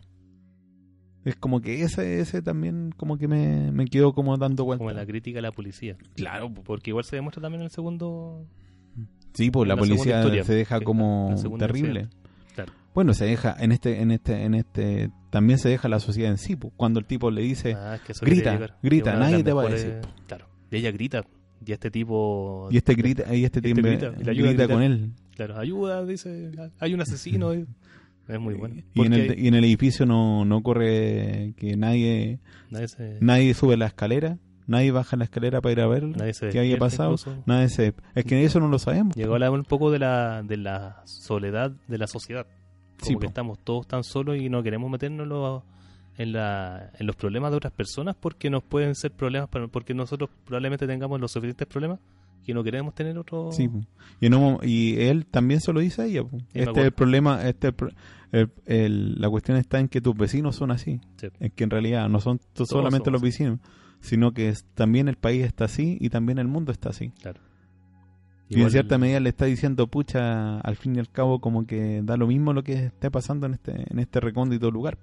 Es 1.26 1.37
como 1.37 1.61
que 1.61 1.83
ese, 1.83 2.18
ese 2.20 2.41
también 2.41 2.95
como 2.97 3.18
que 3.18 3.28
me, 3.28 3.70
me 3.72 3.85
quedó 3.85 4.14
como 4.14 4.35
dando 4.39 4.64
vuelta. 4.64 4.78
Como 4.83 4.91
la 4.91 5.05
crítica 5.05 5.39
a 5.41 5.43
la 5.43 5.53
policía. 5.53 5.99
Claro, 6.16 6.51
Porque 6.53 6.91
igual 6.93 7.05
se 7.05 7.16
demuestra 7.16 7.43
también 7.43 7.61
en 7.61 7.66
el 7.66 7.70
segundo. 7.70 8.47
Sí, 9.35 9.51
pues 9.51 9.68
la, 9.68 9.74
la 9.74 9.78
policía 9.80 10.45
se 10.45 10.55
deja 10.55 10.80
como 10.80 11.35
terrible. 11.59 12.01
incidente. 12.01 12.16
Bueno, 12.95 13.14
se 13.14 13.24
deja 13.24 13.57
en 13.59 13.72
este, 13.72 14.01
en 14.01 14.11
este, 14.11 14.45
en 14.45 14.55
este, 14.55 15.11
también 15.30 15.59
se 15.59 15.68
deja 15.68 15.88
la 15.88 15.99
sociedad 16.01 16.30
en 16.30 16.38
sí. 16.38 16.57
Cuando 16.76 17.01
el 17.01 17.07
tipo 17.07 17.30
le 17.30 17.43
dice, 17.43 17.74
Ah, 17.74 17.95
es 17.97 18.01
que 18.03 18.12
eso 18.12 18.24
grita, 18.24 18.76
grita, 18.82 19.16
nadie 19.16 19.43
te 19.43 19.53
va 19.53 19.62
a 19.62 19.68
decir. 19.68 20.01
Claro. 20.26 20.47
Y 20.70 20.76
ella 20.76 20.90
grita. 20.90 21.24
Y 21.64 21.72
este 21.72 21.90
tipo. 21.90 22.68
y 22.70 22.76
este 22.76 22.95
grita, 22.95 23.34
y 23.34 23.45
este, 23.45 23.61
Este 23.61 23.72
grita, 23.72 24.12
y 24.20 24.28
ayuda 24.28 24.49
grita 24.49 24.68
con 24.68 24.82
él. 24.82 25.12
Claro, 25.36 25.59
ayuda, 25.59 26.05
dice. 26.05 26.51
Hay 26.80 26.93
un 26.93 27.01
asesino. 27.01 27.53
Es 27.53 28.38
muy 28.40 28.55
bueno. 28.55 28.76
Y 28.95 29.07
en, 29.07 29.12
el, 29.12 29.38
y 29.38 29.49
en 29.49 29.55
el 29.55 29.64
edificio 29.64 30.07
no, 30.07 30.45
no 30.45 30.62
corre 30.62 31.55
que 31.57 31.76
nadie, 31.76 32.38
nadie 32.70 32.88
se. 32.88 33.18
nadie 33.20 33.53
sube 33.55 33.76
la 33.76 33.86
escalera, 33.86 34.38
nadie 34.66 34.90
baja 34.93 35.16
la 35.16 35.24
escalera 35.24 35.61
para 35.61 35.72
ir 35.72 35.80
a 35.80 35.86
ver 35.88 36.05
qué 36.12 36.20
haya 36.20 36.30
despierta 36.30 36.78
pasado. 36.78 37.12
incluso. 37.12 37.43
Nadie 37.47 37.68
se, 37.68 37.95
es 38.14 38.24
que 38.24 38.45
eso 38.45 38.61
no 38.61 38.68
lo 38.68 38.78
sabemos. 38.78 39.14
Llegó 39.16 39.32
a 39.32 39.36
hablar 39.36 39.51
un 39.51 39.64
poco 39.64 39.90
de 39.90 39.99
la, 39.99 40.43
de 40.43 40.57
la 40.57 41.03
soledad 41.05 41.72
de 41.88 41.99
la 41.99 42.07
sociedad. 42.07 42.47
Como 43.03 43.09
Sí, 43.09 43.14
que 43.14 43.26
po. 43.26 43.26
estamos 43.28 43.59
todos 43.64 43.86
tan 43.86 44.05
solos 44.05 44.36
y 44.38 44.48
no 44.48 44.62
queremos 44.62 44.90
meternos 44.90 45.62
en, 46.18 46.32
la, 46.32 46.90
en 46.98 47.07
los 47.07 47.16
problemas 47.16 47.50
de 47.50 47.57
otras 47.57 47.72
personas 47.72 48.14
porque 48.18 48.48
nos 48.50 48.62
pueden 48.62 48.94
ser 48.94 49.12
problemas, 49.12 49.48
para, 49.48 49.66
porque 49.68 49.92
nosotros 49.94 50.30
probablemente 50.44 50.86
tengamos 50.86 51.20
los 51.20 51.32
suficientes 51.32 51.66
problemas 51.66 51.98
que 52.44 52.53
no 52.55 52.64
queremos 52.64 52.94
tener 52.94 53.16
otro... 53.18 53.53
Sí, 53.53 53.68
po. 53.68 53.80
y, 54.20 54.26
en 54.26 54.32
mo- 54.34 54.59
y 54.62 55.00
él 55.00 55.26
también 55.26 55.61
se 55.61 55.72
lo 55.72 55.78
dice 55.80 56.03
a 56.03 56.05
ella. 56.07 56.22
Este 56.53 56.70
es 56.70 56.86
el 56.86 56.92
problema, 56.92 57.42
este 57.48 57.68
el 58.32 58.50
el- 58.66 59.20
la 59.20 59.28
cuestión 59.30 59.59
está 59.59 59.78
en 59.78 59.88
que 59.88 60.00
tus 60.00 60.16
vecinos 60.16 60.57
son 60.57 60.70
así. 60.70 61.00
Sí. 61.16 61.28
Es 61.38 61.53
que 61.53 61.64
en 61.64 61.70
realidad 61.70 62.09
no 62.09 62.18
son 62.20 62.40
solamente 62.55 63.11
los 63.11 63.20
vecinos, 63.22 63.59
sino 64.00 64.32
que 64.32 64.48
es- 64.48 64.64
también 64.74 65.09
el 65.09 65.16
país 65.16 65.44
está 65.44 65.66
así 65.66 65.98
y 66.00 66.09
también 66.09 66.38
el 66.38 66.48
mundo 66.48 66.72
está 66.72 66.88
así. 66.90 67.11
Claro. 67.20 67.40
Y 68.59 68.62
en 68.62 68.70
cierta 68.70 68.98
medida 68.98 69.20
le 69.20 69.28
está 69.30 69.44
diciendo, 69.46 69.86
pucha, 69.86 70.59
al 70.61 70.76
fin 70.76 70.96
y 70.96 70.98
al 70.98 71.11
cabo 71.11 71.40
como 71.40 71.66
que 71.66 72.00
da 72.03 72.16
lo 72.16 72.26
mismo 72.26 72.53
lo 72.53 72.62
que 72.62 72.86
esté 72.86 73.11
pasando 73.11 73.46
en 73.46 73.55
este, 73.55 73.84
en 73.90 73.98
este 73.98 74.20
recóndito 74.20 74.70
lugar. 74.70 74.98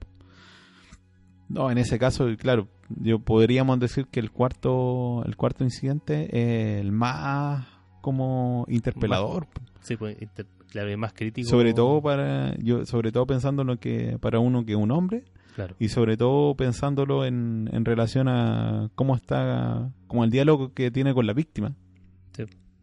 No, 1.47 1.71
en 1.71 1.79
ese 1.79 1.97
caso, 1.97 2.27
claro, 2.37 2.67
yo 2.89 3.19
podríamos 3.19 3.79
decir 3.79 4.05
que 4.07 4.19
el 4.19 4.29
cuarto, 4.31 5.23
el 5.25 5.35
cuarto 5.35 5.63
incidente 5.63 6.25
es 6.31 6.81
el 6.81 6.91
más 6.91 7.65
como 8.01 8.65
interpelador. 8.69 9.47
Sí, 9.81 9.95
pues, 9.97 10.21
inter- 10.21 10.45
claro, 10.69 10.95
más 10.97 11.13
crítico. 11.13 11.49
sobre 11.49 11.73
todo 11.73 12.01
para 12.01 12.55
yo 12.59 12.85
sobre 12.85 13.11
todo 13.11 13.25
pensando 13.25 13.63
en 13.63 13.67
lo 13.69 13.77
que 13.79 14.17
para 14.21 14.39
uno 14.39 14.63
que 14.65 14.73
es 14.73 14.77
un 14.77 14.91
hombre 14.91 15.23
Claro. 15.55 15.75
y 15.79 15.89
sobre 15.89 16.15
todo 16.15 16.53
pensándolo 16.55 17.25
en, 17.25 17.67
en 17.73 17.83
relación 17.83 18.27
a 18.29 18.89
cómo 18.95 19.15
está 19.15 19.89
como 20.07 20.23
el 20.23 20.29
diálogo 20.29 20.73
que 20.73 20.91
tiene 20.91 21.13
con 21.15 21.25
la 21.25 21.33
víctima. 21.33 21.73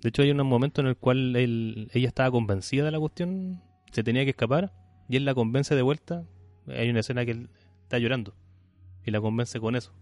De 0.03 0.11
hecho, 0.11 0.23
hay 0.23 0.31
un 0.31 0.47
momento 0.47 0.81
en 0.81 0.89
el 0.89 0.97
cual 0.97 1.35
él- 1.37 1.91
ella 1.93 2.09
estaba 2.09 2.31
convencida 2.31 2.85
de 2.85 2.91
la 2.91 3.01
cuestión, 3.01 3.63
se 3.93 4.03
tenía 4.05 4.25
que 4.25 4.31
escapar, 4.31 4.73
y 5.09 5.17
él 5.17 5.25
la 5.25 5.35
convence 5.35 5.75
de 5.75 5.83
vuelta. 5.83 6.25
Hay 6.69 6.91
una 6.91 7.01
escena 7.01 7.25
que 7.25 7.31
él 7.33 7.49
está 7.83 7.99
llorando, 7.99 8.35
y 9.05 9.11
la 9.11 9.21
convence 9.21 9.59
con 9.61 9.77
eso. 9.77 9.93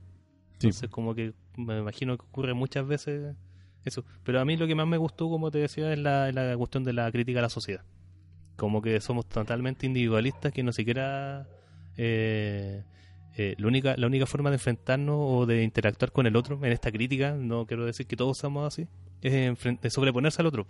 Sí. 0.58 0.66
Entonces, 0.68 0.90
como 0.90 1.14
que 1.14 1.34
me 1.56 1.78
imagino 1.78 2.16
que 2.16 2.24
ocurre 2.24 2.54
muchas 2.54 2.86
veces 2.86 3.36
eso. 3.84 4.04
Pero 4.24 4.40
a 4.40 4.44
mí 4.44 4.56
lo 4.56 4.66
que 4.66 4.74
más 4.74 4.86
me 4.86 4.96
gustó, 4.96 5.28
como 5.28 5.50
te 5.50 5.58
decía, 5.58 5.92
es 5.92 5.98
la, 5.98 6.32
la 6.32 6.56
cuestión 6.56 6.84
de 6.84 6.92
la 6.92 7.10
crítica 7.12 7.38
a 7.40 7.42
la 7.42 7.48
sociedad. 7.50 7.84
Como 8.56 8.80
que 8.82 9.00
somos 9.00 9.26
totalmente 9.28 9.86
individualistas 9.86 10.52
que 10.52 10.62
no 10.62 10.72
siquiera... 10.72 11.46
Eh, 11.96 12.82
eh, 13.36 13.54
la, 13.58 13.66
única, 13.66 13.96
la 13.96 14.06
única 14.06 14.26
forma 14.26 14.50
de 14.50 14.56
enfrentarnos 14.56 15.16
o 15.18 15.44
de 15.44 15.64
interactuar 15.64 16.12
con 16.12 16.26
el 16.26 16.36
otro 16.36 16.64
en 16.64 16.72
esta 16.72 16.92
crítica, 16.92 17.32
no 17.36 17.66
quiero 17.66 17.84
decir 17.84 18.06
que 18.06 18.16
todos 18.16 18.38
somos 18.38 18.64
así, 18.66 18.86
es 19.24 19.92
sobreponerse 19.92 20.40
al 20.42 20.46
otro 20.46 20.66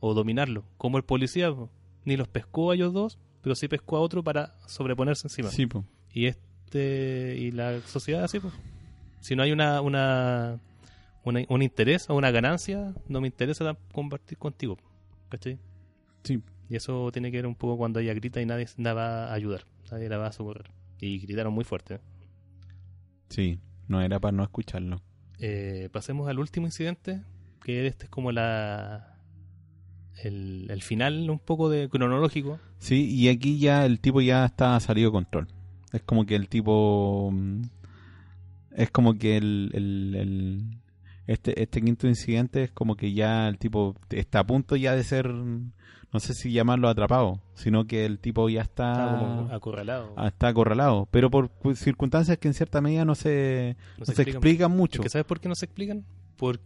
o 0.00 0.14
dominarlo. 0.14 0.64
Como 0.78 0.96
el 0.98 1.04
policía, 1.04 1.52
po. 1.54 1.70
ni 2.04 2.16
los 2.16 2.26
pescó 2.28 2.70
a 2.70 2.74
ellos 2.74 2.92
dos, 2.92 3.18
pero 3.42 3.54
sí 3.54 3.68
pescó 3.68 3.96
a 3.96 4.00
otro 4.00 4.24
para 4.24 4.54
sobreponerse 4.66 5.26
encima. 5.26 5.48
sí 5.50 5.66
po. 5.66 5.84
Y 6.12 6.26
este 6.26 7.36
y 7.38 7.52
la 7.52 7.80
sociedad 7.82 8.24
así, 8.24 8.40
pues. 8.40 8.52
Si 9.20 9.36
no 9.36 9.42
hay 9.44 9.52
una, 9.52 9.80
una, 9.80 10.58
una- 11.24 11.44
un 11.48 11.62
interés 11.62 12.10
o 12.10 12.14
una 12.16 12.30
ganancia, 12.32 12.92
no 13.08 13.20
me 13.20 13.28
interesa 13.28 13.76
compartir 13.92 14.38
contigo. 14.38 14.76
¿Cachai? 15.28 15.58
sí 16.24 16.42
Y 16.68 16.76
eso 16.76 17.10
tiene 17.12 17.30
que 17.30 17.38
ver 17.38 17.46
un 17.46 17.54
poco 17.54 17.76
cuando 17.78 18.00
ella 18.00 18.14
grita 18.14 18.40
y 18.40 18.46
nadie 18.46 18.66
la 18.78 18.94
va 18.94 19.26
a 19.26 19.34
ayudar, 19.34 19.64
nadie 19.90 20.08
la 20.08 20.18
va 20.18 20.26
a 20.28 20.32
socorrer. 20.32 20.70
Y 21.00 21.18
gritaron 21.20 21.52
muy 21.52 21.64
fuerte. 21.64 22.00
sí 23.28 23.58
no 23.88 24.00
era 24.00 24.18
para 24.20 24.32
no 24.32 24.42
escucharlo 24.44 25.00
Eh, 25.38 25.88
pasemos 25.92 26.28
al 26.28 26.38
último 26.38 26.66
incidente, 26.66 27.20
que 27.64 27.86
este 27.86 28.04
es 28.04 28.10
como 28.10 28.32
la 28.32 29.16
el, 30.22 30.66
el 30.70 30.82
final 30.82 31.28
un 31.30 31.38
poco 31.38 31.68
de 31.70 31.88
cronológico. 31.88 32.58
sí 32.78 33.08
y 33.10 33.28
aquí 33.28 33.58
ya 33.58 33.84
el 33.86 33.98
tipo 34.00 34.20
ya 34.20 34.44
está 34.44 34.78
salido 34.80 35.10
de 35.10 35.12
control 35.14 35.48
es 35.92 36.02
como 36.02 36.24
que 36.26 36.34
el 36.36 36.48
tipo 36.48 37.30
mm, 37.32 37.62
es 38.76 38.90
como 38.90 39.14
que 39.18 39.36
el, 39.36 39.70
el- 39.74 40.14
el- 40.16 40.78
este 41.26 41.62
este 41.62 41.80
quinto 41.80 42.08
incidente 42.08 42.64
es 42.64 42.70
como 42.72 42.96
que 42.96 43.12
ya 43.12 43.48
el 43.48 43.56
tipo 43.58 43.94
está 44.10 44.40
a 44.40 44.46
punto 44.46 44.74
ya 44.76 44.94
de 44.96 45.04
ser 45.04 45.28
no 45.32 46.20
sé 46.20 46.34
si 46.34 46.52
llamarlo 46.52 46.88
atrapado 46.88 47.40
sino 47.54 47.86
que 47.86 48.04
el 48.04 48.18
tipo 48.18 48.48
ya 48.48 48.62
está 48.62 49.44
acorralado. 49.54 50.14
Ah, 50.16 50.28
está 50.28 50.48
acorralado, 50.48 51.06
pero 51.10 51.30
por 51.30 51.48
cu- 51.50 51.74
circunstancias 51.74 52.38
que 52.38 52.48
en 52.48 52.54
cierta 52.54 52.80
medida 52.80 53.04
no 53.04 53.14
se, 53.14 53.76
no 53.98 54.04
se, 54.04 54.12
explican. 54.12 54.34
explican 54.36 54.70
mucho. 54.72 55.00
Es 55.00 55.04
que 55.04 55.08
¿Sabes 55.10 55.26
por 55.26 55.40
qué 55.40 55.48
no 55.48 55.54
se 55.54 55.64
explican? 55.66 56.04
Porque 56.36 56.62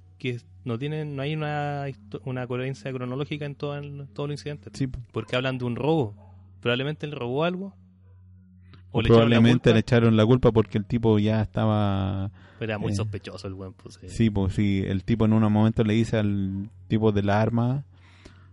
no 0.65 0.79
tienen 0.79 1.15
no 1.17 1.23
hay 1.23 1.35
una, 1.35 1.85
una 2.25 2.47
coherencia 2.47 2.93
cronológica 2.93 3.45
en 3.47 3.55
todo 3.55 3.77
el, 3.77 4.09
todo 4.13 4.27
el 4.27 4.33
incidente. 4.33 4.71
Sí, 4.73 4.89
Porque 5.13 5.37
hablan 5.37 5.59
de 5.59 5.65
un 5.65 5.77
robo. 5.77 6.15
Probablemente 6.61 7.07
él 7.07 7.13
robó 7.13 7.45
algo. 7.45 7.75
O 8.93 9.03
le 9.03 9.09
echaron 9.09 9.31
la 9.31 9.37
probablemente 9.37 9.73
le 9.73 9.81
echaron 9.81 10.17
la 10.17 10.25
culpa 10.25 10.53
porque 10.53 10.79
el 10.79 10.87
tipo 10.87 11.19
ya 11.19 11.43
estaba... 11.43 12.31
pero 12.59 12.73
Era 12.73 12.79
muy 12.79 12.93
eh, 12.93 12.97
sospechoso 12.97 13.47
el 13.47 13.55
buen. 13.55 13.75
Pues, 13.75 13.99
eh. 14.03 14.09
Sí, 14.09 14.31
pues 14.31 14.55
sí, 14.55 14.83
el 14.87 15.05
tipo 15.05 15.27
en 15.27 15.35
un 15.35 15.53
momento 15.53 15.85
le 15.85 15.93
dice 15.95 16.17
al 16.17 16.71
tipo 16.89 17.13
de 17.13 17.23
la 17.23 17.41
arma, 17.43 17.85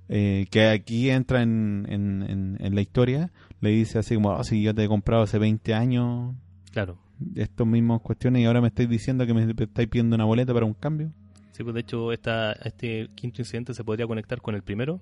eh, 0.10 0.46
que 0.52 0.68
aquí 0.68 1.10
entra 1.10 1.42
en, 1.42 1.86
en, 1.90 2.24
en, 2.30 2.58
en 2.60 2.76
la 2.76 2.82
historia, 2.82 3.32
le 3.62 3.70
dice 3.70 4.00
así 4.00 4.16
como, 4.16 4.32
"Oh, 4.32 4.44
si 4.44 4.62
yo 4.62 4.76
te 4.76 4.84
he 4.84 4.88
comprado 4.88 5.24
hace 5.24 5.40
20 5.40 5.74
años 5.74 6.36
Claro. 6.72 6.98
estos 7.36 7.66
mismos 7.66 8.02
cuestiones 8.02 8.42
y 8.42 8.46
ahora 8.46 8.60
me 8.60 8.68
estáis 8.68 8.90
diciendo 8.90 9.26
que 9.26 9.34
me 9.34 9.50
estáis 9.50 9.88
pidiendo 9.88 10.16
una 10.16 10.26
boleta 10.26 10.54
para 10.54 10.66
un 10.66 10.74
cambio. 10.74 11.12
Sí, 11.54 11.64
pues 11.64 11.74
de 11.74 11.80
hecho 11.82 12.12
esta, 12.12 12.52
este 12.54 13.10
quinto 13.16 13.42
incidente 13.42 13.74
se 13.74 13.84
podría 13.84 14.06
conectar 14.08 14.42
con 14.42 14.54
el 14.56 14.62
primero 14.64 15.00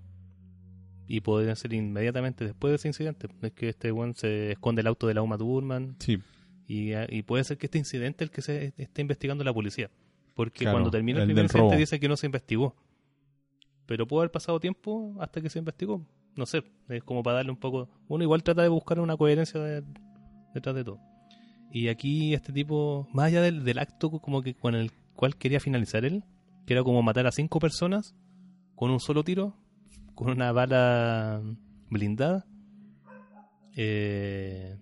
y 1.07 1.21
podría 1.21 1.55
ser 1.55 1.73
inmediatamente 1.73 2.45
después 2.45 2.71
de 2.71 2.75
ese 2.75 2.87
incidente. 2.89 3.27
Es 3.41 3.51
que 3.53 3.69
este 3.69 3.89
buen 3.91 4.13
se 4.13 4.51
esconde 4.51 4.81
el 4.81 4.87
auto 4.87 5.07
de 5.07 5.13
la 5.13 5.21
Uma 5.21 5.37
Thurman 5.37 5.95
Sí, 5.99 6.19
y, 6.67 6.91
y 7.09 7.23
puede 7.23 7.43
ser 7.43 7.57
que 7.57 7.65
este 7.67 7.77
incidente 7.79 8.23
es 8.23 8.29
el 8.29 8.35
que 8.35 8.41
se 8.41 8.73
está 8.77 9.01
investigando 9.01 9.43
la 9.43 9.53
policía. 9.53 9.89
Porque 10.35 10.59
Claro, 10.65 10.75
cuando 10.75 10.91
termina 10.91 11.17
el, 11.17 11.23
el 11.23 11.27
primer 11.27 11.45
incidente 11.45 11.69
robo. 11.71 11.79
dice 11.79 11.99
que 11.99 12.07
no 12.07 12.15
se 12.17 12.25
investigó. 12.27 12.75
Pero 13.85 14.07
pudo 14.07 14.21
haber 14.21 14.31
pasado 14.31 14.59
tiempo 14.59 15.15
hasta 15.19 15.41
que 15.41 15.49
se 15.49 15.59
investigó. 15.59 16.05
No 16.35 16.45
sé, 16.45 16.63
es 16.87 17.03
como 17.03 17.23
para 17.23 17.37
darle 17.37 17.51
un 17.51 17.57
poco... 17.57 17.89
Uno 18.07 18.23
igual 18.23 18.41
trata 18.43 18.61
de 18.61 18.69
buscar 18.69 18.99
una 19.01 19.17
coherencia 19.17 19.59
de- 19.59 19.83
detrás 20.53 20.75
de 20.75 20.83
todo. 20.85 20.99
Y 21.73 21.87
aquí 21.89 22.33
este 22.33 22.53
tipo, 22.53 23.07
más 23.13 23.27
allá 23.27 23.41
del, 23.41 23.63
del 23.65 23.79
acto 23.79 24.09
como 24.09 24.41
que 24.41 24.53
con 24.53 24.75
el 24.75 24.91
cual 25.15 25.35
quería 25.35 25.59
finalizar 25.59 26.05
él, 26.05 26.23
que 26.65 26.73
era 26.73 26.83
como 26.83 27.01
matar 27.01 27.27
a 27.27 27.31
cinco 27.31 27.59
personas 27.59 28.15
con 28.75 28.91
un 28.91 28.99
solo 28.99 29.23
tiro, 29.23 29.55
con 30.15 30.29
una 30.29 30.51
bala 30.51 31.41
blindada, 31.89 32.45
eh, 33.75 34.77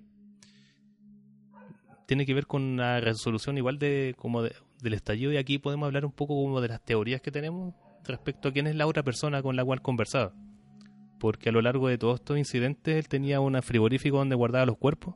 tiene 2.06 2.26
que 2.26 2.34
ver 2.34 2.48
con 2.48 2.64
una 2.64 3.00
resolución 3.00 3.58
igual 3.58 3.78
de 3.78 4.16
como 4.18 4.42
de- 4.42 4.56
del 4.82 4.94
estallido 4.94 5.32
y 5.32 5.38
aquí 5.38 5.60
podemos 5.60 5.86
hablar 5.86 6.06
un 6.06 6.12
poco 6.12 6.34
como 6.36 6.60
de 6.62 6.70
las 6.70 6.84
teorías 6.84 7.22
que 7.22 7.32
tenemos 7.32 7.76
respecto 8.04 8.50
a 8.50 8.52
quién 8.52 8.66
es 8.68 8.76
la 8.76 8.88
otra 8.88 9.04
persona 9.04 9.44
con 9.44 9.56
la 9.56 9.64
cual 9.64 9.82
conversaba. 9.82 10.34
Porque 11.20 11.50
a 11.50 11.52
lo 11.52 11.62
largo 11.62 11.88
de 11.88 11.98
todos 11.98 12.20
estos 12.22 12.38
incidentes 12.38 12.96
él 12.96 13.08
tenía 13.08 13.42
un 13.42 13.62
frigorífico 13.62 14.18
donde 14.18 14.36
guardaba 14.36 14.66
los 14.66 14.78
cuerpos, 14.78 15.16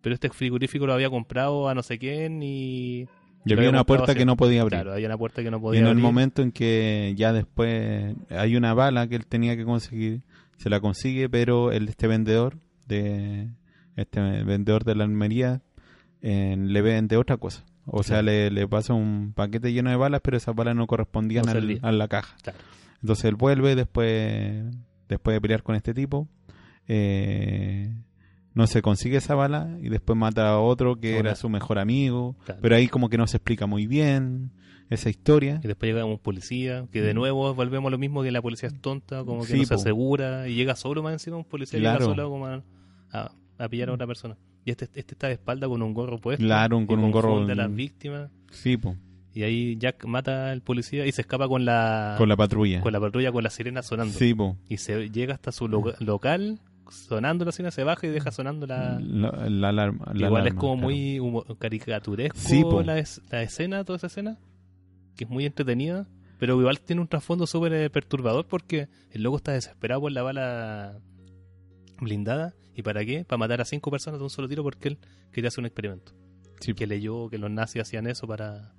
pero 0.00 0.14
este 0.14 0.30
frigorífico 0.30 0.86
lo 0.86 0.94
había 0.94 1.10
comprado 1.10 1.68
a 1.68 1.74
no 1.74 1.82
sé 1.82 1.98
quién 1.98 2.42
y... 2.42 3.06
y 3.44 3.52
había 3.52 3.70
una 3.70 3.84
puerta 3.84 4.14
que 4.14 4.24
no 4.26 4.36
podía 4.36 4.62
abrir. 4.62 4.78
Claro, 4.80 4.92
había 4.92 5.06
una 5.06 5.16
puerta 5.18 5.42
que 5.42 5.50
no 5.50 5.56
Y 5.58 5.60
podía 5.60 5.80
en 5.80 5.86
el 5.86 5.96
momento 5.96 6.42
en 6.42 6.52
que 6.52 7.14
ya 7.16 7.32
después 7.32 8.14
hay 8.30 8.56
una 8.56 8.74
bala 8.74 9.06
que 9.08 9.16
él 9.16 9.26
tenía 9.26 9.56
que 9.56 9.64
conseguir, 9.64 10.22
se 10.56 10.68
la 10.70 10.80
consigue, 10.80 11.28
pero 11.28 11.72
el, 11.72 11.88
este 11.88 12.06
vendedor 12.06 12.58
de 12.86 13.48
este 13.96 14.20
vendedor 14.20 14.84
de 14.84 14.94
la 14.94 15.04
almería 15.04 15.60
eh, 16.22 16.56
le 16.58 16.82
vende 16.82 17.16
otra 17.16 17.36
cosa. 17.36 17.64
O 17.86 18.02
sea, 18.02 18.20
le, 18.22 18.50
le 18.50 18.68
pasa 18.68 18.92
un 18.92 19.32
paquete 19.34 19.72
lleno 19.72 19.88
de 19.90 19.96
balas, 19.96 20.20
pero 20.22 20.36
esas 20.36 20.54
balas 20.54 20.76
no 20.76 20.86
correspondían 20.86 21.44
No 21.46 21.52
al- 21.52 21.56
servían. 21.60 21.84
a 21.84 21.90
la 21.92 22.06
caja. 22.08 22.36
Claro. 22.42 22.58
Entonces 23.00 23.24
él 23.26 23.34
vuelve 23.36 23.74
después, 23.76 24.64
después 25.08 25.34
de 25.34 25.40
pelear 25.40 25.62
con 25.62 25.74
este 25.74 25.94
tipo. 25.94 26.28
eh, 26.86 27.94
no 28.58 28.66
se 28.66 28.82
consigue 28.82 29.16
esa 29.16 29.34
bala 29.34 29.78
y 29.80 29.88
después 29.88 30.18
mata 30.18 30.50
a 30.50 30.58
otro 30.60 30.96
que 31.00 31.12
Hola. 31.12 31.20
era 31.30 31.34
su 31.36 31.48
mejor 31.48 31.78
amigo. 31.78 32.36
Claro. 32.44 32.60
Pero 32.60 32.76
ahí 32.76 32.88
como 32.88 33.08
que 33.08 33.16
no 33.16 33.26
se 33.26 33.38
explica 33.38 33.66
muy 33.66 33.86
bien 33.86 34.50
esa 34.90 35.08
historia. 35.10 35.60
Y 35.62 35.66
después 35.68 35.88
llega 35.90 36.04
un 36.04 36.18
policía, 36.18 36.86
que 36.92 37.00
de 37.00 37.14
nuevo 37.14 37.54
volvemos 37.54 37.88
a 37.88 37.90
lo 37.92 37.98
mismo 37.98 38.22
que 38.22 38.30
la 38.32 38.42
policía 38.42 38.68
es 38.68 38.80
tonta, 38.80 39.24
como 39.24 39.44
que 39.44 39.52
Mm. 39.54 39.56
Sí, 39.56 39.58
no 39.60 39.64
se 39.64 39.74
po. 39.74 39.80
asegura, 39.80 40.48
y 40.48 40.54
llega 40.56 40.74
solo 40.76 41.02
más 41.02 41.12
encima 41.14 41.36
un 41.36 41.44
policía 41.44 41.78
Claro. 41.78 42.00
llega 42.00 42.10
solo 42.10 42.30
como 42.30 42.46
a, 42.46 42.62
a- 43.12 43.32
a 43.58 43.68
pillar 43.68 43.88
a 43.90 43.92
otra 43.94 44.06
persona. 44.06 44.36
Y 44.64 44.70
este, 44.72 44.84
este 44.94 45.14
está 45.14 45.28
de 45.28 45.34
espalda 45.34 45.66
con 45.68 45.80
un 45.82 45.94
gorro 45.94 46.18
puesto. 46.18 46.44
Claro, 46.44 46.80
y 46.80 46.86
con 46.86 46.98
un 46.98 47.10
gorro- 47.12 47.48
a 47.50 47.54
las 47.54 47.74
víctimas. 47.74 48.30
Sí, 48.50 48.76
po, 48.76 48.96
Y 49.34 49.42
ahí 49.44 49.76
Jack 49.78 50.04
mata 50.06 50.50
al 50.50 50.62
policía 50.62 51.06
y 51.06 51.12
se 51.12 51.20
escapa 51.20 51.46
con 51.48 51.64
la, 51.64 52.16
con 52.18 52.28
la 52.28 52.36
patrulla. 52.36 52.80
con 52.80 52.92
la 52.92 52.98
patrulla 52.98 53.30
con 53.30 53.44
la 53.44 53.50
sirena 53.50 53.82
sonando. 53.82 54.18
Sí, 54.18 54.34
po. 54.34 54.56
Y 54.68 54.78
se 54.78 55.10
llega 55.10 55.34
hasta 55.34 55.52
su 55.52 55.68
lo- 55.68 55.94
local, 56.00 56.58
sonando 56.90 57.44
la 57.44 57.52
sirena, 57.52 57.70
se 57.70 57.84
baja 57.84 58.06
y 58.06 58.10
deja 58.10 58.30
sonando 58.30 58.66
la... 58.66 58.98
La, 59.00 59.30
la 59.48 59.68
alarma. 59.70 60.12
la 60.14 60.26
Igual 60.26 60.46
es 60.46 60.54
como 60.54 60.74
claro. 60.74 60.88
muy 60.88 61.56
caricaturesco 61.58 62.38
Sí, 62.38 62.64
la, 62.84 62.98
es- 62.98 63.20
la 63.30 63.42
escena, 63.42 63.84
toda 63.84 63.96
esa 63.98 64.06
escena, 64.08 64.38
que 65.16 65.24
es 65.24 65.30
muy 65.30 65.44
entretenida, 65.46 66.06
pero 66.38 66.58
igual 66.60 66.80
tiene 66.80 67.02
un 67.02 67.08
trasfondo 67.08 67.46
súper 67.46 67.72
eh, 67.72 67.90
perturbador 67.90 68.46
porque 68.46 68.88
el 69.10 69.22
loco 69.22 69.36
está 69.38 69.52
desesperado 69.52 70.00
por 70.02 70.12
la 70.12 70.22
bala 70.22 70.98
blindada. 72.00 72.54
¿Y 72.74 72.82
para 72.82 73.04
qué? 73.04 73.24
Para 73.24 73.38
matar 73.38 73.60
a 73.60 73.64
cinco 73.64 73.90
personas 73.90 74.20
de 74.20 74.24
un 74.24 74.30
solo 74.30 74.48
tiro 74.48 74.62
porque 74.62 74.88
él 74.88 74.98
quería 75.32 75.48
hacer 75.48 75.60
un 75.60 75.66
experimento. 75.66 76.12
Sí, 76.60 76.74
Que 76.74 76.86
leyó 76.86 77.28
que 77.28 77.38
los 77.38 77.50
nazis 77.50 77.82
hacían 77.82 78.06
eso 78.06 78.26
para... 78.26 78.72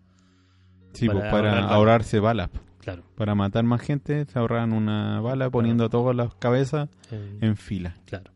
sí, 0.93 1.07
ahorrarse 1.10 2.20
balas. 2.20 2.49
Claro. 2.80 3.03
Para 3.15 3.36
matar 3.36 3.63
más 3.63 3.82
gente, 3.82 4.25
se 4.25 4.39
ahorran 4.39 4.71
una 4.73 5.19
bala 5.21 5.49
poniendo 5.49 5.89
todas 5.89 6.15
las 6.15 6.34
cabezas 6.36 6.89
en 7.41 7.55
fila. 7.57 7.95
claro. 8.05 8.32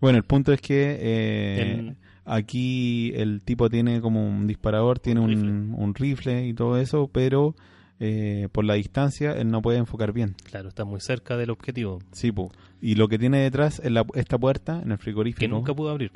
Bueno, 0.00 0.16
el 0.16 0.24
punto 0.24 0.52
es 0.54 0.62
que 0.62 0.96
eh, 0.98 1.94
aquí 2.24 3.12
el 3.14 3.42
tipo 3.42 3.68
tiene 3.68 4.00
como 4.00 4.26
un 4.26 4.46
disparador, 4.46 4.98
tiene 4.98 5.20
Un 5.20 5.30
un, 5.30 5.34
rifle. 5.34 5.84
un 5.84 5.94
rifle 5.94 6.46
y 6.46 6.54
todo 6.54 6.78
eso, 6.78 7.08
pero 7.12 7.54
eh, 7.98 8.48
por 8.50 8.64
la 8.64 8.74
distancia 8.74 9.32
él 9.32 9.50
no 9.50 9.60
puede 9.60 9.76
enfocar 9.78 10.12
bien. 10.14 10.36
Claro, 10.44 10.68
está 10.70 10.86
muy 10.86 11.00
cerca 11.02 11.36
del 11.36 11.50
objetivo. 11.50 11.98
Sí, 12.12 12.32
po. 12.32 12.50
Y 12.80 12.94
lo 12.94 13.08
que 13.08 13.18
tiene 13.18 13.40
detrás 13.40 13.78
es 13.84 13.90
la- 13.92 14.06
esta 14.14 14.38
puerta 14.38 14.80
en 14.82 14.90
el 14.92 14.96
frigorífico. 14.96 15.40
Que 15.40 15.48
nunca 15.48 15.74
pudo 15.74 15.90
abrir. 15.90 16.12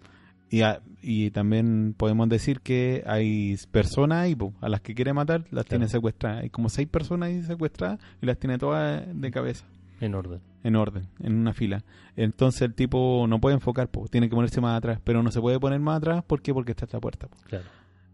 Y, 0.51 0.63
a- 0.63 0.83
y 1.03 1.31
también 1.31 1.95
podemos 1.97 2.29
decir 2.29 2.61
que 2.61 3.03
hay 3.07 3.57
personas 3.71 4.19
ahí, 4.19 4.35
po, 4.37 4.55
a 4.61 4.69
las 4.69 4.81
que 4.81 4.95
quiere 4.95 5.13
matar, 5.13 5.45
las 5.51 5.67
tiene 5.67 5.89
secuestradas. 5.89 6.43
Hay 6.43 6.51
como 6.51 6.69
seis 6.69 6.87
personas 6.89 7.29
ahí 7.29 7.43
secuestradas 7.43 7.99
y 8.23 8.27
las 8.27 8.39
tiene 8.39 8.59
todas 8.59 9.05
de 9.13 9.31
cabeza, 9.31 9.65
En 10.01 10.15
orden. 10.15 10.41
en 10.63 10.77
orden, 10.77 11.09
en 11.21 11.35
una 11.35 11.53
fila. 11.55 11.83
Entonces 12.15 12.63
el 12.63 12.75
tipo 12.75 13.27
no 13.29 13.41
puede 13.41 13.55
enfocar, 13.57 13.89
po, 13.91 14.07
tiene 14.09 14.29
que 14.29 14.35
ponerse 14.37 14.61
más 14.61 14.77
atrás, 14.79 15.01
pero 15.03 15.23
no 15.23 15.31
se 15.33 15.41
puede 15.41 15.59
poner 15.59 15.81
más 15.81 15.97
atrás, 15.97 16.23
¿por 16.25 16.41
qué? 16.41 16.55
Porque 16.55 16.73
está 16.73 16.85
esta 16.85 17.01
puerta. 17.01 17.27
po. 17.27 17.37
Claro. 17.49 17.65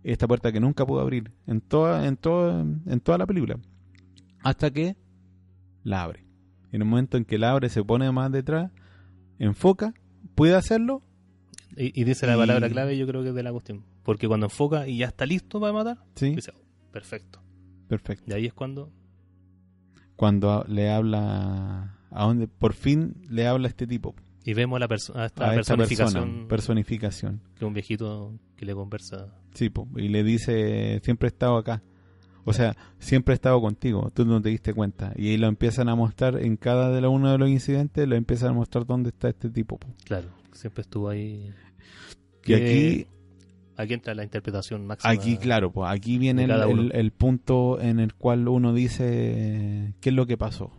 Esta 0.03 0.27
puerta 0.27 0.51
que 0.51 0.61
nunca 0.61 0.87
pudo 0.87 1.01
abrir 1.01 1.31
en 1.47 1.61
toda, 1.61 2.07
en 2.07 2.17
toda, 2.17 2.63
en 2.63 3.01
toda 3.01 3.19
la 3.19 3.27
película. 3.27 3.59
Hasta 4.43 4.71
que 4.71 4.97
la 5.85 6.03
abre. 6.05 6.25
En 6.73 6.81
el 6.81 6.89
momento 6.89 7.19
en 7.19 7.27
que 7.27 7.37
la 7.37 7.51
abre, 7.51 7.69
se 7.69 7.85
pone 7.85 8.11
más 8.13 8.33
detrás, 8.33 8.71
enfoca, 9.39 9.93
puede 10.35 10.55
hacerlo, 10.55 11.03
Y, 11.83 11.99
y 12.01 12.05
dice 12.05 12.27
la 12.27 12.35
Y- 12.35 12.39
palabra 12.39 12.69
clave, 12.69 12.97
yo 12.99 13.07
creo 13.07 13.23
que 13.23 13.31
es 13.31 13.35
de 13.35 13.43
la 13.43 13.53
cuestión. 13.53 13.85
Porque 14.03 14.29
cuando 14.29 14.47
enfoca 14.47 14.87
y 14.87 14.99
ya 14.99 15.07
está 15.07 15.25
listo 15.27 15.61
para 15.61 15.73
matar, 15.73 15.99
sí, 16.15 16.35
dice, 16.35 16.53
"Oh, 16.55 16.91
perfecto. 16.93 17.41
perfecto. 17.89 18.25
Y 18.29 18.33
ahí 18.35 18.47
es 18.47 18.53
cuando 18.53 18.91
cuando 20.17 20.65
le 20.69 20.91
habla 20.91 21.97
a 22.11 22.25
dónde 22.27 22.47
por 22.49 22.75
fin 22.75 23.15
le 23.31 23.47
habla 23.47 23.69
este 23.69 23.87
tipo 23.87 24.15
Y 24.45 24.55
vemos 24.55 24.77
a, 24.77 24.81
la 24.81 24.89
perso- 24.89 25.15
a 25.17 25.27
esta 25.27 25.45
a 25.51 25.55
esta 25.57 25.75
personificación 25.77 26.23
persona 26.25 26.49
personificación 26.49 27.41
que 27.59 27.65
un 27.65 27.73
viejito 27.75 28.35
que 28.57 28.67
le 28.67 28.75
conversa. 28.75 29.29
sí 29.55 29.71
po, 29.71 29.89
y 29.97 30.09
le 30.09 30.23
dice 30.23 31.01
siempre 31.03 31.29
he 31.29 31.31
estado 31.31 31.57
acá 31.57 31.83
o 32.45 32.53
sea 32.53 32.77
siempre 32.99 33.33
he 33.33 33.37
estado 33.37 33.61
contigo 33.61 34.11
tú 34.15 34.25
no 34.27 34.41
te 34.43 34.49
diste 34.51 34.75
cuenta 34.75 35.13
y 35.17 35.29
ahí 35.31 35.37
lo 35.39 35.47
empiezan 35.47 35.89
a 35.89 35.95
mostrar 35.95 36.37
en 36.39 36.57
cada 36.57 36.91
de 36.91 37.07
uno 37.07 37.33
de 37.33 37.39
los 37.39 37.49
incidentes 37.49 38.07
lo 38.07 38.17
empiezan 38.17 38.51
a 38.51 38.53
mostrar 38.55 38.85
dónde 38.87 39.11
está 39.11 39.29
este 39.29 39.49
tipo 39.51 39.79
po. 39.79 39.89
Claro, 40.05 40.29
siempre 40.53 40.83
estuvo 40.83 41.09
ahí. 41.09 41.51
Y 41.81 42.47
Que 42.47 42.55
aquí 42.55 43.07
Aquí 43.77 43.95
entra 43.95 44.15
la 44.15 44.25
interpretación 44.25 44.87
máxima. 44.87 45.11
aquí 45.13 45.39
claro 45.39 45.73
pues 45.73 45.91
aquí 45.91 46.19
viene 46.19 46.45
el, 46.45 47.11
punto 47.13 47.81
en 47.81 47.99
el 47.99 48.13
cual 48.15 48.47
uno 48.49 48.75
dice 48.75 49.95
qué 50.01 50.11
es 50.11 50.15
lo 50.15 50.27
que 50.27 50.37
pasó 50.37 50.71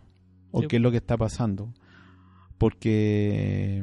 o 0.52 0.60
Sí. 0.62 0.68
qué 0.68 0.76
es 0.76 0.82
lo 0.82 0.90
que 0.92 0.98
está 0.98 1.16
pasando 1.16 1.72
porque 2.58 3.82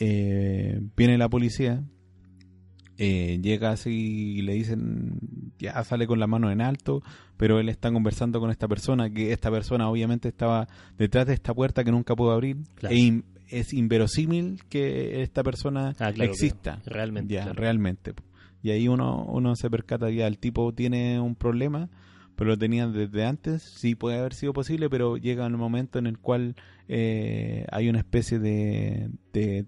eh, 0.00 0.80
viene 0.96 1.18
la 1.18 1.28
policía 1.28 1.84
eh, 2.98 3.38
llega 3.42 3.70
así 3.70 4.38
y 4.38 4.42
le 4.42 4.54
dicen 4.54 5.18
ya 5.58 5.82
sale 5.84 6.06
con 6.06 6.18
la 6.18 6.26
mano 6.26 6.50
en 6.50 6.60
alto 6.60 7.02
pero 7.36 7.60
él 7.60 7.68
está 7.68 7.92
conversando 7.92 8.40
con 8.40 8.50
esta 8.50 8.66
persona 8.68 9.08
que 9.10 9.32
esta 9.32 9.50
persona 9.50 9.88
obviamente 9.88 10.28
estaba 10.28 10.66
detrás 10.98 11.26
de 11.26 11.34
esta 11.34 11.54
puerta 11.54 11.84
que 11.84 11.92
nunca 11.92 12.16
pudo 12.16 12.32
abrir 12.32 12.56
Claro. 12.74 12.94
e 12.94 12.98
in- 12.98 13.24
es 13.50 13.72
inverosímil 13.72 14.62
que 14.68 15.22
esta 15.22 15.42
persona 15.42 15.94
Ah, 15.98 16.12
claro, 16.12 16.30
exista. 16.32 16.80
Realmente, 16.86 17.34
ya 17.34 17.42
claro. 17.44 17.60
realmente 17.60 18.14
y 18.62 18.70
ahí 18.70 18.88
uno 18.88 19.24
uno 19.24 19.56
se 19.56 19.70
percata 19.70 20.10
ya 20.10 20.26
el 20.26 20.38
tipo 20.38 20.72
tiene 20.74 21.18
un 21.20 21.34
problema 21.34 21.88
pero 22.36 22.50
lo 22.50 22.58
tenía 22.58 22.86
desde 22.88 23.24
antes 23.24 23.62
sí 23.62 23.94
puede 23.94 24.18
haber 24.18 24.34
sido 24.34 24.52
posible 24.52 24.88
pero 24.90 25.16
llega 25.16 25.46
un 25.46 25.56
momento 25.56 25.98
en 25.98 26.06
el 26.06 26.18
cual 26.18 26.56
eh, 26.88 27.64
hay 27.72 27.88
una 27.88 27.98
especie 28.00 28.38
de, 28.38 29.10
de 29.32 29.66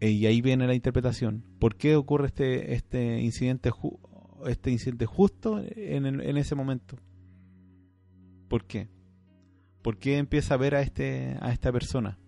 eh, 0.00 0.10
y 0.10 0.26
ahí 0.26 0.40
viene 0.40 0.66
la 0.66 0.74
interpretación. 0.74 1.42
¿por 1.58 1.76
qué 1.76 1.96
ocurre 1.96 2.26
este 2.28 2.74
este 2.74 3.20
incidente 3.20 3.70
ju- 3.70 3.98
este 4.46 4.70
incidente 4.70 5.06
justo 5.06 5.62
en, 5.76 6.06
el- 6.06 6.20
en 6.20 6.36
ese 6.36 6.54
momento 6.54 6.96
¿por 8.48 8.64
qué? 8.66 8.88
¿Por 9.84 9.98
qué 9.98 10.16
empieza 10.16 10.54
a 10.54 10.56
ver 10.56 10.74
a 10.74 10.80
este 10.80 11.36
a 11.40 11.52
esta 11.52 11.70
persona? 11.70 12.18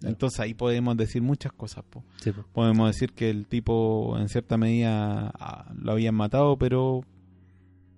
Claro. 0.00 0.12
entonces 0.12 0.38
ahí 0.40 0.52
podemos 0.52 0.98
decir 0.98 1.22
muchas 1.22 1.50
cosas 1.52 1.82
po 1.88 2.04
Sí, 2.20 2.30
po. 2.30 2.44
podemos 2.52 2.88
decir 2.88 3.14
que 3.14 3.30
el 3.30 3.46
tipo 3.46 4.18
en 4.18 4.28
cierta 4.28 4.58
medida 4.58 5.32
lo 5.74 5.92
habían 5.92 6.14
matado, 6.14 6.58
pero 6.58 7.00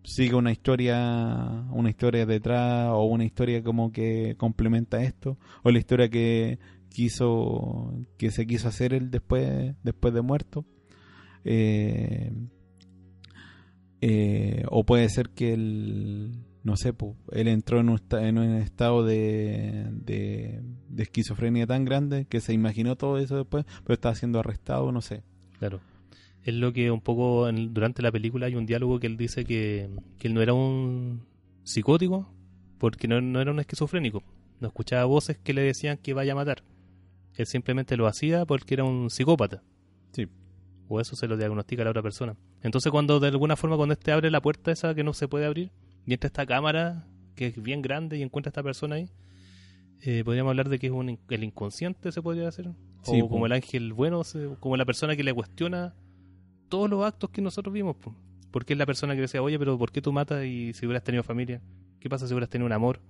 sigue 0.05 0.37
una 0.37 0.53
historia, 0.53 1.67
una 1.73 1.91
historia 1.91 2.25
detrás 2.25 2.91
o 2.93 3.03
una 3.07 3.25
historia 3.25 3.61
como 3.65 3.91
que 3.91 4.37
complementa 4.39 5.03
esto 5.03 5.37
o 5.65 5.73
la 5.73 5.79
historia 5.79 6.09
que 6.09 6.61
quiso 6.91 7.93
que 8.17 8.31
se 8.31 8.47
quiso 8.47 8.69
hacer 8.69 8.95
él 8.95 9.11
después 9.11 9.75
después 9.83 10.15
de 10.15 10.23
muerto. 10.23 10.65
Eh, 11.45 12.31
eh, 14.01 14.65
o 14.71 14.85
puede 14.85 15.09
ser 15.09 15.31
que 15.31 15.55
él 15.55 16.45
no 16.67 16.77
sé, 16.77 16.93
po, 16.93 17.17
él 17.31 17.47
entró 17.47 17.79
en 17.79 17.89
un, 17.91 18.01
en 18.11 18.39
un 18.39 18.57
estado 18.57 19.05
de, 19.07 19.87
de, 19.93 20.61
de 20.89 21.03
esquizofrenia 21.05 21.65
tan 21.65 21.85
grande 21.85 22.27
que 22.29 22.41
se 22.41 22.53
imaginó 22.53 22.97
todo 22.97 23.19
eso 23.19 23.37
después, 23.37 23.65
pero 23.85 23.95
estaba 23.95 24.17
siendo 24.17 24.41
arrestado, 24.41 24.91
no 24.91 25.01
sé. 25.01 25.23
Claro. 25.61 25.79
Es 26.43 26.55
lo 26.55 26.73
que 26.73 26.91
un 26.91 27.01
poco 27.01 27.49
en- 27.49 27.73
durante 27.73 28.03
la 28.03 28.11
película 28.11 28.47
hay 28.47 28.57
un 28.57 28.67
diálogo 28.67 28.99
que 28.99 29.07
él 29.07 29.17
dice 29.17 29.45
que, 29.45 29.89
que 30.19 30.27
él 30.27 30.35
no 30.35 30.43
era 30.43 30.55
un 30.55 31.23
psicótico 31.63 32.29
porque 32.79 33.07
no, 33.07 33.21
no 33.21 33.41
era 33.41 33.53
un 33.53 33.61
esquizofrénico. 33.61 34.25
No 34.61 34.67
escuchaba 34.67 35.05
voces 35.05 35.39
que 35.39 35.55
le 35.55 35.63
decían 35.63 35.99
que 35.99 36.15
vaya 36.15 36.33
a 36.33 36.37
matar. 36.37 36.65
Él 37.37 37.47
simplemente 37.47 37.97
lo 37.97 38.09
hacía 38.09 38.45
porque 38.45 38.75
era 38.75 38.83
un 38.83 39.09
psicópata. 39.09 39.63
Sí. 40.11 40.27
O 40.89 41.01
eso 41.01 41.15
se 41.15 41.29
lo 41.29 41.37
diagnostica 41.37 41.83
a 41.83 41.85
la 41.85 41.91
otra 41.93 42.03
persona. 42.03 42.35
Entonces 42.63 42.91
cuando 42.91 43.21
de 43.21 43.29
alguna 43.29 43.55
forma 43.55 43.77
cuando 43.77 43.93
este 43.93 44.11
abre 44.11 44.33
la 44.33 44.41
puerta 44.43 44.73
esa 44.73 44.95
que 44.97 45.05
no 45.05 45.13
se 45.15 45.29
puede 45.29 45.47
abrir 45.47 45.71
y 46.07 46.13
entra 46.15 46.29
esta 46.29 46.47
cámara 46.47 47.05
que 47.35 47.49
es 47.49 47.63
bien 47.63 47.83
grande 47.83 48.17
y 48.17 48.23
encuentra 48.23 48.49
a 48.49 48.53
esta 48.53 48.63
persona 48.63 48.97
ahí, 48.97 49.11
eh, 50.03 50.23
podríamos 50.25 50.51
hablar 50.51 50.69
de 50.69 50.79
que 50.79 50.87
es 50.87 50.93
un, 50.93 51.19
el 51.29 51.45
inconsciente 51.45 52.13
se 52.13 52.23
podría 52.23 52.49
hacer. 52.49 52.69
Sí, 53.03 53.21
o 53.21 53.25
po. 53.25 53.29
como 53.31 53.47
el 53.47 53.53
ángel 53.53 53.93
bueno, 53.93 54.25
se- 54.25 54.57
como 54.61 54.77
la 54.77 54.85
persona 54.85 55.15
que 55.17 55.23
le 55.25 55.33
cuestiona 55.35 55.95
todos 56.69 56.89
los 56.91 57.05
actos 57.05 57.31
que 57.31 57.41
nosotros 57.43 57.73
vimos. 57.73 57.97
po. 57.97 58.15
Porque 58.51 58.73
es 58.73 58.79
la 58.79 58.87
persona 58.87 59.15
que 59.15 59.21
decía, 59.21 59.43
oye, 59.43 59.59
pero 59.59 59.77
¿por 59.79 59.93
qué 59.93 60.01
tú 60.01 60.13
matas 60.13 60.45
y 60.45 60.73
si 60.73 60.87
hubieras 60.87 61.05
tenido 61.05 61.23
familia? 61.23 61.61
¿Qué 62.01 62.09
pasa 62.09 62.27
si 62.27 62.33
hubieras 62.35 62.49
tenido 62.51 62.67
un 62.67 62.73
amor? 62.73 63.01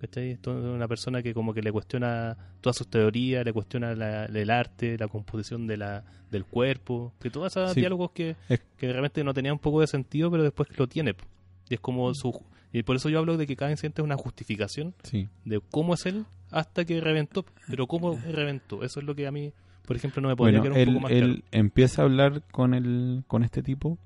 ¿Cachai? 0.00 0.30
Es 0.32 0.46
una 0.46 0.88
persona 0.88 1.22
que 1.22 1.34
como 1.34 1.52
que 1.54 1.62
le 1.62 1.70
cuestiona 1.70 2.36
todas 2.60 2.76
sus 2.76 2.88
teorías, 2.88 3.44
le 3.44 3.52
cuestiona 3.52 3.94
la- 3.94 4.24
el 4.26 4.50
arte, 4.50 4.96
la 4.98 5.08
composición 5.08 5.66
de 5.66 5.76
la, 5.76 6.04
del 6.30 6.44
cuerpo, 6.44 7.12
que 7.20 7.30
todos 7.30 7.52
esos 7.54 7.72
Sí. 7.74 7.80
diálogos 7.80 8.10
que, 8.12 8.34
Es- 8.48 8.60
que 8.78 8.88
realmente 8.90 9.22
no 9.24 9.34
tenían 9.34 9.52
un 9.54 9.58
poco 9.58 9.80
de 9.80 9.86
sentido, 9.86 10.30
pero 10.30 10.42
después 10.42 10.68
lo 10.78 10.88
tiene. 10.88 11.14
po. 11.14 11.24
Y 11.70 11.74
es 11.74 11.80
como 11.80 12.12
su, 12.12 12.38
Y 12.72 12.82
por 12.82 12.96
eso 12.96 13.08
yo 13.08 13.18
hablo 13.18 13.36
de 13.38 13.46
que 13.46 13.56
cada 13.56 13.70
incidente 13.70 14.02
es 14.02 14.04
una 14.04 14.16
justificación 14.16 14.92
Sí. 15.04 15.28
de 15.46 15.60
cómo 15.70 15.94
es 15.94 16.04
él 16.04 16.26
hasta 16.50 16.84
que 16.84 17.00
reventó. 17.00 17.46
Pero 17.68 17.86
cómo 17.86 18.14
reventó. 18.30 18.84
Eso 18.84 19.00
es 19.00 19.06
lo 19.06 19.14
que 19.14 19.26
a 19.26 19.32
mí, 19.32 19.52
por 19.86 19.96
ejemplo, 19.96 20.20
no 20.20 20.28
me 20.28 20.36
podría 20.36 20.60
Bueno, 20.60 20.74
quedar 20.74 20.86
un 20.86 20.88
él, 20.88 20.94
poco 20.94 21.02
más 21.04 21.12
él 21.12 21.44
empieza 21.52 22.02
a 22.02 22.04
hablar 22.04 22.42
con 22.52 22.74
el, 22.74 23.24
con 23.26 23.42
este 23.44 23.62
tipo 23.62 23.96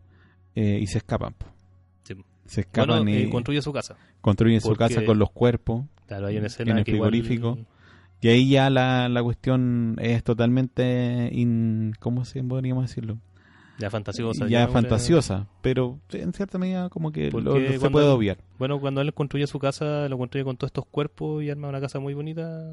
eh, 0.55 0.79
y 0.81 0.87
se 0.87 0.99
escapan. 0.99 1.35
Sí. 2.05 2.15
Se 2.47 2.61
escapan 2.61 2.99
Bueno, 3.05 3.11
y 3.11 3.23
eh, 3.25 3.31
construye 3.31 3.61
su 3.61 3.73
casa. 3.73 3.97
construyen 4.21 4.61
su 4.61 4.75
casa 4.77 5.05
con 5.05 5.19
los 5.19 5.31
cuerpos. 5.31 5.85
Claro, 6.07 6.27
hay 6.27 6.37
una 6.37 6.47
escena 6.49 6.73
En 6.73 6.79
el 6.79 6.85
que 6.85 6.93
igual- 6.93 7.11
frigorífico. 7.11 7.59
Y 8.21 8.29
ahí 8.29 8.49
ya 8.49 8.71
la, 8.71 9.09
la 9.11 9.23
cuestión 9.23 9.97
es 10.01 10.23
totalmente, 10.25 11.29
in, 11.33 11.93
¿cómo 11.99 12.25
se 12.25 12.43
podríamos 12.43 12.89
decirlo? 12.89 13.19
Ya 13.77 13.91
fantasiosa. 13.91 14.47
ya 14.49 14.69
fantasiosa, 14.69 15.49
pero 15.61 15.99
en 16.11 16.33
cierta 16.33 16.59
medida 16.59 16.89
como 16.91 17.11
que 17.13 17.31
Porque 17.31 17.45
lo- 17.49 17.59
lo 17.59 17.81
se 17.81 17.91
puede 17.91 18.07
obviar. 18.09 18.39
Bueno, 18.59 18.79
cuando 18.81 19.01
él 19.01 19.13
construye 19.15 19.47
su 19.47 19.59
casa, 19.59 20.09
lo 20.09 20.17
construye 20.19 20.45
con 20.45 20.57
todos 20.57 20.69
estos 20.69 20.87
cuerpos 20.87 21.43
y 21.43 21.51
arma 21.51 21.69
una 21.69 21.81
casa 21.81 21.99
muy 21.99 22.15
bonita, 22.15 22.73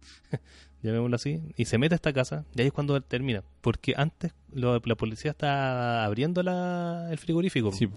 llamémoslo 0.82 1.16
así, 1.16 1.42
y 1.56 1.64
se 1.66 1.78
mete 1.78 1.94
a 1.94 1.96
esta 1.96 2.12
casa, 2.12 2.44
y 2.54 2.60
ahí 2.62 2.66
es 2.68 2.72
cuando 2.72 3.00
termina. 3.02 3.42
Porque 3.60 3.94
antes 3.96 4.32
lo- 4.52 4.80
la 4.84 4.94
policía 4.94 5.32
está 5.32 6.04
abriendo 6.04 6.42
la, 6.42 7.08
el 7.10 7.18
frigorífico, 7.18 7.72
Sí, 7.72 7.88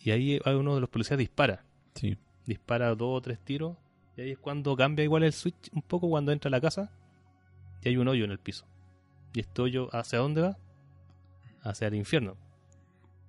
y 0.00 0.10
ahí 0.10 0.40
hay 0.44 0.54
uno 0.54 0.74
de 0.74 0.80
los 0.80 0.88
policías 0.90 1.18
dispara, 1.18 1.64
sí, 1.94 2.16
dispara 2.46 2.94
dos 2.94 3.18
o 3.18 3.20
tres 3.20 3.38
tiros, 3.40 3.76
y 4.16 4.22
ahí 4.22 4.30
es 4.32 4.38
cuando 4.38 4.74
cambia 4.76 5.04
igual 5.04 5.22
el 5.24 5.32
switch 5.32 5.70
un 5.72 5.82
poco 5.82 6.08
cuando 6.08 6.32
entra 6.32 6.48
a 6.48 6.52
la 6.52 6.60
casa, 6.60 6.90
y 7.82 7.88
hay 7.88 7.96
un 7.98 8.08
hoyo 8.08 8.24
en 8.24 8.30
el 8.30 8.38
piso. 8.38 8.64
¿Y 9.34 9.40
este 9.40 9.60
hoyo 9.62 9.88
hacia 9.92 10.20
dónde 10.20 10.40
va? 10.42 10.56
Hacia 11.64 11.88
el 11.88 11.94
infierno. 11.96 12.36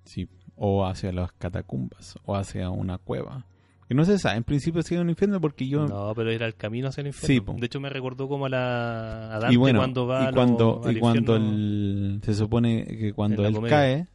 sí. 0.04 0.28
O 0.58 0.86
hacia 0.86 1.12
las 1.12 1.34
catacumbas, 1.34 2.16
o 2.24 2.34
hacia 2.34 2.70
una 2.70 2.98
cueva. 2.98 3.46
Que 3.90 3.94
no 3.94 4.06
se 4.06 4.18
sabe, 4.18 4.38
en 4.38 4.46
principio 4.46 4.82
si 4.84 4.96
es 4.96 5.02
un 5.02 5.10
infierno 5.10 5.42
porque 5.42 5.68
yo... 5.68 5.86
No, 5.86 6.14
pero 6.16 6.32
era 6.32 6.46
el 6.46 6.56
camino 6.56 6.88
hacia 6.88 7.02
el 7.02 7.12
Sí, 7.12 7.34
infierno. 7.34 7.46
po. 7.56 7.60
de 7.60 7.66
hecho, 7.66 7.82
me 7.82 7.90
recordó 7.90 8.30
como 8.30 8.46
a 8.46 8.50
la 8.50 9.36
a 9.36 9.40
Dante 9.40 9.54
y 9.54 9.58
bueno, 9.58 9.80
cuando 9.80 10.08
va 10.08 10.22
y 10.24 10.26
lo- 10.28 10.32
cuando, 10.34 10.82
al 10.86 10.96
y 10.96 11.00
cuando 11.02 11.36
el- 11.36 12.22
se 12.24 12.34
supone 12.36 12.86
que 12.86 13.12
cuando 13.12 13.46
él 13.46 13.54
comedia. 13.54 13.76
cae, 13.76 14.08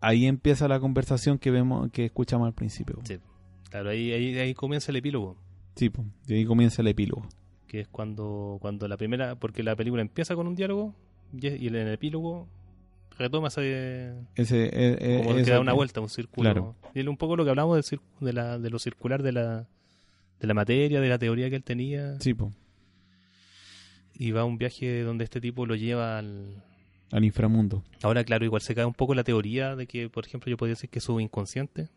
ahí 0.00 0.26
empieza 0.26 0.68
la 0.68 0.80
conversación 0.80 1.38
que 1.38 1.50
vemos, 1.50 1.90
que 1.92 2.06
escuchamos 2.06 2.46
al 2.46 2.54
principio. 2.54 2.98
Sí. 3.04 3.18
Claro, 3.70 3.90
ahí, 3.90 4.12
ahí, 4.12 4.38
ahí 4.38 4.54
comienza 4.54 4.90
el 4.90 4.96
epílogo, 4.96 5.36
Sí, 5.74 5.90
y 6.28 6.32
ahí 6.34 6.44
comienza 6.46 6.80
el 6.80 6.88
epílogo. 6.88 7.26
que 7.66 7.80
es 7.80 7.88
cuando, 7.88 8.56
cuando 8.62 8.88
la 8.88 8.96
primera, 8.96 9.34
porque 9.34 9.62
la 9.62 9.76
película 9.76 10.00
empieza 10.00 10.34
con 10.34 10.46
un 10.46 10.54
diálogo 10.54 10.94
y 11.38 11.66
en 11.66 11.74
el 11.74 11.88
epílogo 11.92 12.48
retoma 13.18 13.48
ese, 13.48 14.14
Ese, 14.34 14.64
eh, 14.66 14.70
eh, 15.00 15.22
como 15.24 15.36
que 15.36 15.42
da 15.44 15.60
una 15.60 15.72
vuelta, 15.72 16.00
un 16.00 16.08
círculo. 16.08 16.42
Claro. 16.42 16.76
Y 16.94 17.00
es 17.00 17.06
un 17.06 17.16
poco 17.16 17.36
lo 17.36 17.44
que 17.44 17.50
hablamos 17.50 17.78
cir- 17.90 18.00
de, 18.20 18.32
la, 18.32 18.58
de 18.58 18.70
lo 18.70 18.78
circular 18.78 19.22
de 19.22 19.32
la, 19.32 19.66
de 20.40 20.46
la 20.46 20.54
materia, 20.54 21.00
de 21.00 21.08
la 21.08 21.18
teoría 21.18 21.48
que 21.50 21.56
él 21.56 21.64
tenía. 21.64 22.18
Sí, 22.20 22.34
po, 22.34 22.52
Y 24.14 24.30
va 24.32 24.42
a 24.42 24.44
un 24.44 24.58
viaje 24.58 25.02
donde 25.02 25.24
este 25.24 25.40
tipo 25.40 25.66
lo 25.66 25.74
lleva 25.74 26.18
al... 26.18 26.62
al 27.12 27.24
inframundo. 27.24 27.82
Ahora, 28.02 28.24
claro, 28.24 28.44
igual 28.44 28.62
se 28.62 28.74
cae 28.74 28.84
un 28.84 28.94
poco 28.94 29.14
la 29.14 29.24
teoría 29.24 29.76
de 29.76 29.86
que, 29.86 30.08
por 30.08 30.26
ejemplo, 30.26 30.50
yo 30.50 30.56
podría 30.56 30.74
decir 30.74 30.88
que 30.90 30.98
es 31.00 31.04
su 31.04 31.18
inconsciente, 31.20 31.88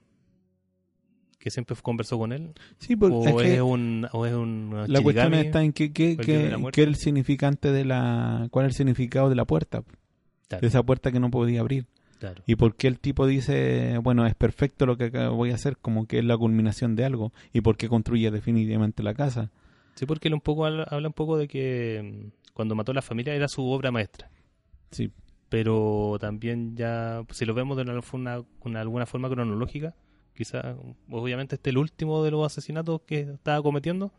que 1.40 1.50
siempre 1.52 1.76
conversó 1.82 2.18
con 2.18 2.34
él, 2.34 2.52
Sí, 2.80 2.98
porque 2.98 3.16
o, 3.16 3.40
es 3.40 3.46
es 3.48 3.54
que 3.56 3.62
un, 3.62 4.08
o 4.12 4.26
es 4.26 4.34
un 4.34 4.84
la 4.88 5.02
cuestión 5.02 5.34
está 5.36 5.64
en 5.64 5.72
de 5.72 5.94
que- 5.94 6.50
la 6.52 6.58
muerte. 6.58 6.82
que 6.82 6.88
el 6.88 6.96
significante 6.98 7.72
de 7.72 7.86
la... 7.86 8.48
¿Cuál 8.52 8.66
es 8.66 8.72
el 8.74 8.76
significado 8.76 9.30
de 9.30 9.36
la 9.36 9.46
puerta? 9.46 9.84
Claro, 10.50 10.62
De 10.62 10.68
esa 10.68 10.84
puerta 10.84 11.12
que 11.12 11.20
no 11.22 11.32
podía 11.32 11.62
abrir. 11.62 11.86
claro. 12.20 12.44
Y 12.46 12.56
por 12.58 12.76
qué 12.76 12.88
el 12.88 13.00
tipo 13.00 13.26
dice, 13.26 13.98
bueno, 14.04 14.26
es 14.28 14.36
perfecto 14.36 14.86
lo 14.86 14.98
que 14.98 15.10
voy 15.30 15.52
a 15.52 15.56
hacer, 15.56 15.78
como 15.78 16.06
que 16.08 16.20
es 16.20 16.26
la 16.26 16.38
culminación 16.38 16.96
de 16.98 17.06
algo. 17.06 17.32
Y 17.54 17.62
por 17.62 17.78
qué 17.78 17.88
construye 17.88 18.30
definitivamente 18.32 19.02
la 19.04 19.14
casa. 19.14 19.52
Sí, 19.96 20.06
porque 20.06 20.28
él 20.28 20.34
un 20.34 20.42
poco 20.42 20.66
habla, 20.66 20.88
un 20.92 21.14
poco 21.14 21.38
de 21.38 21.48
que 21.48 22.28
mm, 22.28 22.52
cuando 22.54 22.76
mató 22.76 22.92
a 22.92 22.96
la 22.96 23.02
familia 23.02 23.34
era 23.34 23.48
su 23.48 23.66
obra 23.70 23.92
maestra. 23.92 24.30
Sí, 24.92 25.12
Pero 25.50 26.18
también 26.20 26.76
ya, 26.76 27.24
si 27.32 27.46
lo 27.46 27.54
vemos 27.54 27.76
de 27.78 27.84
una, 27.84 28.02
forma- 28.02 28.44
con 28.60 28.76
alguna 28.78 29.06
forma 29.06 29.30
cronológica, 29.30 29.94
quizá, 30.36 30.76
obviamente 31.10 31.56
este 31.56 31.70
es 31.70 31.74
el 31.74 31.78
último 31.80 32.24
de 32.24 32.32
los 32.32 32.46
asesinatos 32.46 33.02
que 33.06 33.22
estaba 33.22 33.62
cometiendo, 33.62 34.12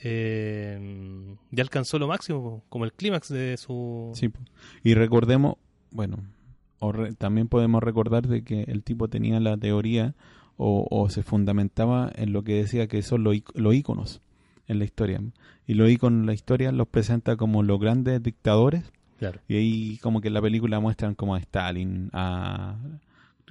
eh, 0.00 1.34
ya 1.50 1.62
alcanzó 1.62 1.98
lo 1.98 2.08
máximo, 2.08 2.62
como 2.68 2.84
el 2.84 2.92
clímax 2.92 3.28
de 3.28 3.56
su... 3.56 4.10
sí. 4.14 4.30
Y 4.82 4.94
recordemos, 4.94 5.56
bueno, 5.90 6.18
o 6.78 6.92
re- 6.92 7.14
también 7.14 7.48
podemos 7.48 7.82
recordar 7.82 8.26
de 8.26 8.42
que 8.44 8.62
el 8.62 8.82
tipo 8.82 9.08
tenía 9.08 9.40
la 9.40 9.56
teoría 9.56 10.14
o, 10.56 10.86
o 10.90 11.08
se 11.10 11.22
fundamentaba 11.22 12.10
en 12.14 12.32
lo 12.32 12.42
que 12.42 12.54
decía 12.54 12.86
que 12.88 13.02
son 13.02 13.24
los, 13.24 13.36
los 13.54 13.74
íconos 13.74 14.20
en 14.66 14.78
la 14.78 14.84
historia. 14.84 15.20
Y 15.66 15.74
los 15.74 15.90
íconos 15.90 16.20
en 16.20 16.26
la 16.26 16.34
historia 16.34 16.72
los 16.72 16.88
presenta 16.88 17.36
como 17.36 17.62
los 17.62 17.78
grandes 17.80 18.22
dictadores 18.22 18.84
Claro. 19.18 19.40
Y 19.48 19.56
ahí 19.56 19.98
como 20.00 20.20
que 20.20 20.28
en 20.28 20.34
la 20.34 20.40
película 20.40 20.78
muestran 20.78 21.16
como 21.16 21.34
a 21.34 21.38
Stalin, 21.40 22.08
a, 22.12 22.76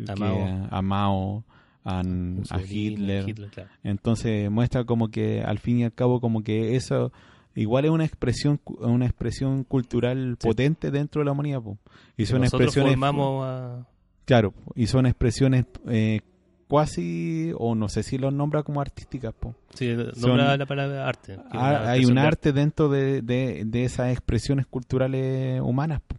A 0.07 0.77
a 0.77 0.81
Mao, 0.81 1.43
a, 1.89 2.61
Hitler. 2.61 3.33
claro. 3.51 3.69
Entonces 3.83 4.49
muestra 4.51 4.83
como 4.83 5.09
que 5.09 5.41
al 5.41 5.59
fin 5.59 5.79
y 5.79 5.83
al 5.85 5.93
cabo 5.93 6.19
como 6.19 6.43
que 6.43 6.75
eso 6.75 7.11
igual 7.55 7.85
es 7.85 7.91
una 7.91 8.05
expresión 8.05 8.59
una 8.79 9.05
expresión 9.05 9.63
cultural 9.63 10.37
Sí. 10.39 10.47
potente 10.47 10.91
dentro 10.91 11.21
de 11.21 11.25
la 11.25 11.31
humanidad. 11.31 11.61
po. 11.61 11.77
Y 12.17 12.25
son 12.25 12.43
expresiones 12.43 12.91
formamos 12.93 13.45
a... 13.45 13.87
claro, 14.25 14.53
y 14.75 14.87
son 14.87 15.05
expresiones 15.05 15.65
eh, 15.87 16.21
cuasi 16.67 17.51
o 17.57 17.75
no 17.75 17.87
sé 17.89 18.03
si 18.03 18.17
los 18.17 18.33
nombra 18.33 18.61
como 18.63 18.81
artísticas, 18.81 19.33
po. 19.33 19.55
Sí, 19.73 19.95
Son- 20.15 20.29
nombra 20.29 20.57
la 20.57 20.65
palabra 20.65 21.07
arte. 21.07 21.37
Ah, 21.51 21.89
hay 21.91 22.05
un 22.05 22.17
arte 22.17 22.51
dentro 22.51 22.89
de, 22.89 23.21
de, 23.21 23.63
de 23.65 23.83
esas 23.85 24.11
expresiones 24.11 24.65
culturales 24.67 25.61
humanas. 25.61 26.01
po. 26.05 26.17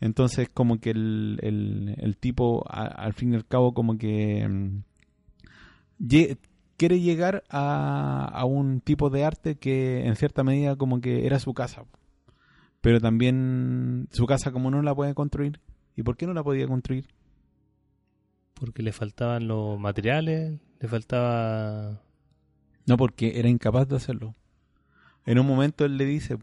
Entonces, 0.00 0.48
como 0.52 0.78
que 0.80 0.90
el, 0.90 1.38
el, 1.42 1.94
el 1.98 2.16
tipo, 2.16 2.64
a- 2.68 2.86
al 2.86 3.12
fin 3.14 3.32
y 3.32 3.36
al 3.36 3.46
cabo, 3.46 3.74
como 3.74 3.98
que 3.98 4.46
mm, 4.48 4.82
quiere 6.76 7.00
llegar 7.00 7.44
a, 7.50 8.24
a 8.32 8.44
un 8.44 8.80
tipo 8.80 9.10
de 9.10 9.24
arte 9.24 9.56
que 9.56 10.06
en 10.06 10.16
cierta 10.16 10.44
medida 10.44 10.76
como 10.76 11.00
que 11.00 11.26
era 11.26 11.38
su 11.40 11.54
casa. 11.54 11.84
Pero 12.80 13.00
también 13.00 14.08
su 14.12 14.26
casa 14.26 14.52
como 14.52 14.70
no 14.70 14.82
la 14.82 14.94
puede 14.94 15.14
construir. 15.14 15.60
¿Y 15.96 16.02
por 16.04 16.16
qué 16.16 16.26
no 16.26 16.34
la 16.34 16.44
podía 16.44 16.68
construir? 16.68 17.06
Porque 18.54 18.82
le 18.82 18.92
faltaban 18.92 19.48
los 19.48 19.78
materiales, 19.78 20.60
le 20.80 20.88
faltaba... 20.88 22.00
No, 22.86 22.96
porque 22.96 23.38
era 23.38 23.48
incapaz 23.48 23.88
de 23.88 23.96
hacerlo. 23.96 24.34
En 25.26 25.38
un 25.38 25.46
momento 25.46 25.84
él 25.84 25.96
le 25.96 26.06
dice, 26.06 26.38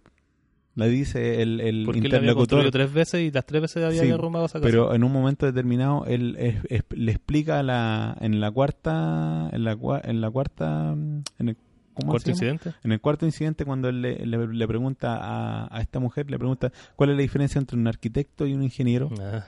le 0.76 0.90
dice 0.90 1.42
el, 1.42 1.62
el 1.62 1.84
Porque 1.86 2.00
él 2.00 2.06
había 2.08 2.18
interlocutor, 2.32 2.70
tres 2.72 2.92
veces 2.94 3.22
y 3.22 3.32
las 3.32 3.46
tres 3.46 3.62
veces 3.62 3.84
había 3.84 4.02
Sí, 4.02 4.08
derrumbado 4.08 4.46
esa 4.46 4.60
casa. 4.60 4.66
pero 4.70 4.94
en 4.94 5.04
un 5.04 5.12
momento 5.12 5.46
determinado 5.46 6.06
él 6.06 6.36
es- 6.38 6.58
es- 6.70 6.84
le 6.90 7.12
explica 7.12 7.64
la, 7.64 8.18
en 8.20 8.40
la 8.42 8.52
cuarta, 8.52 9.50
en 9.54 9.64
la, 9.64 9.78
en 10.04 10.22
la 10.22 10.30
cuarta, 10.32 10.92
en 10.92 11.24
el, 11.50 11.58
¿cómo 11.94 12.12
¿Cuarto 12.12 12.30
incidente? 12.30 12.74
En 12.84 12.92
el 12.92 13.00
cuarto 13.00 13.26
incidente 13.26 13.64
cuando 13.64 13.88
él 13.88 14.02
le, 14.02 14.26
le- 14.26 14.48
le 14.48 14.68
pregunta 14.68 15.18
a, 15.18 15.74
a 15.78 15.82
esta 15.82 16.00
mujer, 16.00 16.30
le 16.30 16.38
pregunta 16.38 16.72
cuál 16.98 17.12
es 17.12 17.16
la 17.16 17.22
diferencia 17.22 17.58
entre 17.60 17.78
un 17.78 17.88
arquitecto 17.88 18.46
y 18.46 18.54
un 18.54 18.62
ingeniero 18.64 19.10
Ah, 19.22 19.46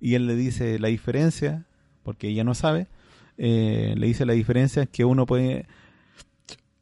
y 0.00 0.14
él 0.14 0.26
le 0.26 0.34
dice 0.34 0.78
la 0.80 0.88
diferencia, 0.88 1.64
porque 2.02 2.28
ella 2.28 2.42
no 2.44 2.54
sabe, 2.54 2.88
eh, 3.38 3.94
le 3.96 4.06
dice 4.08 4.26
la 4.26 4.32
diferencia 4.32 4.82
es 4.82 4.88
que 4.88 5.04
uno 5.04 5.26
puede, 5.26 5.66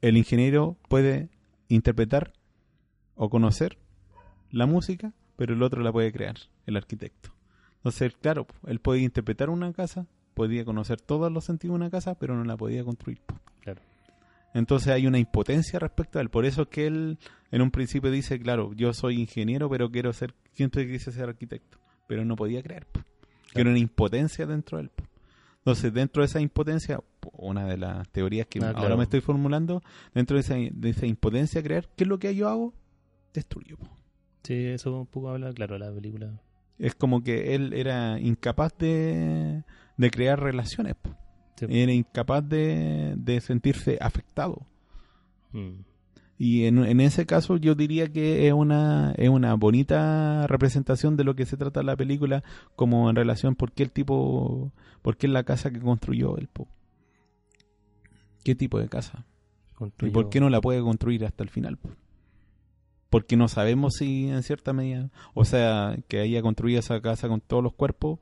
el 0.00 0.16
ingeniero 0.16 0.76
puede 0.88 1.28
interpretar 1.68 2.32
o 3.16 3.28
conocer 3.30 3.78
la 4.50 4.66
música, 4.66 5.12
pero 5.36 5.54
el 5.54 5.62
otro 5.62 5.82
la 5.82 5.92
puede 5.92 6.12
crear, 6.12 6.36
el 6.66 6.76
arquitecto. 6.76 7.30
Entonces, 7.76 8.14
claro, 8.20 8.46
él 8.66 8.80
podía 8.80 9.02
interpretar 9.04 9.50
una 9.50 9.72
casa, 9.72 10.06
podía 10.34 10.64
conocer 10.64 11.00
todos 11.00 11.30
los 11.30 11.44
sentidos 11.44 11.74
de 11.74 11.76
una 11.84 11.90
casa, 11.90 12.14
pero 12.18 12.34
no 12.36 12.44
la 12.44 12.56
podía 12.56 12.84
construir. 12.84 13.20
claro. 13.62 13.80
Entonces 14.56 14.92
hay 14.92 15.08
una 15.08 15.18
impotencia 15.18 15.80
respecto 15.80 16.18
a 16.18 16.22
él. 16.22 16.30
Por 16.30 16.44
eso 16.46 16.62
es 16.62 16.68
que 16.68 16.86
él 16.86 17.18
en 17.50 17.60
un 17.60 17.72
principio 17.72 18.08
dice, 18.12 18.38
claro, 18.38 18.72
yo 18.74 18.92
soy 18.92 19.20
ingeniero, 19.20 19.68
pero 19.68 19.90
quiero 19.90 20.12
ser, 20.12 20.32
siempre 20.52 20.86
quise 20.86 21.10
ser 21.10 21.28
arquitecto. 21.28 21.78
Pero 22.06 22.24
no 22.24 22.36
podía 22.36 22.62
creer. 22.62 22.86
Que 23.52 23.62
era 23.62 23.70
una 23.70 23.80
impotencia 23.80 24.46
dentro 24.46 24.78
de 24.78 24.84
él. 24.84 24.90
Entonces, 25.58 25.92
dentro 25.92 26.22
de 26.22 26.26
esa 26.26 26.40
impotencia, 26.40 27.00
po, 27.18 27.30
una 27.36 27.66
de 27.66 27.78
las 27.78 28.08
teorías 28.10 28.46
que 28.46 28.60
Ah, 28.60 28.66
ahora 28.68 28.78
claro. 28.78 28.96
me 28.96 29.02
estoy 29.02 29.20
formulando, 29.22 29.82
dentro 30.14 30.36
de 30.36 30.42
esa, 30.42 30.54
de 30.54 30.90
esa 30.90 31.06
impotencia 31.06 31.60
creer, 31.60 31.88
¿qué 31.96 32.04
es 32.04 32.08
lo 32.08 32.20
que 32.20 32.36
yo 32.36 32.48
hago? 32.48 32.74
Destruyo. 33.34 33.76
po. 33.76 33.88
Sí, 34.44 34.54
eso 34.66 35.00
un 35.00 35.06
poco 35.06 35.28
habla, 35.28 35.52
claro, 35.52 35.76
la 35.76 35.92
película. 35.92 36.40
Es 36.78 36.94
como 36.94 37.22
que 37.22 37.54
él 37.54 37.72
era 37.72 38.18
incapaz 38.20 38.72
de, 38.78 39.62
de 39.96 40.10
crear 40.10 40.40
relaciones. 40.40 40.94
Sí. 41.56 41.66
Era 41.68 41.92
incapaz 41.92 42.48
de, 42.48 43.14
de 43.16 43.40
sentirse 43.40 43.98
afectado. 44.00 44.66
Mm. 45.52 45.80
Y 46.36 46.64
en, 46.64 46.78
en 46.84 47.00
ese 47.00 47.26
caso 47.26 47.56
yo 47.56 47.74
diría 47.74 48.12
que 48.12 48.48
es 48.48 48.52
una, 48.52 49.14
es 49.16 49.28
una 49.28 49.54
bonita 49.54 50.46
representación 50.48 51.16
de 51.16 51.24
lo 51.24 51.36
que 51.36 51.46
se 51.46 51.56
trata 51.56 51.82
la 51.82 51.96
película 51.96 52.42
como 52.74 53.08
en 53.08 53.16
relación 53.16 53.54
por 53.54 53.72
qué 53.72 53.84
el 53.84 53.92
tipo, 53.92 54.72
por 55.00 55.16
qué 55.16 55.26
es 55.26 55.32
la 55.32 55.44
casa 55.44 55.70
que 55.70 55.80
construyó 55.80 56.36
el 56.36 56.48
po. 56.48 56.68
¿Qué 58.42 58.54
tipo 58.54 58.78
de 58.78 58.88
casa? 58.88 59.24
¿Y 60.02 60.10
por 60.10 60.28
qué 60.28 60.40
no 60.40 60.50
la 60.50 60.60
puede 60.60 60.80
construir 60.80 61.24
hasta 61.24 61.44
el 61.44 61.50
final? 61.50 61.76
po? 61.78 61.90
Porque 63.14 63.36
no 63.36 63.46
sabemos 63.46 63.94
si 63.94 64.26
en 64.28 64.42
cierta 64.42 64.72
medida, 64.72 65.08
o 65.34 65.44
sea, 65.44 65.96
que 66.08 66.18
haya 66.18 66.42
construido 66.42 66.80
esa 66.80 67.00
casa 67.00 67.28
con 67.28 67.40
todos 67.40 67.62
los 67.62 67.72
cuerpos, 67.72 68.18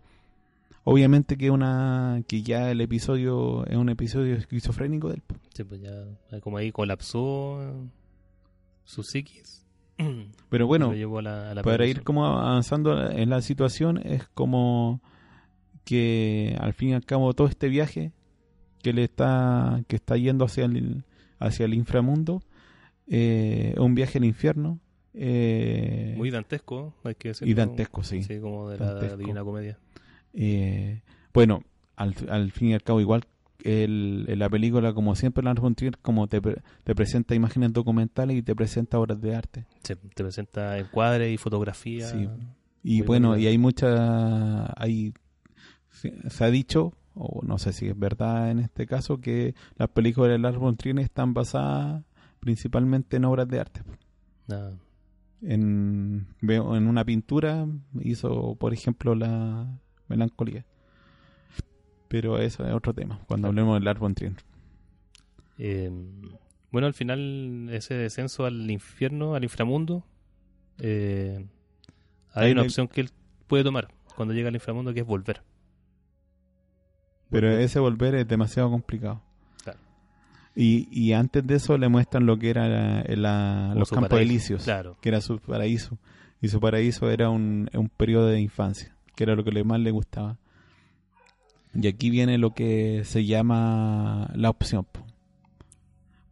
obviamente 0.85 1.39
que 1.39 1.51
una 1.51 2.23
que 2.29 2.43
ya 2.43 2.71
el 2.71 2.79
episodio 2.83 3.65
es 3.69 3.77
un 3.79 3.89
episodio 3.89 4.37
esquizofrénico 4.37 5.09
del. 5.09 5.23
Sí, 5.55 5.65
pues 5.65 5.81
ya, 5.81 5.93
eh, 6.31 6.43
como 6.43 6.59
ahí 6.59 6.73
colapsó 6.73 7.63
eh, 7.63 7.73
su 8.85 9.03
psiquis. 9.03 9.65
Pero 10.51 10.67
bueno, 10.67 10.89
Lo 10.89 10.95
llevó 10.95 11.21
a 11.21 11.23
la, 11.23 11.51
a 11.53 11.55
la 11.55 11.63
para 11.63 11.87
ir 11.87 12.03
como 12.03 12.27
avanzando 12.27 13.11
en 13.11 13.31
la 13.31 13.41
situación 13.41 13.97
es 13.97 14.29
como 14.35 15.01
que 15.87 16.55
al 16.61 16.75
fin 16.75 16.91
y 16.91 16.93
al 16.93 17.07
cabo 17.07 17.33
todo 17.33 17.47
este 17.47 17.71
viaje 17.71 18.13
que 18.83 18.93
le 18.93 19.05
está 19.05 19.85
que 19.89 19.97
está 19.97 20.19
yendo 20.19 20.45
hacia 20.45 20.67
el 20.67 21.07
hacia 21.39 21.65
el 21.65 21.73
inframundo 21.73 22.43
eh, 23.09 23.75
un 23.79 23.95
viaje 23.95 24.19
al 24.19 24.25
infierno 24.25 24.79
eh, 25.15 26.15
Muy 26.17 26.31
dantesco, 26.31 26.95
hay 27.05 27.15
que 27.17 27.29
decirlo. 27.29 27.51
y 27.51 27.55
dantesco 27.55 28.03
sí, 28.03 28.23
Sí, 28.23 28.39
como 28.41 28.69
de 28.71 28.79
la. 28.79 29.17
Divina 29.17 29.43
Comedia. 29.45 29.79
Eh, 30.35 31.03
bueno 31.35 31.63
al, 31.97 32.15
al 32.31 32.51
fin 32.53 32.69
y 32.69 32.75
al 32.75 32.83
cabo 32.83 33.01
igual 33.01 33.25
el, 33.65 34.27
la 34.39 34.49
película 34.49 34.93
como 34.95 35.15
siempre 35.15 35.45
Lars 35.45 35.61
von 35.61 35.75
Trier 35.75 35.99
como 35.99 36.27
te, 36.27 36.41
te 36.41 36.95
presenta 36.95 37.35
imágenes 37.35 37.73
documentales 37.73 38.37
y 38.39 38.43
te 38.43 38.55
presenta 38.57 38.99
obras 38.99 39.21
de 39.21 39.37
arte 39.37 39.67
Sí, 39.83 39.95
te 40.15 40.23
presenta 40.25 40.79
encuadres 40.79 41.33
y 41.33 41.37
fotografía. 41.37 42.09
Sí. 42.09 42.29
Y 42.83 42.99
Muy 42.99 43.07
bueno, 43.07 43.37
y 43.39 43.47
hay 43.47 43.59
mucha, 43.59 44.73
hay, 44.81 45.13
se, 45.91 46.29
se 46.31 46.45
ha 46.45 46.51
dicho, 46.51 46.93
o 47.15 47.41
no 47.45 47.59
sé 47.59 47.73
si 47.73 47.87
es 47.87 47.97
verdad 47.97 48.51
en 48.51 48.59
este 48.59 48.87
caso, 48.87 49.21
que 49.21 49.55
las 49.77 49.89
películas 49.91 50.31
de 50.33 50.39
Lars 50.39 50.57
von 50.59 50.77
Trier 50.77 50.99
están 50.99 51.33
basadas 51.35 52.03
principalmente 52.43 53.17
en 53.17 53.25
obras 53.25 53.47
de 53.47 53.61
arte. 53.61 53.83
Nada. 54.49 54.77
En, 55.43 56.27
veo 56.41 56.77
en 56.77 56.89
una 56.89 57.05
pintura 57.05 57.67
hizo, 58.01 58.57
por 58.57 58.73
ejemplo, 58.73 59.15
la 59.15 59.79
melancolía. 60.09 60.67
Pero 62.09 62.39
eso 62.39 62.67
es 62.67 62.75
otro 62.75 62.93
tema, 62.93 63.21
cuando 63.29 63.49
hablemos 63.49 63.79
de 63.79 63.85
Lars 63.85 64.01
von 64.01 64.15
Trier. 64.15 64.35
Eh, 65.57 65.91
bueno, 66.73 66.89
al 66.89 66.95
final, 66.95 67.69
ese 67.71 67.95
descenso 67.95 68.45
al 68.45 68.69
infierno, 68.71 69.37
al 69.37 69.45
inframundo, 69.45 70.05
eh, 70.79 71.47
hay 72.33 72.47
Ahí 72.47 72.53
una 72.53 72.63
opción 72.63 72.89
que 72.89 73.03
él 73.03 73.11
puede 73.47 73.63
tomar 73.63 73.89
cuando 74.17 74.35
llega 74.35 74.49
al 74.49 74.55
inframundo, 74.55 74.93
que 74.93 75.01
es 75.01 75.07
volver. 75.07 75.43
Pero 77.31 77.51
ese 77.51 77.79
volver 77.79 78.17
es 78.17 78.27
demasiado 78.27 78.69
complicado. 78.69 79.23
Y, 80.55 80.89
y 80.91 81.13
antes 81.15 81.47
de 81.47 81.55
eso 81.55 81.79
le 81.79 81.89
muestran 81.89 82.27
lo 82.27 82.39
que 82.39 82.51
era 82.51 82.69
la- 82.69 83.05
la- 83.17 83.75
los 83.75 83.91
campos 83.91 84.11
paraíso. 84.11 84.31
elíseos. 84.31 84.65
Claro. 84.65 84.97
que 85.01 85.09
era 85.09 85.21
su 85.21 85.39
paraíso. 85.39 85.99
Y 86.41 86.49
su 86.49 86.61
paraíso 86.61 87.11
era 87.11 87.31
un, 87.31 87.71
un 87.73 87.89
periodo 87.89 88.27
de 88.27 88.41
infancia, 88.41 88.95
que 89.15 89.25
era 89.25 89.35
lo 89.35 89.45
que 89.45 89.53
le 89.53 89.65
más 89.65 89.81
le 89.81 89.91
gustaba. 89.93 90.39
Y 91.75 91.87
aquí 91.87 92.11
viene 92.11 92.37
lo 92.37 92.53
que 92.53 93.03
se 93.05 93.25
llama 93.25 94.31
la 94.35 94.51
opción. 94.51 94.85
po. 94.91 95.01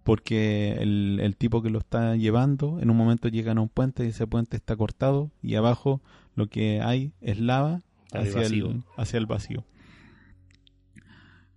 Porque 0.03 0.73
el, 0.81 1.19
el 1.23 1.37
tipo 1.37 1.63
que 1.63 1.71
lo 1.71 1.79
está 1.79 2.17
llevando, 2.17 2.79
en 2.81 2.91
un 2.91 2.97
momento 2.97 3.29
llegan 3.29 3.59
a 3.59 3.61
un 3.61 3.69
puente 3.69 4.05
y 4.05 4.09
ese 4.09 4.27
puente 4.27 4.57
está 4.57 4.75
cortado 4.77 5.31
y 5.43 5.55
abajo 5.55 6.01
lo 6.35 6.49
que 6.49 6.81
hay 6.83 7.13
es 7.21 7.39
lava 7.39 7.83
el, 8.13 8.83
hacia 8.97 9.19
el 9.19 9.27
vacío. 9.27 9.65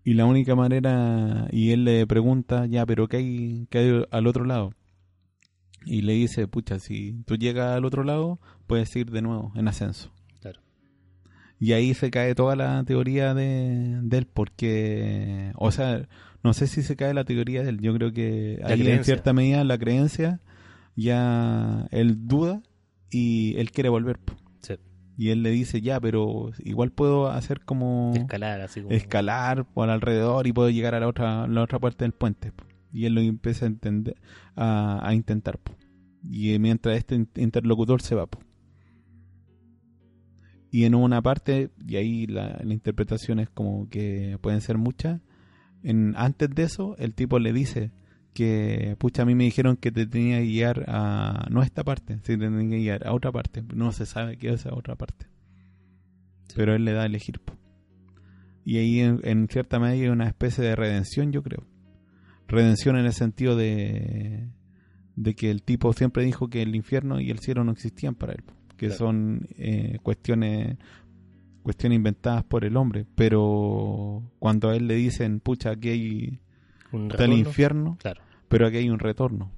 Y 0.03 0.15
la 0.15 0.25
única 0.25 0.55
manera, 0.55 1.47
y 1.51 1.71
él 1.71 1.85
le 1.85 2.05
pregunta, 2.05 2.65
ya, 2.65 2.85
pero 2.85 3.07
¿qué 3.07 3.17
hay, 3.17 3.67
qué 3.69 3.77
hay 3.77 4.03
al 4.11 4.27
otro 4.27 4.43
lado? 4.43 4.73
Y 5.85 6.01
le 6.01 6.13
dice, 6.13 6.47
pucha, 6.47 6.79
si 6.79 7.23
tú 7.25 7.37
llegas 7.37 7.75
al 7.75 7.85
otro 7.85 8.03
lado, 8.03 8.39
puedes 8.67 8.93
ir 8.95 9.11
de 9.11 9.21
nuevo 9.21 9.53
en 9.55 9.67
ascenso. 9.67 10.11
Claro. 10.41 10.61
Y 11.59 11.71
ahí 11.71 11.93
se 11.93 12.11
cae 12.11 12.35
toda 12.35 12.55
la 12.55 12.83
teoría 12.83 13.33
de, 13.33 13.99
de 14.01 14.17
él, 14.17 14.27
porque, 14.27 15.51
o 15.55 15.71
sea, 15.71 16.07
no 16.43 16.53
sé 16.53 16.67
si 16.67 16.83
se 16.83 16.97
cae 16.97 17.13
la 17.13 17.23
teoría 17.23 17.63
de 17.63 17.69
él, 17.69 17.79
yo 17.79 17.93
creo 17.93 18.11
que 18.11 18.59
La 18.61 18.69
ahí 18.69 18.85
en 18.85 19.05
cierta 19.05 19.31
medida 19.31 19.63
la 19.63 19.77
creencia, 19.77 20.41
ya 20.95 21.87
él 21.91 22.27
duda 22.27 22.61
y 23.09 23.55
él 23.57 23.71
quiere 23.71 23.87
volver. 23.89 24.19
po. 24.19 24.33
Y 25.17 25.29
él 25.29 25.43
le 25.43 25.51
dice, 25.51 25.79
ya, 25.81 25.99
pero 25.99 26.51
igual 26.59 26.91
puedo 26.91 27.29
hacer 27.29 27.61
como 27.61 28.13
Escalar, 28.15 28.61
así 28.61 28.81
como. 28.81 28.95
escalar 28.95 29.65
por 29.65 29.89
alrededor 29.89 30.47
y 30.47 30.53
puedo 30.53 30.69
llegar 30.71 30.95
a 30.95 30.99
la 30.99 31.07
otra, 31.07 31.47
la 31.47 31.61
otra 31.61 31.77
parte 31.79 32.03
del 32.03 32.13
puente. 32.13 32.51
Y 32.91 33.05
él 33.05 33.13
lo 33.13 33.21
empieza 33.21 33.65
a, 33.65 33.67
entender, 33.67 34.15
a, 34.55 35.07
a 35.07 35.13
intentar. 35.13 35.59
Y 36.23 36.57
mientras 36.59 36.97
este 36.97 37.15
in- 37.15 37.29
interlocutor 37.35 38.01
se 38.01 38.15
va. 38.15 38.27
Y 40.71 40.85
en 40.85 40.95
una 40.95 41.21
parte, 41.21 41.69
y 41.87 41.97
ahí 41.97 42.25
la, 42.25 42.59
la 42.63 42.73
interpretación 42.73 43.39
es 43.39 43.49
como 43.49 43.87
que 43.89 44.37
pueden 44.41 44.61
ser 44.61 44.77
muchas, 44.79 45.21
en, 45.83 46.15
antes 46.17 46.49
de 46.49 46.63
eso 46.63 46.95
el 46.97 47.13
tipo 47.13 47.37
le 47.37 47.53
dice 47.53 47.91
que, 48.33 48.95
pucha, 48.99 49.21
a 49.21 49.25
mí 49.25 49.35
me 49.35 49.43
dijeron 49.45 49.77
que 49.77 49.91
te 49.91 50.05
tenía 50.05 50.39
que 50.39 50.45
guiar 50.45 50.85
a, 50.87 51.47
no 51.51 51.61
a 51.61 51.63
esta 51.65 51.83
parte, 51.83 52.19
sino 52.23 52.39
te 52.39 52.49
tenía 52.49 52.69
que 52.69 52.77
guiar 52.83 53.07
a 53.07 53.13
otra 53.13 53.31
parte. 53.31 53.63
No 53.73 53.91
se 53.91 54.05
sabe 54.05 54.37
qué 54.37 54.49
es 54.49 54.61
esa 54.61 54.73
otra 54.73 54.95
parte. 54.95 55.27
Sí. 56.47 56.53
Pero 56.55 56.75
él 56.75 56.85
le 56.85 56.93
da 56.93 57.03
a 57.03 57.05
elegir. 57.05 57.39
po. 57.39 57.53
Y 58.65 58.77
ahí 58.77 58.99
en, 58.99 59.19
en 59.23 59.47
cierta 59.49 59.79
medida 59.79 60.03
hay 60.05 60.09
una 60.09 60.27
especie 60.27 60.63
de 60.63 60.75
redención, 60.75 61.31
yo 61.31 61.43
creo. 61.43 61.65
Redención 62.47 62.97
en 62.97 63.05
el 63.05 63.13
sentido 63.13 63.55
de, 63.55 64.47
de 65.15 65.35
que 65.35 65.49
el 65.51 65.63
tipo 65.63 65.91
siempre 65.93 66.23
dijo 66.23 66.49
que 66.49 66.61
el 66.61 66.75
infierno 66.75 67.19
y 67.19 67.29
el 67.29 67.39
cielo 67.39 67.63
no 67.63 67.71
existían 67.71 68.15
para 68.15 68.33
él, 68.33 68.43
po, 68.43 68.53
que 68.77 68.87
Claro. 68.87 68.97
son 68.99 69.47
eh, 69.57 69.97
cuestiones 70.03 70.77
cuestiones 71.61 71.95
inventadas 71.95 72.43
por 72.43 72.65
el 72.65 72.75
hombre, 72.75 73.05
pero 73.15 74.21
cuando 74.39 74.69
a 74.69 74.75
él 74.75 74.85
le 74.85 74.95
dicen, 74.95 75.39
pucha, 75.39 75.71
aquí 75.71 75.89
hay 75.89 76.39
Un 76.93 77.11
está 77.11 77.25
el 77.25 77.33
infierno, 77.33 77.97
Claro. 77.99 78.21
pero 78.47 78.67
aquí 78.67 78.77
hay 78.77 78.89
un 78.89 78.99
retorno. 78.99 79.51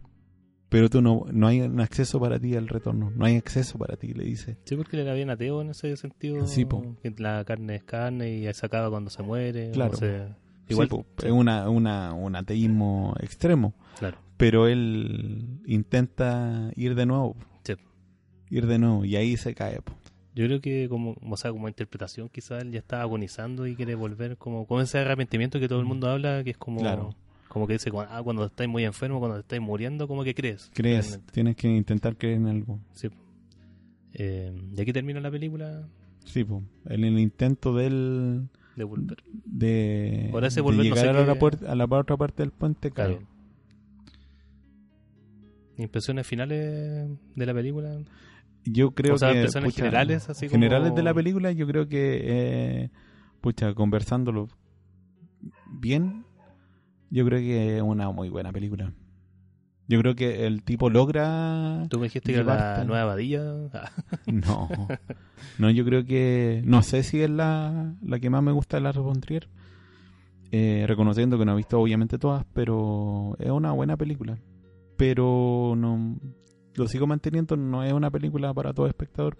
Pero 0.69 0.89
tú 0.89 1.01
no, 1.01 1.25
no 1.31 1.47
hay 1.47 1.61
un 1.61 1.79
acceso 1.79 2.19
para 2.19 2.39
ti 2.39 2.55
al 2.55 2.67
retorno, 2.67 3.11
no 3.15 3.25
hay 3.25 3.35
acceso 3.37 3.77
para 3.77 3.95
ti, 3.97 4.13
le 4.13 4.23
dice. 4.25 4.57
Sí, 4.65 4.75
porque 4.75 4.99
era 4.99 5.13
bien 5.13 5.29
ateo 5.29 5.61
en 5.61 5.69
ese 5.69 5.95
sentido. 5.95 6.47
Sí, 6.47 6.65
po. 6.65 6.95
Que 7.03 7.13
la 7.17 7.45
carne 7.45 7.75
es 7.75 7.83
carne 7.83 8.31
y 8.39 8.53
se 8.53 8.65
acaba 8.65 8.89
cuando 8.89 9.09
se 9.11 9.21
muere. 9.21 9.69
o 9.69 9.73
Claro. 9.73 9.95
se- 9.95 10.27
Igual 10.67 10.89
es 11.23 11.31
una, 11.31 11.69
una, 11.69 12.13
un 12.13 12.35
ateísmo 12.35 13.13
extremo, 13.19 13.75
Claro. 13.99 14.17
pero 14.37 14.67
él 14.67 15.59
intenta 15.67 16.71
ir 16.75 16.95
de 16.95 17.05
nuevo, 17.05 17.35
Sí. 17.63 17.73
ir 18.49 18.65
de 18.65 18.79
nuevo, 18.79 19.05
y 19.05 19.15
ahí 19.15 19.37
se 19.37 19.53
cae. 19.53 19.81
po. 19.81 19.93
Yo 20.33 20.45
creo 20.47 20.59
que 20.61 20.89
como, 20.89 21.15
o 21.21 21.37
sea, 21.37 21.51
como 21.51 21.67
interpretación 21.69 22.27
quizás 22.29 22.63
él 22.63 22.71
ya 22.71 22.79
está 22.79 23.01
agonizando 23.01 23.67
y 23.67 23.75
quiere 23.75 23.93
volver 23.95 24.37
como 24.37 24.65
con 24.67 24.81
ese 24.81 24.97
arrepentimiento 24.97 25.59
que 25.59 25.67
todo 25.69 25.79
el 25.79 25.85
mundo 25.85 26.09
habla, 26.09 26.43
que 26.43 26.49
es 26.49 26.57
como 26.57 26.79
Claro. 26.81 27.15
Como 27.55 27.67
que 27.67 27.73
dice, 27.73 27.89
ah, 28.09 28.19
cuando 28.21 28.43
estáis 28.43 28.69
muy 28.69 28.83
enfermo, 28.83 29.19
cuando 29.19 29.39
estáis 29.39 29.61
muriendo, 29.61 30.09
como 30.09 30.25
que 30.25 30.35
crees. 30.35 30.69
Crees, 30.73 31.05
realmente. 31.07 31.31
tienes 31.33 31.55
que 31.55 31.69
intentar 31.69 32.17
creer 32.17 32.35
en 32.35 32.47
algo. 32.47 32.79
Sí. 32.91 33.07
Eh, 34.11 34.53
y 34.75 34.81
aquí 34.81 34.91
termina 34.91 35.21
la 35.21 35.31
película 35.31 35.87
Sí, 36.25 36.43
po. 36.43 36.61
en 36.83 37.05
el 37.05 37.17
intento 37.17 37.73
de 37.73 37.85
él 37.87 38.49
de 38.75 38.83
volver. 38.83 39.23
de, 39.45 40.31
Ahora 40.33 40.47
ese 40.47 40.57
de 40.57 40.61
volver 40.63 40.77
no 40.79 40.83
llegar 40.95 41.15
sé 41.15 41.21
a, 41.21 41.25
la 41.25 41.39
puerta- 41.39 41.71
a 41.71 41.75
la 41.75 41.85
otra 41.85 42.17
parte 42.17 42.43
del 42.43 42.51
puente. 42.51 42.91
Claro. 42.91 43.19
Impresiones 45.77 46.27
finales 46.27 47.07
de 47.35 47.45
la 47.45 47.53
película. 47.53 47.97
Yo 48.65 48.91
creo 48.91 49.15
O 49.15 49.17
sea, 49.17 49.29
que 49.31 49.35
impresiones 49.37 49.75
generales, 49.75 50.29
así 50.29 50.47
como- 50.47 50.57
generales 50.59 50.93
de 50.93 51.03
la 51.03 51.13
película, 51.13 51.53
yo 51.53 51.65
creo 51.67 51.87
que 51.87 52.19
eh, 52.21 52.89
pucha, 53.39 53.73
conversándolo 53.73 54.49
bien, 55.71 56.24
yo 57.09 57.25
creo 57.25 57.39
que 57.39 57.77
es 57.77 57.81
una 57.81 58.11
muy 58.11 58.29
buena 58.29 58.51
película. 58.51 58.91
Yo 59.87 59.99
creo 59.99 60.15
que 60.15 60.47
el 60.47 60.63
tipo 60.63 60.89
logra 60.89 61.85
Tú 61.89 61.99
me 61.99 62.05
dijiste 62.05 62.33
que 62.33 62.39
era 62.39 62.77
la 62.77 62.83
nueva 62.85 63.05
Badilla. 63.05 63.43
Ah, 63.73 63.91
no. 64.25 64.67
No, 65.59 65.69
yo 65.69 65.85
creo 65.85 66.05
que 66.05 66.63
no 66.65 66.81
sé 66.81 67.03
si 67.03 67.21
es 67.21 67.29
la, 67.29 67.93
la 68.01 68.19
que 68.19 68.29
más 68.29 68.41
me 68.41 68.51
gusta 68.51 68.77
de 68.77 68.81
Lars 68.81 68.97
von 68.97 69.21
Trier. 69.21 69.47
Eh, 70.51 70.85
reconociendo 70.87 71.37
que 71.37 71.45
no 71.45 71.53
he 71.53 71.57
visto 71.57 71.79
obviamente 71.79 72.17
todas, 72.17 72.45
pero 72.53 73.35
es 73.39 73.51
una 73.51 73.71
buena 73.73 73.95
película. 73.95 74.37
Pero 74.97 75.75
no 75.77 76.17
lo 76.75 76.87
sigo 76.87 77.07
manteniendo, 77.07 77.55
no 77.57 77.83
es 77.83 77.93
una 77.93 78.09
película 78.09 78.53
para 78.53 78.73
todo 78.73 78.87
espectador. 78.87 79.37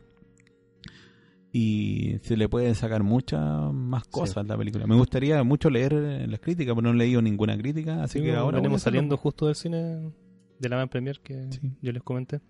Y 1.58 2.18
se 2.24 2.36
le 2.36 2.50
pueden 2.50 2.76
sacar 2.76 3.02
muchas 3.02 3.42
más 3.72 4.04
cosas 4.08 4.38
a 4.40 4.44
la 4.44 4.58
película. 4.58 4.86
Me 4.88 4.96
gustaría 4.96 5.42
mucho 5.44 5.70
leer 5.70 5.94
eh, 5.94 6.28
las 6.28 6.42
críticas, 6.42 6.76
pero 6.76 6.82
no 6.82 6.90
he 6.94 6.98
leído 6.98 7.22
ninguna 7.22 7.58
crítica, 7.58 8.04
así 8.04 8.20
sí, 8.20 8.26
que 8.26 8.36
ahora 8.36 8.58
venimos 8.58 8.82
saliendo 8.82 9.16
justo 9.16 9.46
del 9.46 9.56
cine 9.56 10.12
de 10.60 10.70
la 10.70 10.76
Van 10.76 10.90
Premier 10.90 11.22
que 11.22 11.48
Sí. 11.52 11.62
yo 11.82 11.94
les 11.94 12.04
comenté. 12.04 12.42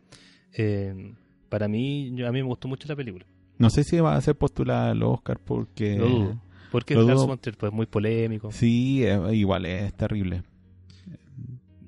Eh, 0.54 1.14
para 1.50 1.68
mí, 1.68 2.12
yo- 2.16 2.28
a 2.28 2.32
mí 2.32 2.40
me 2.42 2.48
gustó 2.48 2.68
mucho 2.68 2.88
la 2.88 2.96
película. 2.96 3.28
No 3.60 3.70
sé 3.70 3.84
si 3.84 4.00
va 4.00 4.16
a 4.16 4.22
ser 4.22 4.36
postulada 4.36 4.90
al 4.90 5.04
Oscar 5.04 5.40
porque 5.40 5.98
Lo 6.00 6.10
dudo. 6.10 6.42
Porque 6.72 6.96
lo 6.96 7.04
Lars 7.04 7.18
dudo. 7.20 7.28
von 7.28 7.38
Trier, 7.38 7.58
pues 7.58 7.72
muy 7.72 7.86
polémico. 7.86 8.52
Sí, 8.52 9.04
eh, 9.06 9.20
igual 9.36 9.68
es 9.68 9.94
terrible. 9.94 10.42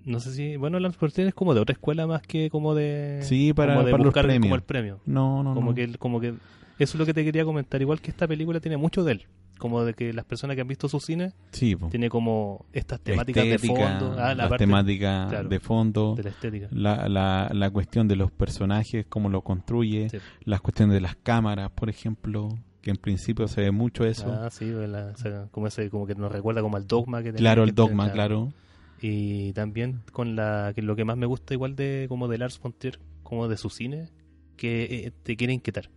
No 0.06 0.20
sé 0.20 0.32
si. 0.34 0.56
Bueno, 0.56 0.80
Lars 0.80 0.98
von 0.98 1.10
Trier 1.12 1.30
es 1.30 1.34
como 1.34 1.54
de 1.54 1.60
otra 1.62 1.74
escuela 1.74 2.06
más 2.08 2.22
que 2.22 2.50
como 2.50 2.76
de. 2.76 3.20
Sí, 3.24 3.54
para, 3.54 3.74
como 3.74 3.86
de 3.86 3.92
para 3.92 4.04
los 4.04 4.08
buscar 4.14 4.26
premios. 4.26 4.44
como 4.44 4.56
el 4.56 4.62
premio. 4.62 5.00
No, 5.06 5.44
no, 5.44 5.54
Como 5.56 5.72
no. 5.72 5.76
que, 5.76 5.98
como 5.98 6.22
que. 6.22 6.36
Eso 6.80 6.96
es 6.96 7.00
lo 7.00 7.06
que 7.06 7.14
te 7.14 7.24
quería 7.24 7.44
comentar. 7.46 7.82
Igual 7.82 8.02
que 8.02 8.12
esta 8.12 8.28
película 8.28 8.60
tiene 8.60 8.78
mucho 8.78 9.04
de 9.04 9.14
él. 9.14 9.26
Como 9.58 9.84
de 9.84 9.96
que 9.96 10.14
las 10.14 10.24
personas 10.26 10.56
que 10.56 10.62
han 10.62 10.68
visto 10.68 10.88
su 10.88 11.00
cine 11.00 11.34
Sí, 11.52 11.76
po. 11.76 11.88
tiene 11.90 12.10
como 12.10 12.66
estas 12.74 13.00
temáticas 13.02 13.44
Estética, 13.44 13.74
de 13.74 13.80
fondo. 14.00 14.12
Ah, 14.20 14.28
la 14.30 14.36
las 14.36 14.50
parte 14.50 14.66
temáticas 14.66 15.30
claro, 15.30 15.50
de 15.50 15.60
fondo, 15.60 16.14
de 16.16 16.24
la 16.24 16.30
estética. 16.30 16.68
la, 16.72 17.10
la, 17.10 17.50
la 17.52 17.72
cuestión 17.72 18.08
de 18.08 18.16
los 18.16 18.32
personajes, 18.32 19.08
cómo 19.10 19.30
lo 19.30 19.42
construye, 19.42 20.10
Sí. 20.12 20.18
las 20.44 20.62
cuestiones 20.62 20.94
de 20.94 21.02
las 21.02 21.16
cámaras, 21.16 21.72
por 21.72 21.90
ejemplo, 21.90 22.50
que 22.84 22.92
en 22.92 22.98
principio 22.98 23.48
se 23.48 23.62
ve 23.62 23.72
mucho 23.72 24.06
eso. 24.06 24.32
Ah, 24.32 24.52
sí, 24.52 24.72
o 24.72 25.18
sea, 25.18 25.48
como, 25.50 25.66
ese, 25.66 25.90
como 25.90 26.06
que 26.06 26.14
nos 26.14 26.32
recuerda 26.32 26.62
como 26.62 26.78
al 26.78 26.86
dogma 26.86 27.18
que 27.24 27.32
tenía 27.32 27.40
claro, 27.40 27.64
el 27.64 27.74
dogma, 27.74 28.04
tener, 28.04 28.14
claro. 28.16 28.54
Y 29.02 29.54
también 29.54 30.02
con 30.12 30.36
la 30.36 30.72
que 30.76 30.84
lo 30.84 30.96
que 30.96 31.04
más 31.04 31.18
me 31.18 31.26
gusta 31.26 31.56
igual 31.56 31.76
de 31.76 32.06
como 32.10 32.28
de 32.28 32.38
Lars 32.38 32.60
von 32.62 32.74
Trier, 32.74 33.00
como 33.24 33.48
de 33.48 33.58
su 33.58 33.72
cine, 33.72 34.10
que 34.56 34.84
eh, 35.08 35.12
te 35.24 35.36
quiere 35.36 35.54
inquietar, 35.54 35.90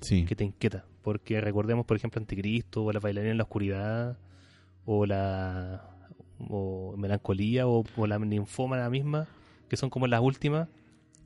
Que 0.00 0.36
te 0.36 0.44
inquieta, 0.44 0.84
porque 1.02 1.40
recordemos 1.40 1.86
por 1.86 1.96
ejemplo 1.96 2.20
Anticristo 2.20 2.84
o 2.84 2.92
la 2.92 3.00
bailarina 3.00 3.32
en 3.32 3.38
la 3.38 3.44
oscuridad 3.44 4.18
o 4.84 5.06
la 5.06 5.90
o 6.48 6.94
melancolía 6.96 7.66
o, 7.66 7.84
la 8.06 8.18
ninfómana 8.18 8.90
misma, 8.90 9.26
que 9.68 9.76
son 9.76 9.90
como 9.90 10.06
las 10.06 10.20
últimas 10.20 10.68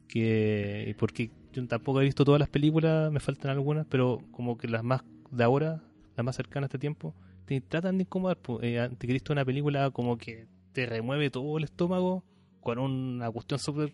que 0.08 0.94
porque 0.98 1.30
yo 1.52 1.66
tampoco 1.66 2.00
he 2.00 2.04
visto 2.04 2.24
todas 2.24 2.38
las 2.38 2.48
películas, 2.48 3.10
me 3.12 3.20
faltan 3.20 3.50
algunas, 3.50 3.86
pero 3.88 4.22
como 4.30 4.56
que 4.56 4.68
las 4.68 4.84
más 4.84 5.02
de 5.30 5.44
ahora, 5.44 5.82
las 6.16 6.24
más 6.24 6.36
cercanas 6.36 6.66
a 6.66 6.68
este 6.68 6.78
tiempo, 6.78 7.14
te 7.44 7.60
tratan 7.60 7.98
de 7.98 8.02
incomodar. 8.02 8.38
Eh, 8.62 8.78
Anticristo 8.78 9.32
es 9.32 9.34
una 9.34 9.44
película 9.44 9.90
como 9.90 10.16
que 10.16 10.46
te 10.72 10.86
remueve 10.86 11.30
todo 11.30 11.58
el 11.58 11.64
estómago 11.64 12.24
con 12.60 12.78
una 12.78 13.30
cuestión 13.30 13.58
súper 13.58 13.92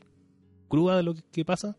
cruda 0.68 0.96
de 0.96 1.02
lo 1.02 1.14
que, 1.14 1.22
que 1.32 1.44
pasa. 1.44 1.76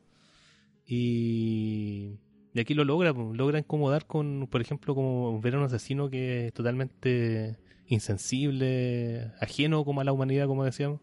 Y, 0.85 2.17
y 2.57 2.59
aquí 2.59 2.73
lo 2.73 2.85
logra, 2.85 3.13
logra 3.13 3.59
incomodar 3.59 4.07
con, 4.07 4.47
por 4.49 4.61
ejemplo, 4.61 4.95
como 4.95 5.39
ver 5.39 5.53
a 5.53 5.59
un 5.59 5.65
asesino 5.65 6.09
que 6.09 6.47
es 6.47 6.53
totalmente 6.53 7.55
insensible, 7.85 9.31
ajeno 9.39 9.85
como 9.85 10.01
a 10.01 10.03
la 10.03 10.11
humanidad, 10.11 10.47
como 10.47 10.63
decíamos. 10.63 10.99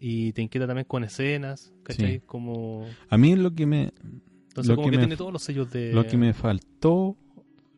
Y 0.00 0.32
te 0.32 0.40
inquieta 0.40 0.66
también 0.66 0.86
con 0.86 1.04
escenas, 1.04 1.74
¿cachai? 1.82 2.14
Sí. 2.14 2.22
Como... 2.24 2.86
a 3.10 3.18
mí 3.18 3.36
lo 3.36 3.54
que 3.54 3.66
me 3.66 3.92
Entonces 4.48 4.70
Lo 4.70 4.76
como 4.76 4.90
que 4.90 4.96
tiene 4.96 5.18
todos 5.18 5.30
los 5.30 5.42
sellos 5.42 5.70
de... 5.70 5.92
lo 5.92 6.06
que 6.06 6.16
me 6.16 6.32
faltó, 6.32 7.18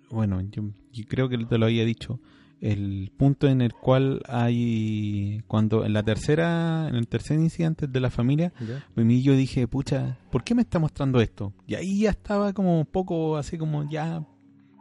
bueno, 0.08 0.40
yo, 0.42 0.70
yo 0.92 1.04
creo 1.08 1.28
que 1.28 1.36
te 1.38 1.58
lo 1.58 1.66
había 1.66 1.84
dicho, 1.84 2.20
el 2.60 3.10
punto 3.16 3.48
en 3.48 3.60
el 3.60 3.72
cual 3.72 4.20
hay 4.26 5.42
cuando 5.46 5.84
en 5.84 5.92
la 5.92 6.02
tercera, 6.02 6.88
en 6.88 6.94
el 6.94 7.08
tercer 7.08 7.38
incidente 7.38 7.86
de 7.86 8.00
la 8.00 8.10
familia, 8.10 8.52
¿Ya? 8.60 8.84
a 8.94 9.00
mí 9.00 9.22
yo 9.22 9.34
dije, 9.34 9.66
pucha, 9.66 10.18
¿por 10.30 10.44
qué 10.44 10.54
me 10.54 10.62
está 10.62 10.78
mostrando 10.78 11.20
esto? 11.20 11.52
Y 11.66 11.74
ahí 11.74 12.00
ya 12.00 12.10
estaba 12.10 12.52
como 12.52 12.78
un 12.78 12.86
poco 12.86 13.36
así 13.36 13.56
como 13.56 13.88
ya, 13.88 14.26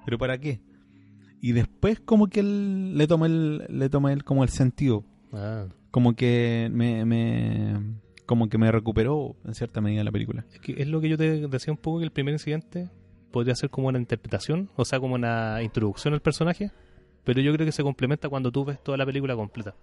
pero 0.05 0.17
¿para 0.17 0.37
qué? 0.37 0.61
Y 1.41 1.53
después 1.53 1.99
como 2.01 2.27
que 2.27 2.41
él, 2.41 2.97
le 2.97 3.07
tomé 3.07 3.27
el, 3.27 3.63
le 3.69 3.89
tomé 3.89 4.11
el, 4.13 4.23
como 4.23 4.43
el 4.43 4.49
sentido, 4.49 5.05
Ah, 5.31 5.67
como 5.91 6.15
que 6.15 6.69
me, 6.71 7.05
me, 7.05 7.79
como 8.25 8.49
que 8.49 8.57
me 8.57 8.71
recuperó 8.71 9.35
en 9.45 9.53
cierta 9.53 9.79
medida 9.81 10.03
la 10.03 10.11
película. 10.11 10.45
es 10.51 10.59
que 10.59 10.81
es 10.81 10.87
lo 10.87 11.01
que 11.01 11.09
yo 11.09 11.17
te 11.17 11.47
decía 11.47 11.71
un 11.71 11.77
poco 11.77 11.99
que 11.99 12.05
el 12.05 12.11
primer 12.11 12.33
incidente 12.33 12.89
podría 13.31 13.55
ser 13.55 13.69
como 13.69 13.87
una 13.87 13.99
interpretación, 13.99 14.69
o 14.75 14.85
sea, 14.85 14.99
como 14.99 15.15
una 15.15 15.61
introducción 15.61 16.13
al 16.13 16.21
personaje, 16.21 16.71
pero 17.29 17.41
yo 17.41 17.53
creo 17.53 17.63
que 17.63 17.71
se 17.71 17.83
complementa 17.83 18.27
cuando 18.27 18.51
tú 18.51 18.65
ves 18.65 18.81
toda 18.83 18.97
la 18.97 19.05
película 19.05 19.35
completa. 19.35 19.75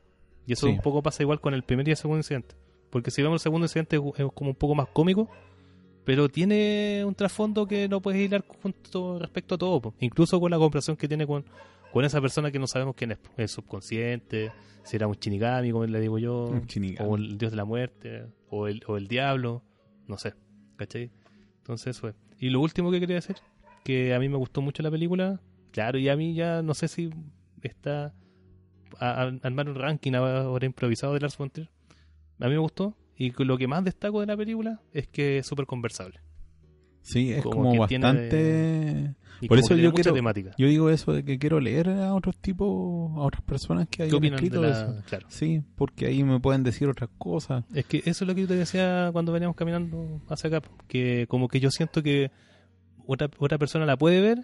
Y 0.48 0.52
eso 0.54 0.66
Sí. 0.66 0.72
un 0.72 0.80
poco 0.80 1.00
pasa 1.00 1.22
igual 1.22 1.40
con 1.40 1.54
el 1.54 1.62
primer 1.62 1.86
y 1.86 1.92
el 1.92 1.96
segundo 1.96 2.18
incidente. 2.18 2.56
Porque 2.90 3.12
si 3.12 3.22
vemos 3.22 3.36
el 3.40 3.42
segundo 3.44 3.66
incidente 3.66 3.94
es 3.96 4.26
como 4.34 4.50
un 4.50 4.56
poco 4.56 4.74
más 4.74 4.88
cómico, 4.88 5.30
pero 6.04 6.28
tiene 6.28 7.04
un 7.06 7.14
trasfondo 7.14 7.64
que 7.68 7.88
no 7.88 8.00
puedes 8.00 8.20
hilar 8.20 8.44
junto 8.62 9.20
respecto 9.20 9.54
a 9.54 9.58
todo. 9.58 9.80
po. 9.80 9.94
Incluso 10.00 10.40
con 10.40 10.50
la 10.50 10.58
comparación 10.58 10.96
que 10.96 11.06
tiene 11.06 11.24
con, 11.24 11.44
con 11.92 12.04
esa 12.04 12.20
persona 12.20 12.50
que 12.50 12.58
no 12.58 12.66
sabemos 12.66 12.96
quién 12.96 13.12
es. 13.12 13.18
El 13.36 13.48
subconsciente, 13.48 14.50
si 14.82 14.96
era 14.96 15.06
un 15.06 15.14
shinigami, 15.14 15.70
como 15.70 15.86
le 15.86 16.00
digo 16.00 16.18
yo, 16.18 16.46
Un 16.46 16.66
o 16.98 17.14
el 17.16 17.38
dios 17.38 17.52
de 17.52 17.56
la 17.56 17.64
muerte, 17.64 18.26
o 18.50 18.66
el, 18.66 18.82
o 18.88 18.96
el 18.96 19.06
diablo, 19.06 19.62
no 20.08 20.18
sé. 20.18 20.34
¿Cachai? 20.76 21.12
Entonces 21.58 21.96
eso 21.96 22.08
es. 22.08 22.16
Y 22.40 22.50
lo 22.50 22.60
último 22.60 22.90
que 22.90 22.98
quería 22.98 23.16
decir, 23.16 23.36
que 23.84 24.14
a 24.14 24.18
mí 24.18 24.28
me 24.28 24.36
gustó 24.36 24.60
mucho 24.62 24.82
la 24.82 24.90
película, 24.90 25.40
claro, 25.72 25.98
y 25.98 26.08
a 26.08 26.16
mí 26.16 26.34
ya 26.34 26.62
no 26.62 26.74
sé 26.74 26.86
si 26.88 27.10
está 27.66 28.14
a, 28.98 29.22
a- 29.22 29.38
armar 29.42 29.68
un 29.68 29.74
ranking 29.74 30.12
ahora 30.14 30.66
improvisado 30.66 31.14
de 31.14 31.20
Lars 31.20 31.36
von 31.36 31.50
Trier. 31.50 31.70
A 32.40 32.44
mí 32.46 32.52
me 32.52 32.58
gustó, 32.58 32.96
y 33.16 33.32
lo 33.44 33.56
que 33.58 33.66
más 33.66 33.84
destaco 33.84 34.20
de 34.20 34.26
la 34.26 34.36
película 34.36 34.80
es 34.92 35.08
que 35.08 35.38
es 35.38 35.46
súper 35.46 35.66
conversable. 35.66 36.20
Sí, 37.02 37.32
es 37.32 37.42
Como 37.44 37.72
bastante... 37.78 39.14
Por 39.48 39.58
eso 39.58 39.76
yo 39.76 39.92
quiero- 39.92 40.12
temática. 40.14 40.52
Yo 40.58 40.66
digo 40.66 40.90
eso 40.90 41.12
de 41.12 41.22
que 41.24 41.38
quiero 41.38 41.60
leer 41.60 41.88
a 41.90 42.14
otros 42.14 42.36
tipos, 42.38 42.68
a 43.16 43.20
otras 43.20 43.42
personas 43.42 43.86
que 43.86 43.98
¿Qué 43.98 44.02
hayan 44.04 44.24
escrito 44.24 44.60
la...? 44.62 44.70
eso. 44.70 45.02
Claro. 45.06 45.26
Sí, 45.30 45.62
porque 45.76 46.06
ahí 46.06 46.24
me 46.24 46.40
pueden 46.40 46.62
decir 46.64 46.88
otras 46.88 47.10
cosas. 47.18 47.64
Es 47.74 47.84
que 47.84 47.98
eso 47.98 48.24
es 48.24 48.28
lo 48.28 48.34
que 48.34 48.40
yo 48.42 48.48
te 48.48 48.56
decía 48.56 49.10
cuando 49.12 49.32
veníamos 49.32 49.54
caminando 49.54 50.20
hacia 50.28 50.48
acá, 50.48 50.68
que 50.88 51.26
como 51.28 51.48
que 51.48 51.60
yo 51.60 51.70
siento 51.70 52.02
que 52.02 52.30
otra, 53.06 53.30
otra 53.38 53.58
persona 53.58 53.84
la 53.86 53.96
puede 53.96 54.20
ver 54.20 54.38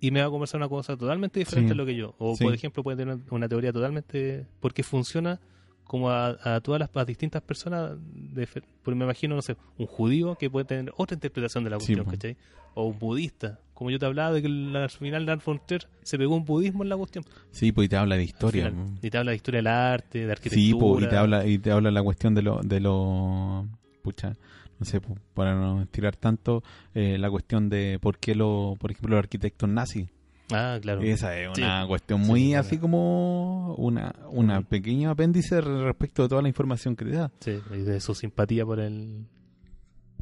y 0.00 0.10
me 0.10 0.20
va 0.20 0.26
a 0.26 0.30
conversar 0.30 0.58
una 0.60 0.68
cosa 0.68 0.96
totalmente 0.96 1.38
diferente 1.40 1.68
Sí. 1.70 1.72
a 1.72 1.76
lo 1.76 1.86
que 1.86 1.94
yo. 1.96 2.14
O 2.18 2.36
Sí. 2.36 2.44
por 2.44 2.54
ejemplo 2.54 2.82
puede 2.82 2.98
tener 2.98 3.18
una 3.30 3.48
teoría 3.48 3.72
totalmente... 3.72 4.46
porque 4.60 4.82
funciona 4.82 5.40
como 5.84 6.10
a, 6.10 6.36
a 6.42 6.60
todas 6.60 6.80
las 6.80 6.90
a 6.96 7.04
distintas 7.04 7.42
personas, 7.42 7.92
de, 8.12 8.48
porque 8.82 8.98
me 8.98 9.04
imagino, 9.04 9.36
no 9.36 9.42
sé, 9.42 9.56
un 9.78 9.86
judío 9.86 10.34
que 10.34 10.50
puede 10.50 10.64
tener 10.66 10.92
otra 10.96 11.14
interpretación 11.14 11.62
de 11.64 11.70
la 11.70 11.78
Sí, 11.80 11.94
cuestión. 11.94 12.06
¿cachai? 12.16 12.36
O 12.74 12.86
un 12.88 12.98
budista, 12.98 13.60
como 13.72 13.90
yo 13.90 13.98
te 13.98 14.04
hablaba 14.04 14.32
de 14.32 14.42
que 14.42 14.48
al 14.48 14.90
final 14.90 15.24
Lars 15.24 15.44
von 15.44 15.60
Trier 15.64 15.86
se 16.02 16.18
pegó 16.18 16.34
un 16.34 16.44
budismo 16.44 16.82
en 16.82 16.88
la 16.90 16.96
cuestión. 16.96 17.24
Sí, 17.52 17.70
pues 17.72 17.86
y 17.86 17.88
te 17.88 17.96
habla 17.96 18.16
de 18.16 18.24
historia. 18.24 18.68
final. 18.70 18.98
Y 19.00 19.10
te 19.10 19.16
habla 19.16 19.30
de 19.30 19.36
historia 19.36 19.58
del 19.58 19.66
arte, 19.68 20.18
de 20.18 20.24
Sí, 20.26 20.30
arquitectura. 20.32 20.78
pues 20.92 21.04
y 21.04 21.08
te 21.08 21.16
habla 21.16 21.46
y 21.46 21.58
te 21.58 21.70
habla 21.70 21.90
la 21.92 22.02
cuestión 22.02 22.34
de 22.34 22.42
lo 22.42 22.60
de 22.62 22.80
lo 22.80 23.66
pucha, 24.02 24.34
no 24.78 24.84
sé, 24.86 25.00
para 25.34 25.54
no 25.54 25.82
estirar 25.82 26.16
tanto 26.16 26.62
eh, 26.94 27.16
la 27.18 27.30
cuestión 27.30 27.68
de 27.68 27.98
por 28.00 28.18
qué 28.18 28.34
lo, 28.34 28.76
por 28.78 28.90
ejemplo, 28.90 29.10
los 29.16 29.18
arquitectos 29.24 29.68
nazis. 29.68 30.08
Ah, 30.52 30.78
claro. 30.80 31.00
Esa 31.02 31.36
es 31.38 31.48
Sí. 31.54 31.62
una 31.62 31.84
cuestión 31.88 32.20
muy 32.20 32.54
así 32.54 32.78
como 32.78 33.74
una 33.76 34.14
una 34.30 34.60
Ujú. 34.60 34.68
pequeño 34.68 35.10
apéndice 35.10 35.60
respecto 35.60 36.22
de 36.22 36.28
toda 36.28 36.42
la 36.42 36.48
información 36.48 36.94
que 36.94 37.04
te 37.04 37.10
da. 37.12 37.32
Sí, 37.40 37.58
y 37.74 37.78
de 37.78 38.00
su 38.00 38.14
simpatía 38.14 38.64
por 38.64 38.78
el... 38.78 39.26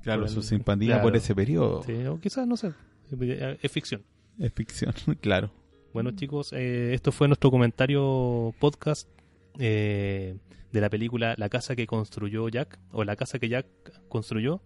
Claro, 0.02 0.22
Por 0.22 0.30
su 0.30 0.42
simpatía 0.42 0.88
claro. 0.96 1.02
por 1.02 1.16
ese 1.16 1.34
periodo 1.34 1.82
Sí, 1.82 1.92
o 2.06 2.20
quizás, 2.20 2.46
no 2.46 2.56
sé, 2.58 2.72
es 3.62 3.72
ficción. 3.72 4.02
es 4.38 4.52
ficción, 4.52 4.92
claro. 5.20 5.50
Bueno, 5.94 6.10
chicos, 6.12 6.52
eh, 6.52 6.92
esto 6.94 7.12
fue 7.12 7.28
nuestro 7.28 7.50
comentario 7.50 8.52
podcast 8.58 9.08
eh, 9.58 10.36
de 10.72 10.80
la 10.80 10.90
película 10.90 11.34
La 11.38 11.48
casa 11.48 11.76
que 11.76 11.86
construyó 11.86 12.48
Jack, 12.48 12.78
o 12.92 13.04
La 13.04 13.16
casa 13.16 13.38
que 13.38 13.48
Jack 13.48 13.66
construyó, 14.08 14.60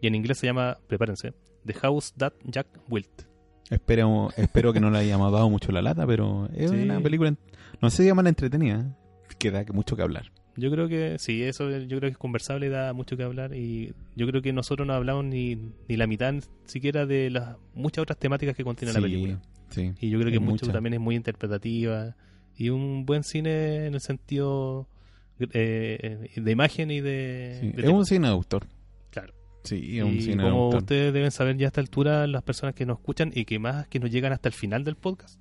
y 0.00 0.06
en 0.06 0.14
inglés 0.14 0.38
se 0.38 0.46
llama, 0.46 0.78
prepárense, 0.86 1.32
The 1.66 1.74
House 1.74 2.12
That 2.16 2.34
Jack 2.44 2.66
Built. 2.88 3.22
Espero, 3.70 4.28
espero 4.36 4.72
que 4.74 4.80
no 4.80 4.90
le 4.90 4.98
hayamos 4.98 5.32
dado 5.32 5.48
mucho 5.48 5.72
la 5.72 5.80
lata, 5.82 6.06
pero 6.06 6.48
es 6.54 6.70
Sí. 6.70 6.76
una 6.76 7.00
película, 7.00 7.34
no 7.80 7.90
sé 7.90 8.02
si 8.02 8.08
llaman 8.08 8.26
entretenida, 8.26 8.94
que 9.38 9.50
da 9.50 9.64
mucho 9.72 9.96
que 9.96 10.02
hablar. 10.02 10.30
Yo 10.56 10.70
creo 10.70 10.86
que 10.86 11.16
sí, 11.18 11.42
eso 11.42 11.68
yo 11.70 11.88
creo 11.98 12.00
que 12.02 12.08
es 12.12 12.18
conversable, 12.18 12.68
da 12.68 12.92
mucho 12.92 13.16
que 13.16 13.24
hablar 13.24 13.54
y 13.56 13.92
yo 14.14 14.26
creo 14.28 14.40
que 14.42 14.52
nosotros 14.52 14.86
no 14.86 14.92
hablamos 14.94 15.24
ni, 15.24 15.56
ni 15.88 15.96
la 15.96 16.06
mitad 16.06 16.34
siquiera 16.66 17.06
de 17.06 17.30
las 17.30 17.56
muchas 17.74 18.02
otras 18.02 18.18
temáticas 18.18 18.54
que 18.54 18.62
contiene 18.62 18.92
la 18.92 19.00
película. 19.00 19.40
sí. 19.70 19.92
Y 19.98 20.10
yo 20.10 20.20
creo 20.20 20.30
que 20.30 20.38
mucho 20.38 20.70
también 20.70 20.94
es 20.94 21.00
muy 21.00 21.16
interpretativa 21.16 22.14
y 22.56 22.68
un 22.70 23.04
buen 23.06 23.24
cine 23.24 23.86
en 23.86 23.94
el 23.94 24.00
sentido 24.00 24.88
eh, 25.40 26.30
de 26.36 26.50
imagen 26.50 26.90
y 26.90 27.00
de... 27.00 27.58
Sí, 27.60 27.66
de 27.68 27.80
Es 27.80 27.84
tema. 27.86 27.98
un 27.98 28.06
cine 28.06 28.26
de 28.28 28.32
autor. 28.32 28.66
Claro. 29.10 29.34
Sí, 29.64 29.98
es 29.98 30.04
un 30.04 30.14
Y 30.14 30.20
cine 30.22 30.42
de 30.44 30.50
como 30.50 30.64
autor. 30.64 30.80
ustedes 30.80 31.12
deben 31.12 31.30
saber 31.30 31.56
ya 31.56 31.66
a 31.66 31.68
esta 31.68 31.80
altura, 31.80 32.26
las 32.26 32.42
personas 32.42 32.74
que 32.74 32.86
nos 32.86 32.98
escuchan 32.98 33.32
y 33.34 33.44
que 33.44 33.58
más 33.58 33.86
que 33.88 33.98
nos 33.98 34.10
llegan 34.10 34.32
hasta 34.32 34.48
el 34.48 34.54
final 34.54 34.84
del 34.84 34.96
podcast, 34.96 35.40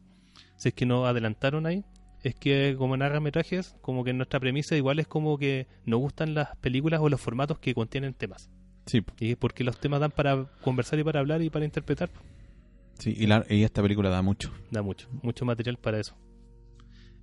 si 0.55 0.69
es 0.69 0.73
que 0.73 0.85
nos 0.85 1.07
adelantaron 1.07 1.65
ahí, 1.65 1.83
es 2.23 2.35
que 2.35 2.75
como 2.77 2.95
narra 2.95 3.19
metrajes, 3.19 3.75
como 3.81 4.03
que 4.03 4.13
nuestra 4.13 4.39
premisa 4.39 4.75
igual 4.77 4.97
es 4.99 5.07
como 5.07 5.37
que 5.37 5.67
nos 5.85 5.99
gustan 5.99 6.33
las 6.33 6.55
películas 6.57 7.01
o 7.01 7.09
los 7.09 7.19
formatos 7.19 7.59
que 7.59 7.73
contienen 7.73 8.13
temas. 8.13 8.49
Sí. 8.85 9.01
Y 9.19 9.35
porque 9.35 9.63
los 9.63 9.77
temas 9.79 9.99
dan 9.99 10.11
para 10.11 10.45
conversar 10.61 10.99
y 10.99 11.03
para 11.03 11.19
hablar 11.19 11.41
y 11.41 11.49
para 11.49 11.65
interpretar. 11.65 12.09
sí 12.97 13.13
y, 13.17 13.27
la- 13.27 13.45
y 13.49 13.63
esta 13.63 13.81
película 13.81 14.09
da 14.09 14.21
mucho. 14.21 14.51
Da 14.71 14.81
mucho, 14.81 15.09
mucho 15.21 15.43
material 15.45 15.77
para 15.77 15.99
eso. 15.99 16.15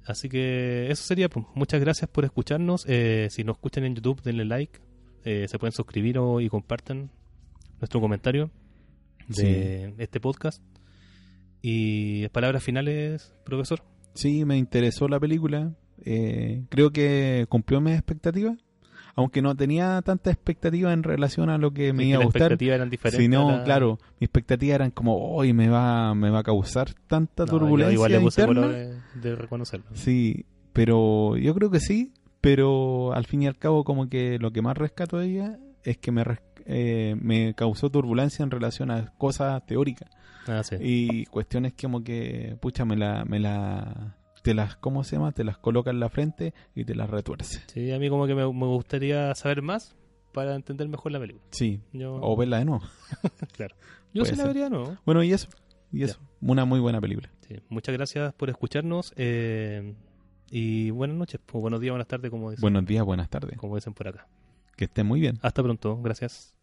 Así 0.06 0.28
que 0.28 0.90
eso 0.90 1.02
sería. 1.04 1.28
pues. 1.28 1.46
Muchas 1.54 1.80
gracias 1.80 2.10
por 2.10 2.24
escucharnos. 2.24 2.84
Eh, 2.88 3.28
si 3.30 3.44
nos 3.44 3.56
escuchan 3.56 3.84
en 3.84 3.94
YouTube, 3.94 4.22
denle 4.22 4.44
like. 4.44 4.80
Eh, 5.24 5.46
se 5.48 5.58
pueden 5.58 5.72
suscribir 5.72 6.18
o- 6.18 6.40
y 6.40 6.48
compartan 6.48 7.10
nuestro 7.80 8.00
comentario 8.00 8.50
de 9.28 9.94
este 9.98 10.18
podcast. 10.20 10.62
Y 11.62 12.26
palabras 12.28 12.64
finales, 12.64 13.34
profesor. 13.44 13.82
Sí, 14.14 14.44
me 14.44 14.56
interesó 14.56 15.08
la 15.08 15.20
película. 15.20 15.74
eh, 16.02 16.64
creo 16.70 16.90
que 16.90 17.44
cumplió 17.50 17.80
mis 17.82 17.92
expectativas. 17.94 18.56
Aunque 19.16 19.42
no 19.42 19.54
tenía 19.56 20.00
tanta 20.02 20.30
expectativa 20.30 20.92
en 20.92 21.02
relación 21.02 21.50
a 21.50 21.58
lo 21.58 21.72
que 21.72 21.92
me 21.92 22.02
Es 22.04 22.06
que 22.06 22.10
iba 22.10 22.20
a 22.20 22.24
gustar, 22.24 22.42
expectativas 22.42 22.74
eran 22.76 22.90
diferentes. 22.90 23.24
sino, 23.24 23.50
la- 23.58 23.64
claro, 23.64 23.98
mi 24.20 24.24
expectativa 24.24 24.74
eran 24.74 24.90
como, 24.90 25.34
hoy 25.34 25.52
me 25.52 25.68
va, 25.68 26.14
me 26.14 26.30
va 26.30 26.40
a 26.40 26.42
causar 26.42 26.94
tanta 27.06 27.44
No, 27.44 27.50
turbulencia 27.52 27.92
igual 27.94 28.12
le 28.12 28.20
puse 28.20 28.42
interna. 28.42 28.60
color 28.62 28.76
de, 28.76 29.00
de 29.30 29.36
reconocerlo. 29.36 29.86
Sí, 29.94 30.44
pero 30.72 31.36
yo 31.36 31.54
creo 31.54 31.70
que 31.70 31.80
sí, 31.80 32.12
pero 32.40 33.12
al 33.12 33.26
fin 33.26 33.42
y 33.42 33.46
al 33.46 33.56
cabo 33.58 33.84
como 33.84 34.08
que 34.08 34.38
lo 34.38 34.50
que 34.52 34.62
más 34.62 34.76
rescato 34.78 35.18
de 35.18 35.26
ella 35.26 35.58
es 35.84 35.98
que 35.98 36.12
me, 36.12 36.24
eh, 36.66 37.16
me 37.20 37.54
causó 37.54 37.90
turbulencia 37.90 38.42
en 38.42 38.50
relación 38.50 38.90
a 38.90 39.12
cosas 39.18 39.64
teóricas 39.66 40.08
Ah, 40.46 40.62
sí. 40.62 40.76
y 40.80 41.26
cuestiones 41.26 41.74
que 41.74 41.86
como 41.86 42.02
que, 42.02 42.56
pucha, 42.60 42.84
me 42.84 42.96
la, 42.96 43.24
me 43.26 43.38
la, 43.38 44.16
te 44.42 44.54
las, 44.54 44.76
¿cómo 44.76 45.04
se 45.04 45.16
llama? 45.16 45.32
Te 45.32 45.44
las 45.44 45.58
coloca 45.58 45.90
en 45.90 46.00
la 46.00 46.08
frente 46.08 46.54
y 46.74 46.84
te 46.84 46.94
las 46.94 47.10
retuerce. 47.10 47.62
Sí, 47.66 47.90
a 47.92 47.98
mí 47.98 48.08
como 48.08 48.26
que 48.26 48.34
me, 48.34 48.42
me 48.42 48.66
gustaría 48.66 49.34
saber 49.34 49.62
más 49.62 49.96
para 50.32 50.54
entender 50.54 50.88
mejor 50.88 51.12
la 51.12 51.20
película. 51.20 51.44
Sí, 51.50 51.80
Yo, 51.92 52.14
o 52.14 52.36
verla 52.36 52.58
de 52.58 52.64
nuevo. 52.64 52.82
claro. 53.52 53.74
Yo 54.12 54.24
sí 54.24 54.34
la 54.36 54.46
vería, 54.46 54.68
¿no? 54.68 54.98
Bueno, 55.04 55.22
y 55.22 55.32
eso, 55.32 55.48
y 55.92 56.02
eso, 56.02 56.20
una 56.40 56.64
muy 56.64 56.80
buena 56.80 57.00
película. 57.00 57.30
Sí. 57.46 57.56
Muchas 57.68 57.92
gracias 57.94 58.32
por 58.34 58.50
escucharnos 58.50 59.12
eh, 59.16 59.94
y 60.50 60.90
buenas 60.90 61.16
noches, 61.16 61.40
o 61.52 61.60
buenos 61.60 61.80
días, 61.80 61.92
buenas 61.92 62.08
tardes, 62.08 62.30
como 62.30 62.50
dicen, 62.50 62.62
Buenos 62.62 62.86
días, 62.86 63.04
buenas 63.04 63.28
tardes. 63.28 63.56
como 63.58 63.76
dicen 63.76 63.94
por 63.94 64.08
acá. 64.08 64.26
Que 64.76 64.84
estén 64.84 65.06
muy 65.06 65.20
bien. 65.20 65.38
Hasta 65.42 65.62
pronto, 65.62 66.00
gracias. 66.00 66.54